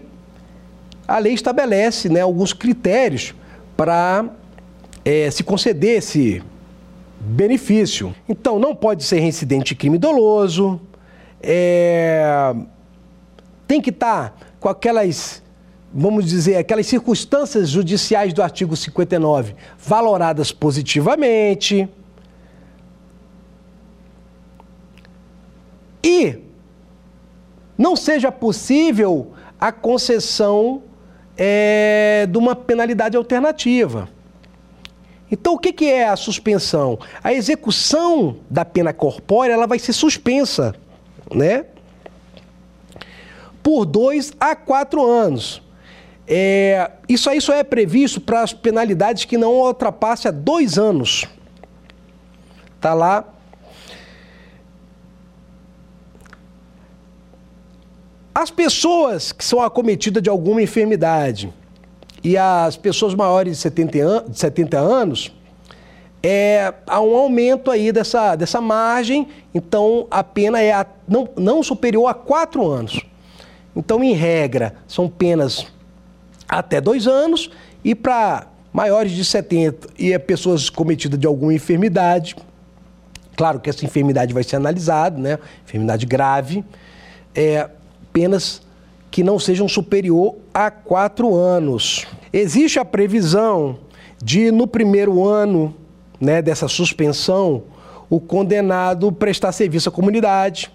a 1.07 1.19
lei 1.19 1.33
estabelece 1.33 2.09
né, 2.09 2.21
alguns 2.21 2.53
critérios 2.53 3.35
para 3.77 4.27
é, 5.05 5.31
se 5.31 5.43
conceder 5.43 5.99
esse 5.99 6.43
benefício. 7.21 8.15
Então, 8.29 8.59
não 8.59 8.75
pode 8.75 9.05
ser 9.05 9.21
reincidente 9.21 9.67
de 9.67 9.75
crime 9.75 9.99
doloso, 9.99 10.81
é... 11.43 12.55
tem 13.67 13.81
que 13.81 13.91
estar 13.91 14.31
tá 14.31 14.47
com 14.59 14.69
aquelas, 14.69 15.43
vamos 15.99 16.27
dizer, 16.27 16.57
aquelas 16.57 16.87
circunstâncias 16.87 17.71
judiciais 17.71 18.35
do 18.35 18.43
artigo 18.43 18.77
59 18.77 19.55
valoradas 19.79 20.53
positivamente. 20.53 21.89
E 26.05 26.39
não 27.79 27.97
seja 27.97 28.31
possível 28.31 29.33
a 29.59 29.73
concessão 29.73 30.83
é, 31.37 32.29
de 32.31 32.37
uma 32.37 32.55
penalidade 32.55 33.17
alternativa. 33.17 34.07
Então, 35.31 35.55
o 35.55 35.59
que 35.59 35.87
é 35.87 36.07
a 36.07 36.15
suspensão? 36.15 36.99
A 37.25 37.33
execução 37.33 38.37
da 38.51 38.67
pena 38.67 38.93
corpórea 38.93 39.55
ela 39.55 39.67
vai 39.67 39.79
ser 39.79 39.95
suspensa, 39.95 40.75
né? 41.35 41.65
Por 43.63 43.87
dois 43.87 44.33
a 44.39 44.55
quatro 44.55 45.05
anos. 45.05 45.66
É, 46.29 46.91
isso 47.09 47.31
aí 47.31 47.41
só 47.41 47.55
é 47.55 47.63
previsto 47.63 48.21
para 48.21 48.43
as 48.43 48.53
penalidades 48.53 49.25
que 49.25 49.37
não 49.37 49.53
ultrapassem 49.53 50.29
a 50.29 50.33
dois 50.33 50.79
anos. 50.79 51.25
Tá 52.81 52.93
lá. 52.95 53.25
As 58.35 58.51
pessoas 58.51 59.33
que 59.33 59.45
são 59.45 59.63
acometidas 59.63 60.23
de 60.23 60.29
alguma 60.29 60.61
enfermidade, 60.61 61.53
e 62.23 62.37
as 62.37 62.77
pessoas 62.77 63.15
maiores 63.15 63.57
de 63.57 63.63
70, 63.63 63.99
an 64.01 64.25
de 64.29 64.39
70 64.39 64.79
anos, 64.79 65.33
é, 66.23 66.75
há 66.87 67.01
um 67.01 67.15
aumento 67.15 67.71
aí 67.71 67.93
dessa, 67.93 68.35
dessa 68.35 68.61
margem, 68.61 69.29
então 69.55 70.09
a 70.11 70.25
pena 70.25 70.61
é 70.61 70.73
a, 70.73 70.85
não, 71.07 71.29
não 71.37 71.63
superior 71.63 72.09
a 72.09 72.15
quatro 72.15 72.67
anos. 72.67 73.01
Então, 73.77 74.03
em 74.03 74.13
regra, 74.13 74.75
são 74.89 75.09
penas 75.09 75.67
até 76.49 76.81
dois 76.81 77.07
anos 77.07 77.51
e 77.85 77.95
para 77.95 78.47
maiores 78.73 79.13
de 79.13 79.25
70 79.25 79.89
e 79.99 80.13
é 80.13 80.19
pessoas 80.19 80.69
cometidas 80.69 81.19
de 81.19 81.27
alguma 81.27 81.55
enfermidade, 81.55 82.37
claro 83.37 83.59
que 83.61 83.71
essa 83.71 83.85
enfermidade 83.85 84.35
vai 84.35 84.43
ser 84.43 84.57
analisada, 84.57 85.19
né? 85.19 85.39
Enfermidade 85.65 86.05
grave, 86.07 86.65
é, 87.35 87.69
penas 88.13 88.63
que 89.11 89.23
não 89.23 89.39
sejam 89.39 89.69
superior 89.69 90.37
a 90.53 90.71
quatro 90.71 91.35
anos. 91.35 92.07
Existe 92.33 92.79
a 92.79 92.85
previsão 92.85 93.79
de, 94.23 94.51
no 94.51 94.67
primeiro 94.67 95.27
ano 95.27 95.75
né, 96.21 96.43
dessa 96.43 96.69
suspensão, 96.69 97.65
o 98.11 98.21
condenado 98.21 99.11
prestar 99.11 99.53
serviço 99.53 99.89
à 99.89 99.93
comunidade 99.93 100.71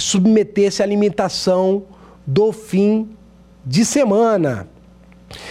submeter-se 0.00 0.82
à 0.82 0.84
alimentação 0.84 1.84
do 2.26 2.52
fim 2.52 3.10
de 3.64 3.84
semana. 3.84 4.66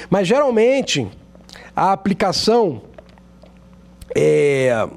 Mas 0.09 0.27
geralmente 0.27 1.07
a 1.75 1.91
aplicação 1.91 2.81
é, 4.15 4.87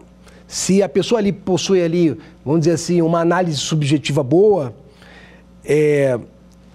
se 0.47 0.83
a 0.83 0.89
pessoa 0.89 1.19
ali 1.19 1.33
possui 1.33 1.83
ali, 1.83 2.19
vamos 2.45 2.61
dizer 2.61 2.73
assim, 2.73 3.01
uma 3.01 3.21
análise 3.21 3.57
subjetiva 3.57 4.23
boa, 4.23 4.75
é, 5.65 6.19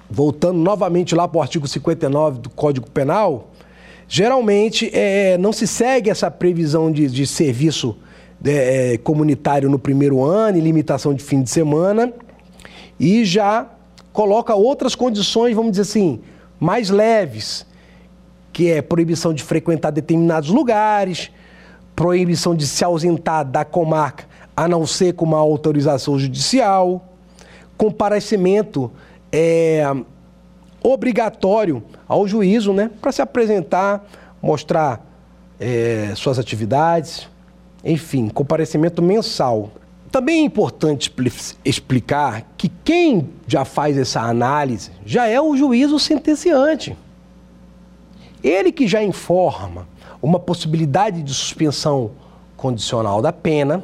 voltando 0.09 0.57
novamente 0.57 1.13
lá 1.13 1.27
para 1.27 1.37
o 1.37 1.41
artigo 1.41 1.67
59 1.67 2.39
do 2.39 2.49
Código 2.49 2.89
Penal, 2.89 3.51
geralmente 4.07 4.89
é, 4.93 5.37
não 5.37 5.51
se 5.51 5.67
segue 5.67 6.09
essa 6.09 6.31
previsão 6.31 6.91
de, 6.91 7.07
de 7.07 7.27
serviço 7.27 7.97
é, 8.43 8.97
comunitário 9.03 9.69
no 9.69 9.77
primeiro 9.77 10.23
ano 10.23 10.57
e 10.57 10.61
limitação 10.61 11.13
de 11.13 11.23
fim 11.23 11.41
de 11.41 11.49
semana 11.49 12.13
e 12.99 13.25
já 13.25 13.67
coloca 14.13 14.55
outras 14.55 14.95
condições, 14.95 15.55
vamos 15.55 15.71
dizer 15.71 15.83
assim, 15.83 16.21
mais 16.59 16.89
leves, 16.89 17.65
que 18.51 18.71
é 18.71 18.81
proibição 18.81 19.33
de 19.33 19.43
frequentar 19.43 19.91
determinados 19.91 20.49
lugares, 20.49 21.31
proibição 21.95 22.55
de 22.55 22.67
se 22.67 22.83
ausentar 22.83 23.43
da 23.43 23.65
comarca 23.65 24.25
a 24.55 24.67
não 24.67 24.87
ser 24.87 25.13
com 25.13 25.25
uma 25.25 25.37
autorização 25.37 26.17
judicial, 26.17 27.13
comparecimento 27.77 28.91
é, 29.31 29.83
obrigatório 30.81 31.83
ao 32.07 32.27
juízo, 32.27 32.73
né, 32.73 32.89
para 32.99 33.11
se 33.11 33.21
apresentar, 33.21 34.03
mostrar 34.41 35.05
é, 35.59 36.11
suas 36.15 36.39
atividades, 36.39 37.29
enfim, 37.83 38.29
comparecimento 38.29 39.01
mensal. 39.01 39.71
Também 40.11 40.41
é 40.41 40.45
importante 40.45 41.13
explicar 41.63 42.47
que 42.57 42.69
quem 42.83 43.29
já 43.45 43.65
faz 43.65 43.97
essa 43.97 44.21
análise 44.21 44.91
já 45.05 45.27
é 45.27 45.39
o 45.39 45.55
juízo 45.55 45.99
sentenciante. 45.99 46.97
Ele 48.43 48.71
que 48.71 48.87
já 48.87 49.03
informa 49.03 49.87
uma 50.21 50.39
possibilidade 50.39 51.21
de 51.23 51.33
suspensão 51.33 52.11
condicional 52.55 53.21
da 53.21 53.31
pena, 53.31 53.83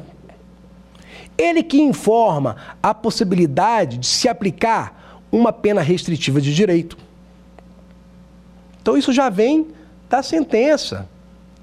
ele 1.36 1.62
que 1.62 1.80
informa 1.80 2.56
a 2.82 2.94
possibilidade 2.94 3.98
de 3.98 4.06
se 4.06 4.28
aplicar 4.28 5.20
uma 5.30 5.52
pena 5.52 5.80
restritiva 5.80 6.40
de 6.40 6.54
direito. 6.54 6.96
Então 8.80 8.96
isso 8.96 9.12
já 9.12 9.28
vem 9.28 9.68
da 10.08 10.22
sentença, 10.22 11.08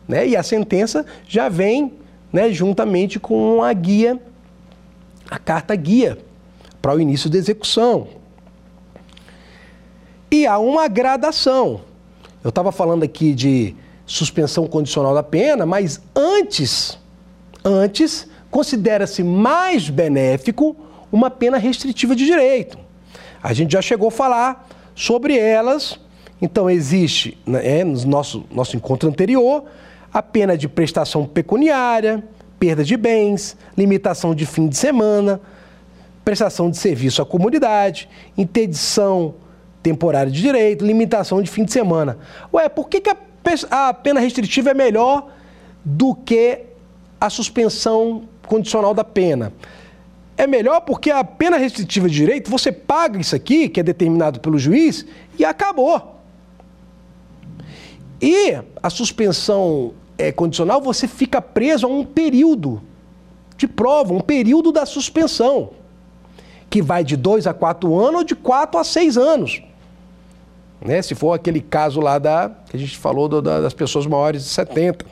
né? 0.08 0.28
E 0.28 0.36
a 0.36 0.44
sentença 0.44 1.06
já 1.28 1.48
vem, 1.48 1.94
né, 2.34 2.52
juntamente 2.52 3.20
com 3.20 3.62
a 3.62 3.72
guia 3.72 4.20
a 5.32 5.40
carta 5.40 5.74
guia 5.74 6.18
para 6.82 6.94
o 6.94 7.00
início 7.00 7.30
da 7.30 7.38
execução. 7.38 8.10
E 10.30 10.46
há 10.46 10.60
uma 10.60 10.90
gradação. 10.90 11.82
Eu 12.44 12.50
estava 12.50 12.72
falando 12.72 13.04
aqui 13.04 13.34
de 13.34 13.76
suspensão 14.06 14.68
condicional 14.68 15.14
da 15.14 15.24
pena, 15.24 15.66
mas 15.66 16.02
antes, 16.16 16.98
antes 17.64 18.28
considera-se 18.50 19.24
mais 19.24 19.90
benéfico 19.90 20.76
uma 21.12 21.30
pena 21.30 21.58
restritiva 21.58 22.16
de 22.16 22.26
direito. 22.26 22.78
A 23.44 23.54
gente 23.54 23.74
já 23.74 23.82
chegou 23.82 24.08
a 24.08 24.12
falar 24.12 24.68
sobre 24.96 25.38
elas. 25.38 26.00
Então 26.42 26.70
existe, 26.70 27.38
né, 27.46 27.80
é, 27.80 27.84
no 27.84 28.06
nosso, 28.06 28.44
nosso 28.52 28.76
encontro 28.76 29.08
anterior, 29.08 29.64
a 30.12 30.24
pena 30.24 30.58
de 30.58 30.68
prestação 30.68 31.26
pecuniária, 31.26 32.24
perda 32.60 32.84
de 32.84 32.98
bens, 32.98 33.56
limitação 33.78 34.34
de 34.34 34.46
fim 34.46 34.68
de 34.68 34.76
semana, 34.76 35.40
prestação 36.26 36.70
de 36.70 36.78
serviço 36.78 37.22
à 37.22 37.26
comunidade, 37.26 38.10
interdição 38.38 39.36
temporária 39.82 40.32
de 40.32 40.42
direito, 40.42 40.86
limitação 40.86 41.42
de 41.42 41.50
fim 41.50 41.64
de 41.64 41.72
semana. 41.72 42.18
Ué, 42.54 42.70
por 42.70 42.88
que, 42.88 43.02
que 43.02 43.10
a, 43.10 43.18
a 43.90 43.94
pena 43.94 44.20
restritiva 44.20 44.72
é 44.72 44.74
melhor 44.74 45.30
do 45.84 46.14
que 46.14 46.64
a 47.20 47.30
suspensão 47.30 48.24
condicional 48.48 48.94
da 48.94 49.04
pena? 49.04 49.54
É 50.38 50.48
melhor 50.48 50.82
porque 50.82 51.12
a 51.12 51.24
pena 51.24 51.58
restritiva 51.58 52.10
de 52.10 52.16
direito, 52.16 52.50
você 52.50 52.72
paga 52.72 53.20
isso 53.20 53.36
aqui, 53.36 53.70
que 53.70 53.80
é 53.80 53.84
determinado 53.84 54.40
pelo 54.40 54.58
juiz, 54.58 55.06
e 55.38 55.46
acabou. 55.46 56.20
E 58.22 58.58
a 58.82 58.90
suspensão 58.90 59.94
é, 60.18 60.32
condicional, 60.32 60.82
você 60.82 61.08
fica 61.08 61.42
preso 61.42 61.88
a 61.88 61.90
um 61.90 62.06
período 62.06 62.82
de 63.58 63.68
prova, 63.68 64.14
um 64.14 64.20
período 64.20 64.72
da 64.72 64.86
suspensão, 64.86 65.72
que 66.70 66.82
vai 66.82 67.04
de 67.04 67.18
2 67.18 67.48
a 67.48 67.54
4 67.54 68.00
anos 68.00 68.16
ou 68.22 68.24
de 68.24 68.36
4 68.36 68.80
a 68.80 68.84
6 68.84 69.18
anos. 69.18 69.62
Né? 70.84 71.02
Se 71.02 71.14
for 71.14 71.34
aquele 71.34 71.62
caso 71.62 72.00
lá 72.00 72.18
da, 72.18 72.52
que 72.70 72.76
a 72.76 72.80
gente 72.80 72.98
falou 72.98 73.28
do, 73.28 73.42
da, 73.42 73.62
das 73.62 73.74
pessoas 73.74 74.06
maiores 74.08 74.44
de 74.44 74.50
70. 74.50 75.06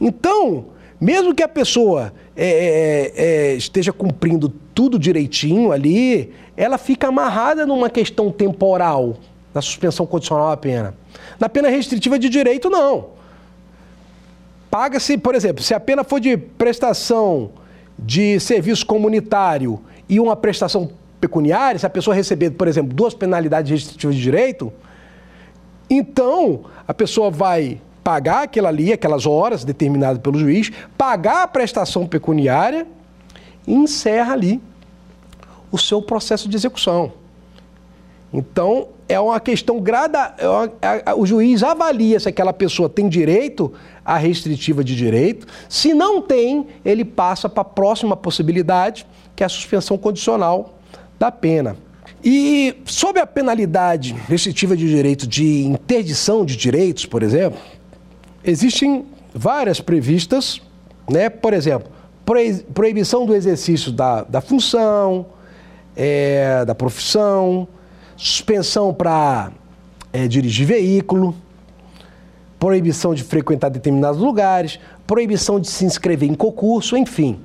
Então, 0.00 0.66
mesmo 1.00 1.34
que 1.34 1.42
a 1.42 1.48
pessoa 1.48 2.12
é, 2.36 2.46
é, 2.46 3.12
é, 3.16 3.54
esteja 3.54 3.92
cumprindo 3.92 4.48
tudo 4.74 4.98
direitinho 4.98 5.72
ali, 5.72 6.32
ela 6.56 6.78
fica 6.78 7.08
amarrada 7.08 7.66
numa 7.66 7.90
questão 7.90 8.30
temporal 8.30 9.16
da 9.52 9.60
suspensão 9.60 10.06
condicional 10.06 10.50
da 10.50 10.56
pena. 10.56 10.94
Na 11.38 11.48
pena 11.48 11.68
restritiva 11.68 12.18
de 12.18 12.28
direito, 12.28 12.70
não. 12.70 13.10
Paga-se, 14.70 15.18
por 15.18 15.34
exemplo, 15.34 15.62
se 15.62 15.74
a 15.74 15.80
pena 15.80 16.02
for 16.02 16.18
de 16.18 16.36
prestação 16.36 17.50
de 17.98 18.40
serviço 18.40 18.86
comunitário 18.86 19.80
e 20.08 20.18
uma 20.18 20.34
prestação 20.34 20.90
pecuniária, 21.22 21.78
se 21.78 21.86
a 21.86 21.90
pessoa 21.90 22.16
receber, 22.16 22.50
por 22.50 22.66
exemplo, 22.66 22.92
duas 22.92 23.14
penalidades 23.14 23.70
restritivas 23.70 24.16
de 24.16 24.20
direito, 24.20 24.72
então 25.88 26.64
a 26.86 26.92
pessoa 26.92 27.30
vai 27.30 27.80
pagar 28.02 28.42
aquela 28.42 28.68
ali, 28.68 28.92
aquelas 28.92 29.24
horas 29.24 29.62
determinadas 29.62 30.18
pelo 30.18 30.36
juiz, 30.36 30.72
pagar 30.98 31.44
a 31.44 31.46
prestação 31.46 32.08
pecuniária 32.08 32.88
e 33.64 33.72
encerra 33.72 34.32
ali 34.32 34.60
o 35.70 35.78
seu 35.78 36.02
processo 36.02 36.48
de 36.48 36.56
execução. 36.56 37.12
Então, 38.32 38.88
é 39.08 39.20
uma 39.20 39.38
questão 39.38 39.78
grada. 39.78 40.34
É 41.04 41.14
o 41.14 41.24
juiz 41.24 41.62
avalia 41.62 42.18
se 42.18 42.28
aquela 42.28 42.52
pessoa 42.52 42.88
tem 42.88 43.08
direito 43.08 43.72
à 44.04 44.16
restritiva 44.16 44.82
de 44.82 44.96
direito. 44.96 45.46
Se 45.68 45.94
não 45.94 46.20
tem, 46.20 46.66
ele 46.84 47.04
passa 47.04 47.48
para 47.48 47.60
a 47.60 47.64
próxima 47.64 48.16
possibilidade, 48.16 49.06
que 49.36 49.44
é 49.44 49.46
a 49.46 49.48
suspensão 49.48 49.96
condicional 49.96 50.81
da 51.22 51.30
pena. 51.30 51.76
E 52.24 52.82
sobre 52.84 53.20
a 53.20 53.26
penalidade 53.26 54.12
restritiva 54.26 54.76
de 54.76 54.88
direito 54.88 55.24
de 55.24 55.64
interdição 55.64 56.44
de 56.44 56.56
direitos, 56.56 57.06
por 57.06 57.22
exemplo, 57.22 57.60
existem 58.42 59.06
várias 59.32 59.80
previstas, 59.80 60.60
né? 61.08 61.30
Por 61.30 61.52
exemplo, 61.52 61.88
proibição 62.74 63.24
do 63.24 63.36
exercício 63.36 63.92
da, 63.92 64.24
da 64.24 64.40
função, 64.40 65.26
é, 65.94 66.64
da 66.64 66.74
profissão, 66.74 67.68
suspensão 68.16 68.92
para 68.92 69.52
é, 70.12 70.26
dirigir 70.26 70.66
veículo, 70.66 71.36
proibição 72.58 73.14
de 73.14 73.22
frequentar 73.22 73.68
determinados 73.68 74.20
lugares, 74.20 74.80
proibição 75.06 75.60
de 75.60 75.68
se 75.68 75.84
inscrever 75.84 76.28
em 76.28 76.34
concurso, 76.34 76.96
enfim. 76.96 77.38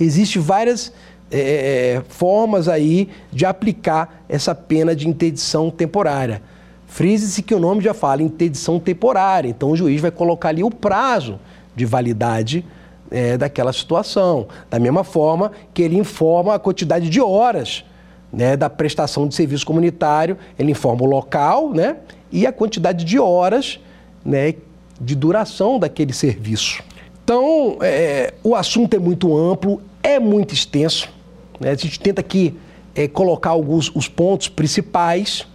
Existem 0.00 0.42
várias 0.42 0.92
é, 1.30 1.38
é, 1.38 1.94
é, 1.96 2.02
formas 2.08 2.68
aí 2.68 3.08
de 3.32 3.44
aplicar 3.44 4.24
essa 4.28 4.54
pena 4.54 4.94
de 4.94 5.08
interdição 5.08 5.70
temporária. 5.70 6.40
Frise-se 6.86 7.42
que 7.42 7.54
o 7.54 7.58
nome 7.58 7.82
já 7.82 7.92
fala 7.92 8.22
interdição 8.22 8.78
temporária, 8.78 9.48
então 9.48 9.70
o 9.70 9.76
juiz 9.76 10.00
vai 10.00 10.10
colocar 10.10 10.50
ali 10.50 10.62
o 10.62 10.70
prazo 10.70 11.38
de 11.74 11.84
validade 11.84 12.64
é, 13.10 13.36
daquela 13.36 13.72
situação. 13.72 14.46
Da 14.70 14.78
mesma 14.78 15.02
forma 15.02 15.50
que 15.74 15.82
ele 15.82 15.98
informa 15.98 16.54
a 16.54 16.58
quantidade 16.58 17.10
de 17.10 17.20
horas 17.20 17.84
né, 18.32 18.56
da 18.56 18.70
prestação 18.70 19.26
de 19.26 19.34
serviço 19.34 19.66
comunitário, 19.66 20.38
ele 20.58 20.70
informa 20.70 21.02
o 21.02 21.06
local 21.06 21.72
né, 21.72 21.96
e 22.30 22.46
a 22.46 22.52
quantidade 22.52 23.04
de 23.04 23.18
horas 23.18 23.80
né, 24.24 24.54
de 25.00 25.14
duração 25.14 25.78
daquele 25.78 26.12
serviço. 26.12 26.82
Então, 27.24 27.78
é, 27.80 28.32
o 28.44 28.54
assunto 28.54 28.94
é 28.94 28.98
muito 28.98 29.36
amplo, 29.36 29.82
é 30.02 30.20
muito 30.20 30.54
extenso. 30.54 31.15
Né, 31.60 31.70
a 31.70 31.74
gente 31.74 31.98
tenta 31.98 32.20
aqui 32.20 32.54
é, 32.94 33.06
colocar 33.06 33.50
alguns 33.50 33.90
os 33.94 34.08
pontos 34.08 34.48
principais. 34.48 35.46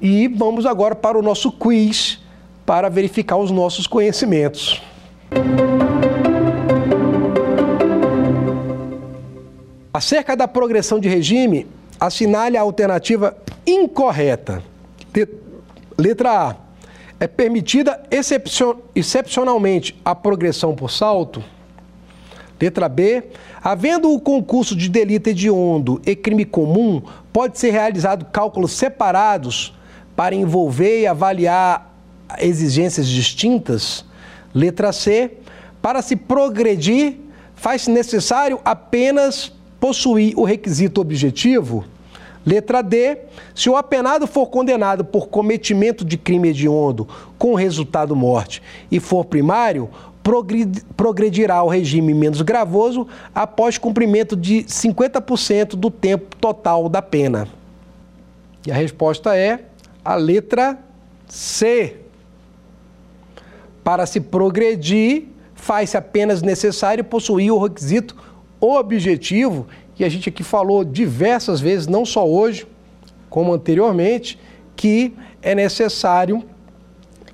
E 0.00 0.28
vamos 0.28 0.66
agora 0.66 0.94
para 0.94 1.18
o 1.18 1.22
nosso 1.22 1.50
quiz 1.50 2.20
para 2.66 2.88
verificar 2.88 3.36
os 3.36 3.50
nossos 3.50 3.86
conhecimentos. 3.86 4.82
Acerca 9.94 10.36
da 10.36 10.46
progressão 10.46 11.00
de 11.00 11.08
regime, 11.08 11.66
assinale 11.98 12.58
a 12.58 12.60
alternativa 12.60 13.34
incorreta. 13.66 14.62
Letra 15.96 16.50
A. 16.50 16.56
É 17.18 17.26
permitida 17.26 18.02
excepcionalmente 18.94 19.98
a 20.04 20.14
progressão 20.14 20.74
por 20.74 20.90
salto? 20.90 21.42
Letra 22.60 22.88
B. 22.88 23.24
Havendo 23.62 24.12
o 24.12 24.20
concurso 24.20 24.74
de 24.74 24.88
delito 24.88 25.28
hediondo 25.28 26.00
e 26.06 26.16
crime 26.16 26.44
comum, 26.44 27.02
pode 27.32 27.58
ser 27.58 27.70
realizado 27.70 28.26
cálculos 28.26 28.72
separados 28.72 29.74
para 30.14 30.34
envolver 30.34 31.02
e 31.02 31.06
avaliar 31.06 31.94
exigências 32.38 33.06
distintas? 33.06 34.04
Letra 34.54 34.92
C. 34.92 35.32
Para 35.82 36.00
se 36.02 36.16
progredir, 36.16 37.20
faz-se 37.54 37.90
necessário 37.90 38.58
apenas 38.64 39.52
possuir 39.78 40.34
o 40.36 40.44
requisito 40.44 41.00
objetivo? 41.00 41.84
Letra 42.44 42.80
D. 42.80 43.18
Se 43.54 43.68
o 43.68 43.76
apenado 43.76 44.26
for 44.26 44.46
condenado 44.46 45.04
por 45.04 45.28
cometimento 45.28 46.04
de 46.04 46.16
crime 46.16 46.50
hediondo 46.50 47.08
com 47.36 47.54
resultado 47.54 48.14
morte 48.14 48.62
e 48.90 49.00
for 49.00 49.24
primário, 49.24 49.90
progredirá 50.96 51.56
ao 51.56 51.68
regime 51.68 52.12
menos 52.12 52.42
gravoso 52.42 53.06
após 53.34 53.78
cumprimento 53.78 54.34
de 54.34 54.64
50% 54.64 55.76
do 55.76 55.90
tempo 55.90 56.34
total 56.36 56.88
da 56.88 57.00
pena. 57.00 57.46
E 58.66 58.72
a 58.72 58.74
resposta 58.74 59.36
é 59.36 59.66
a 60.04 60.16
letra 60.16 60.78
C. 61.28 61.98
Para 63.84 64.04
se 64.04 64.20
progredir, 64.20 65.26
faz-se 65.54 65.96
apenas 65.96 66.42
necessário 66.42 67.04
possuir 67.04 67.52
o 67.52 67.62
requisito 67.62 68.16
objetivo 68.60 69.66
que 69.94 70.04
a 70.04 70.08
gente 70.08 70.28
aqui 70.28 70.42
falou 70.42 70.84
diversas 70.84 71.60
vezes, 71.60 71.86
não 71.86 72.04
só 72.04 72.28
hoje, 72.28 72.66
como 73.30 73.54
anteriormente, 73.54 74.38
que 74.74 75.14
é 75.40 75.54
necessário 75.54 76.44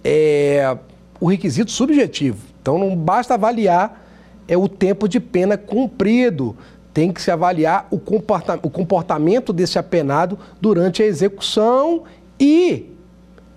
é, 0.05 0.77
o 1.19 1.27
requisito 1.27 1.71
subjetivo. 1.73 2.52
Então 2.63 2.79
não 2.79 2.97
basta 2.97 3.35
avaliar 3.35 4.01
é, 4.47 4.57
o 4.57 4.69
tempo 4.69 5.09
de 5.09 5.19
pena 5.19 5.59
cumprido, 5.59 6.57
tem 6.95 7.13
que 7.13 7.21
se 7.21 7.31
avaliar 7.31 7.89
o, 7.91 7.99
comporta 7.99 8.59
o 8.63 8.71
comportamento 8.71 9.53
desse 9.53 9.79
apenado 9.79 10.39
durante 10.61 11.03
a 11.03 11.07
execução 11.07 12.05
e 12.39 12.91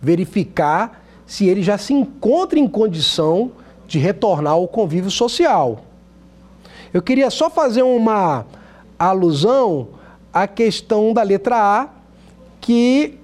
verificar 0.01 1.03
se 1.25 1.47
ele 1.47 1.61
já 1.61 1.77
se 1.77 1.93
encontra 1.93 2.57
em 2.57 2.67
condição 2.67 3.51
de 3.87 3.99
retornar 3.99 4.53
ao 4.53 4.67
convívio 4.67 5.11
social. 5.11 5.81
Eu 6.93 7.01
queria 7.01 7.29
só 7.29 7.49
fazer 7.49 7.83
uma 7.83 8.45
alusão 8.97 9.89
à 10.33 10.47
questão 10.47 11.13
da 11.13 11.21
letra 11.23 11.57
A, 11.57 11.89
que 12.61 13.19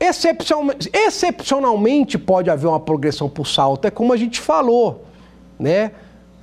excepcionalmente, 0.00 2.18
pode 2.18 2.48
haver 2.48 2.66
uma 2.66 2.80
progressão 2.80 3.28
por 3.28 3.46
salto, 3.46 3.84
é 3.84 3.90
como 3.90 4.12
a 4.12 4.16
gente 4.16 4.40
falou, 4.40 5.04
né? 5.58 5.92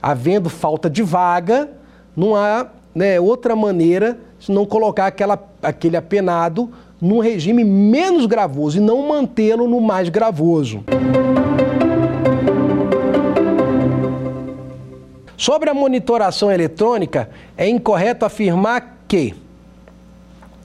Havendo 0.01 0.49
falta 0.49 0.89
de 0.89 1.01
vaga, 1.01 1.69
não 2.15 2.35
há 2.35 2.67
né, 2.93 3.19
outra 3.19 3.55
maneira 3.55 4.19
de 4.39 4.51
não 4.51 4.65
colocar 4.65 5.07
aquela, 5.07 5.43
aquele 5.61 5.97
apenado 5.97 6.71
num 7.01 7.19
regime 7.19 7.63
menos 7.63 8.25
gravoso 8.25 8.77
e 8.77 8.81
não 8.81 9.07
mantê-lo 9.07 9.67
no 9.67 9.81
mais 9.81 10.09
gravoso. 10.09 10.83
Sobre 15.35 15.69
a 15.69 15.73
monitoração 15.73 16.51
eletrônica, 16.51 17.29
é 17.55 17.67
incorreto 17.67 18.25
afirmar 18.25 18.97
que, 19.07 19.35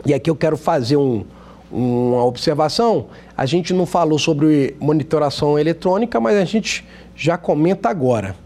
e 0.05 0.14
aqui 0.14 0.30
eu 0.30 0.36
quero 0.36 0.57
fazer 0.57 0.97
um, 0.97 1.24
uma 1.73 2.25
observação, 2.25 3.07
a 3.37 3.47
gente 3.47 3.73
não 3.73 3.87
falou 3.87 4.18
sobre 4.18 4.77
monitoração 4.79 5.59
eletrônica, 5.59 6.20
mas 6.20 6.37
a 6.37 6.45
gente 6.45 6.87
já 7.16 7.39
comenta 7.39 7.89
agora. 7.89 8.37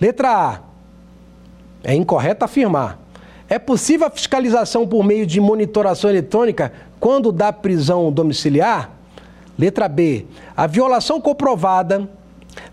Letra 0.00 0.30
A. 0.30 0.60
É 1.84 1.94
incorreto 1.94 2.44
afirmar. 2.44 2.98
É 3.48 3.58
possível 3.58 4.06
a 4.08 4.10
fiscalização 4.10 4.86
por 4.86 5.04
meio 5.04 5.24
de 5.24 5.40
monitoração 5.40 6.10
eletrônica 6.10 6.72
quando 6.98 7.30
dá 7.30 7.52
prisão 7.52 8.12
domiciliar? 8.12 8.90
Letra 9.56 9.88
B. 9.88 10.26
A 10.56 10.66
violação 10.66 11.20
comprovada 11.20 12.08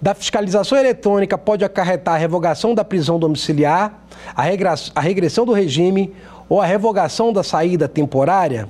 da 0.01 0.16
fiscalização 0.16 0.78
eletrônica 0.78 1.38
pode 1.38 1.64
acarretar 1.64 2.16
a 2.16 2.18
revogação 2.18 2.74
da 2.74 2.84
prisão 2.84 3.20
domiciliar, 3.20 3.99
a 4.36 4.99
regressão 4.99 5.45
do 5.45 5.53
regime 5.53 6.14
ou 6.49 6.60
a 6.60 6.66
revogação 6.66 7.32
da 7.32 7.43
saída 7.43 7.88
temporária? 7.88 8.68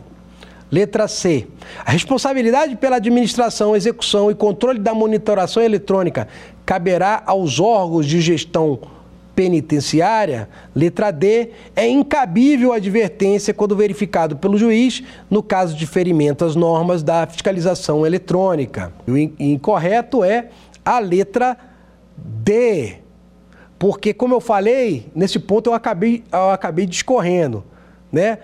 Letra 0.71 1.07
C. 1.07 1.47
A 1.85 1.91
responsabilidade 1.91 2.75
pela 2.75 2.95
administração, 2.97 3.75
execução 3.75 4.31
e 4.31 4.35
controle 4.35 4.79
da 4.79 4.93
monitoração 4.93 5.61
eletrônica 5.61 6.27
caberá 6.65 7.21
aos 7.25 7.59
órgãos 7.59 8.05
de 8.05 8.19
gestão 8.19 8.79
penitenciária. 9.35 10.49
Letra 10.73 11.11
D. 11.11 11.49
É 11.75 11.87
incabível 11.87 12.71
a 12.71 12.77
advertência 12.77 13.53
quando 13.53 13.75
verificado 13.75 14.37
pelo 14.37 14.57
juiz 14.57 15.03
no 15.29 15.43
caso 15.43 15.75
de 15.75 15.85
ferimento 15.85 16.45
às 16.45 16.55
normas 16.55 17.03
da 17.03 17.27
fiscalização 17.27 18.05
eletrônica. 18.05 18.93
O 19.07 19.17
incorreto 19.17 20.23
é 20.23 20.49
a 20.83 20.99
letra 20.99 21.57
D. 22.17 22.97
Porque, 23.77 24.13
como 24.13 24.33
eu 24.33 24.39
falei, 24.39 25.07
nesse 25.13 25.37
ponto 25.37 25.69
eu 25.69 25.73
acabei, 25.73 26.23
eu 26.31 26.49
acabei 26.49 26.85
discorrendo, 26.85 27.63
né? 28.11 28.39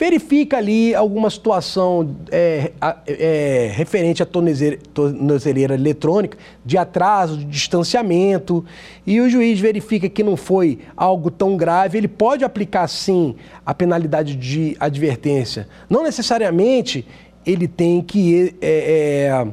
Verifica 0.00 0.56
ali 0.56 0.94
alguma 0.94 1.28
situação 1.28 2.16
é, 2.32 2.72
é, 3.06 3.70
referente 3.74 4.22
à 4.22 4.26
tornozeleira 4.26 5.74
eletrônica, 5.74 6.38
de 6.64 6.78
atraso, 6.78 7.36
de 7.36 7.44
distanciamento, 7.44 8.64
e 9.06 9.20
o 9.20 9.28
juiz 9.28 9.60
verifica 9.60 10.08
que 10.08 10.22
não 10.22 10.38
foi 10.38 10.78
algo 10.96 11.30
tão 11.30 11.54
grave, 11.54 11.98
ele 11.98 12.08
pode 12.08 12.42
aplicar 12.44 12.88
sim 12.88 13.36
a 13.64 13.74
penalidade 13.74 14.34
de 14.36 14.74
advertência. 14.80 15.68
Não 15.86 16.02
necessariamente 16.02 17.06
ele 17.44 17.68
tem 17.68 18.00
que 18.00 18.54
é, 18.62 19.28
é 19.28 19.46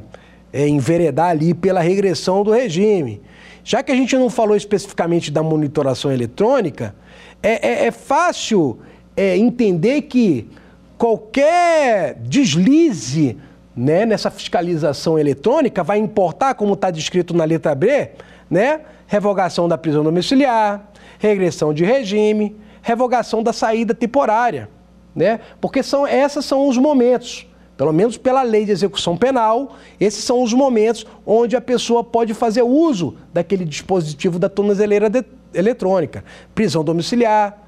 é, 0.52 0.66
enveredar 0.66 1.28
ali 1.28 1.52
pela 1.52 1.80
regressão 1.80 2.42
do 2.42 2.50
regime. 2.50 3.20
Já 3.62 3.82
que 3.82 3.92
a 3.92 3.94
gente 3.94 4.16
não 4.16 4.30
falou 4.30 4.56
especificamente 4.56 5.30
da 5.30 5.42
monitoração 5.42 6.10
eletrônica, 6.10 6.94
é, 7.42 7.84
é, 7.84 7.86
é 7.86 7.90
fácil 7.90 8.78
é, 9.18 9.36
entender 9.36 10.02
que 10.02 10.48
qualquer 10.96 12.14
deslize 12.20 13.36
né, 13.74 14.06
nessa 14.06 14.30
fiscalização 14.30 15.18
eletrônica 15.18 15.82
vai 15.82 15.98
importar, 15.98 16.54
como 16.54 16.74
está 16.74 16.88
descrito 16.88 17.34
na 17.34 17.42
letra 17.42 17.74
B, 17.74 18.10
né, 18.48 18.82
revogação 19.08 19.66
da 19.66 19.76
prisão 19.76 20.04
domiciliar, 20.04 20.88
regressão 21.18 21.74
de 21.74 21.84
regime, 21.84 22.54
revogação 22.80 23.42
da 23.42 23.52
saída 23.52 23.92
temporária. 23.92 24.68
Né? 25.16 25.40
Porque 25.60 25.82
são, 25.82 26.06
esses 26.06 26.44
são 26.44 26.68
os 26.68 26.78
momentos 26.78 27.44
pelo 27.76 27.92
menos 27.92 28.16
pela 28.16 28.42
lei 28.42 28.64
de 28.64 28.72
execução 28.72 29.16
penal, 29.16 29.76
esses 30.00 30.24
são 30.24 30.42
os 30.42 30.52
momentos 30.52 31.06
onde 31.24 31.54
a 31.54 31.60
pessoa 31.60 32.02
pode 32.02 32.34
fazer 32.34 32.62
uso 32.62 33.16
daquele 33.32 33.64
dispositivo 33.64 34.36
da 34.36 34.48
tornozeleira 34.48 35.08
de, 35.08 35.24
eletrônica. 35.54 36.24
Prisão 36.56 36.82
domiciliar, 36.82 37.67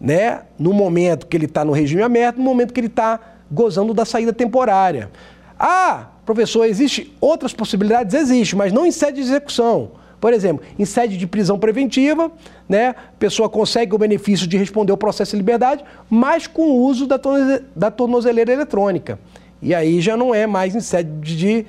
né? 0.00 0.42
no 0.58 0.72
momento 0.72 1.26
que 1.26 1.36
ele 1.36 1.46
está 1.46 1.64
no 1.64 1.72
regime 1.72 2.02
aberto, 2.02 2.36
no 2.36 2.44
momento 2.44 2.72
que 2.72 2.80
ele 2.80 2.88
está 2.88 3.20
gozando 3.50 3.94
da 3.94 4.04
saída 4.04 4.32
temporária. 4.32 5.10
Ah, 5.58 6.08
professor, 6.26 6.64
existem 6.64 7.12
outras 7.20 7.52
possibilidades? 7.52 8.14
Existe, 8.14 8.56
mas 8.56 8.72
não 8.72 8.84
em 8.84 8.90
sede 8.90 9.16
de 9.16 9.28
execução. 9.28 9.92
Por 10.20 10.32
exemplo, 10.32 10.64
em 10.78 10.84
sede 10.86 11.18
de 11.18 11.26
prisão 11.26 11.58
preventiva, 11.58 12.32
né, 12.68 12.88
a 12.88 13.18
pessoa 13.18 13.48
consegue 13.48 13.94
o 13.94 13.98
benefício 13.98 14.46
de 14.46 14.56
responder 14.56 14.90
o 14.90 14.96
processo 14.96 15.32
de 15.32 15.36
liberdade, 15.36 15.84
mas 16.08 16.46
com 16.46 16.62
o 16.62 16.82
uso 16.82 17.06
da 17.06 17.90
tornozeleira 17.90 18.52
eletrônica. 18.52 19.18
E 19.60 19.74
aí 19.74 20.00
já 20.00 20.16
não 20.16 20.34
é 20.34 20.46
mais 20.46 20.74
em 20.74 20.80
sede 20.80 21.36
de. 21.36 21.66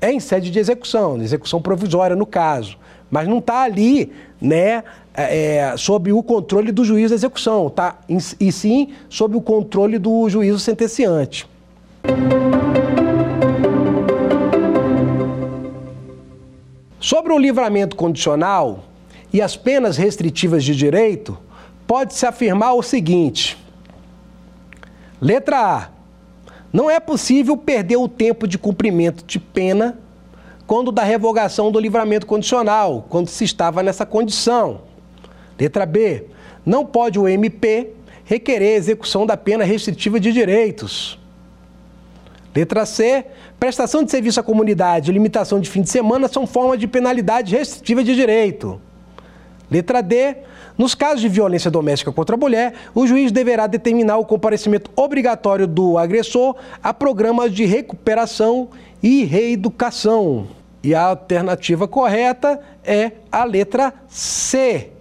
É 0.00 0.12
em 0.12 0.20
sede 0.20 0.50
de 0.50 0.58
execução, 0.58 1.20
execução 1.22 1.62
provisória 1.62 2.14
no 2.14 2.26
caso. 2.26 2.76
Mas 3.10 3.26
não 3.26 3.38
está 3.38 3.62
ali, 3.62 4.12
né, 4.40 4.84
é, 5.14 5.56
é, 5.56 5.76
sob 5.76 6.12
o 6.12 6.22
controle 6.22 6.72
do 6.72 6.84
juiz 6.84 7.10
da 7.10 7.14
execução, 7.14 7.70
tá? 7.70 7.98
e 8.08 8.50
sim 8.50 8.92
sob 9.08 9.36
o 9.36 9.40
controle 9.40 9.96
do 9.98 10.28
juízo 10.28 10.58
sentenciante. 10.58 11.48
Sobre 16.98 17.32
o 17.32 17.38
livramento 17.38 17.94
condicional 17.94 18.84
e 19.32 19.40
as 19.40 19.56
penas 19.56 19.96
restritivas 19.96 20.64
de 20.64 20.74
direito, 20.74 21.38
pode-se 21.86 22.26
afirmar 22.26 22.74
o 22.74 22.82
seguinte: 22.82 23.56
letra 25.20 25.58
A. 25.60 25.88
Não 26.72 26.90
é 26.90 26.98
possível 26.98 27.56
perder 27.56 27.96
o 27.96 28.08
tempo 28.08 28.48
de 28.48 28.58
cumprimento 28.58 29.24
de 29.24 29.38
pena 29.38 29.96
quando 30.66 30.90
da 30.90 31.04
revogação 31.04 31.70
do 31.70 31.78
livramento 31.78 32.26
condicional, 32.26 33.06
quando 33.08 33.28
se 33.28 33.44
estava 33.44 33.80
nessa 33.82 34.04
condição. 34.04 34.80
Letra 35.58 35.86
B. 35.86 36.24
Não 36.64 36.84
pode 36.84 37.18
o 37.18 37.28
MP 37.28 37.90
requerer 38.24 38.76
execução 38.76 39.26
da 39.26 39.36
pena 39.36 39.64
restritiva 39.64 40.18
de 40.18 40.32
direitos. 40.32 41.18
Letra 42.54 42.86
C. 42.86 43.24
Prestação 43.58 44.04
de 44.04 44.10
serviço 44.10 44.40
à 44.40 44.42
comunidade 44.42 45.10
e 45.10 45.14
limitação 45.14 45.60
de 45.60 45.68
fim 45.68 45.82
de 45.82 45.90
semana 45.90 46.28
são 46.28 46.46
formas 46.46 46.78
de 46.78 46.86
penalidade 46.86 47.54
restritiva 47.56 48.04
de 48.04 48.14
direito. 48.14 48.80
Letra 49.70 50.02
D. 50.02 50.36
Nos 50.76 50.94
casos 50.94 51.20
de 51.20 51.28
violência 51.28 51.70
doméstica 51.70 52.10
contra 52.10 52.34
a 52.34 52.38
mulher, 52.38 52.74
o 52.94 53.06
juiz 53.06 53.30
deverá 53.30 53.66
determinar 53.68 54.18
o 54.18 54.24
comparecimento 54.24 54.90
obrigatório 54.96 55.68
do 55.68 55.96
agressor 55.96 56.56
a 56.82 56.92
programas 56.92 57.52
de 57.52 57.64
recuperação 57.64 58.70
e 59.02 59.24
reeducação. 59.24 60.48
E 60.82 60.94
a 60.94 61.02
alternativa 61.02 61.86
correta 61.86 62.60
é 62.84 63.12
a 63.30 63.44
letra 63.44 63.94
C. 64.08 64.93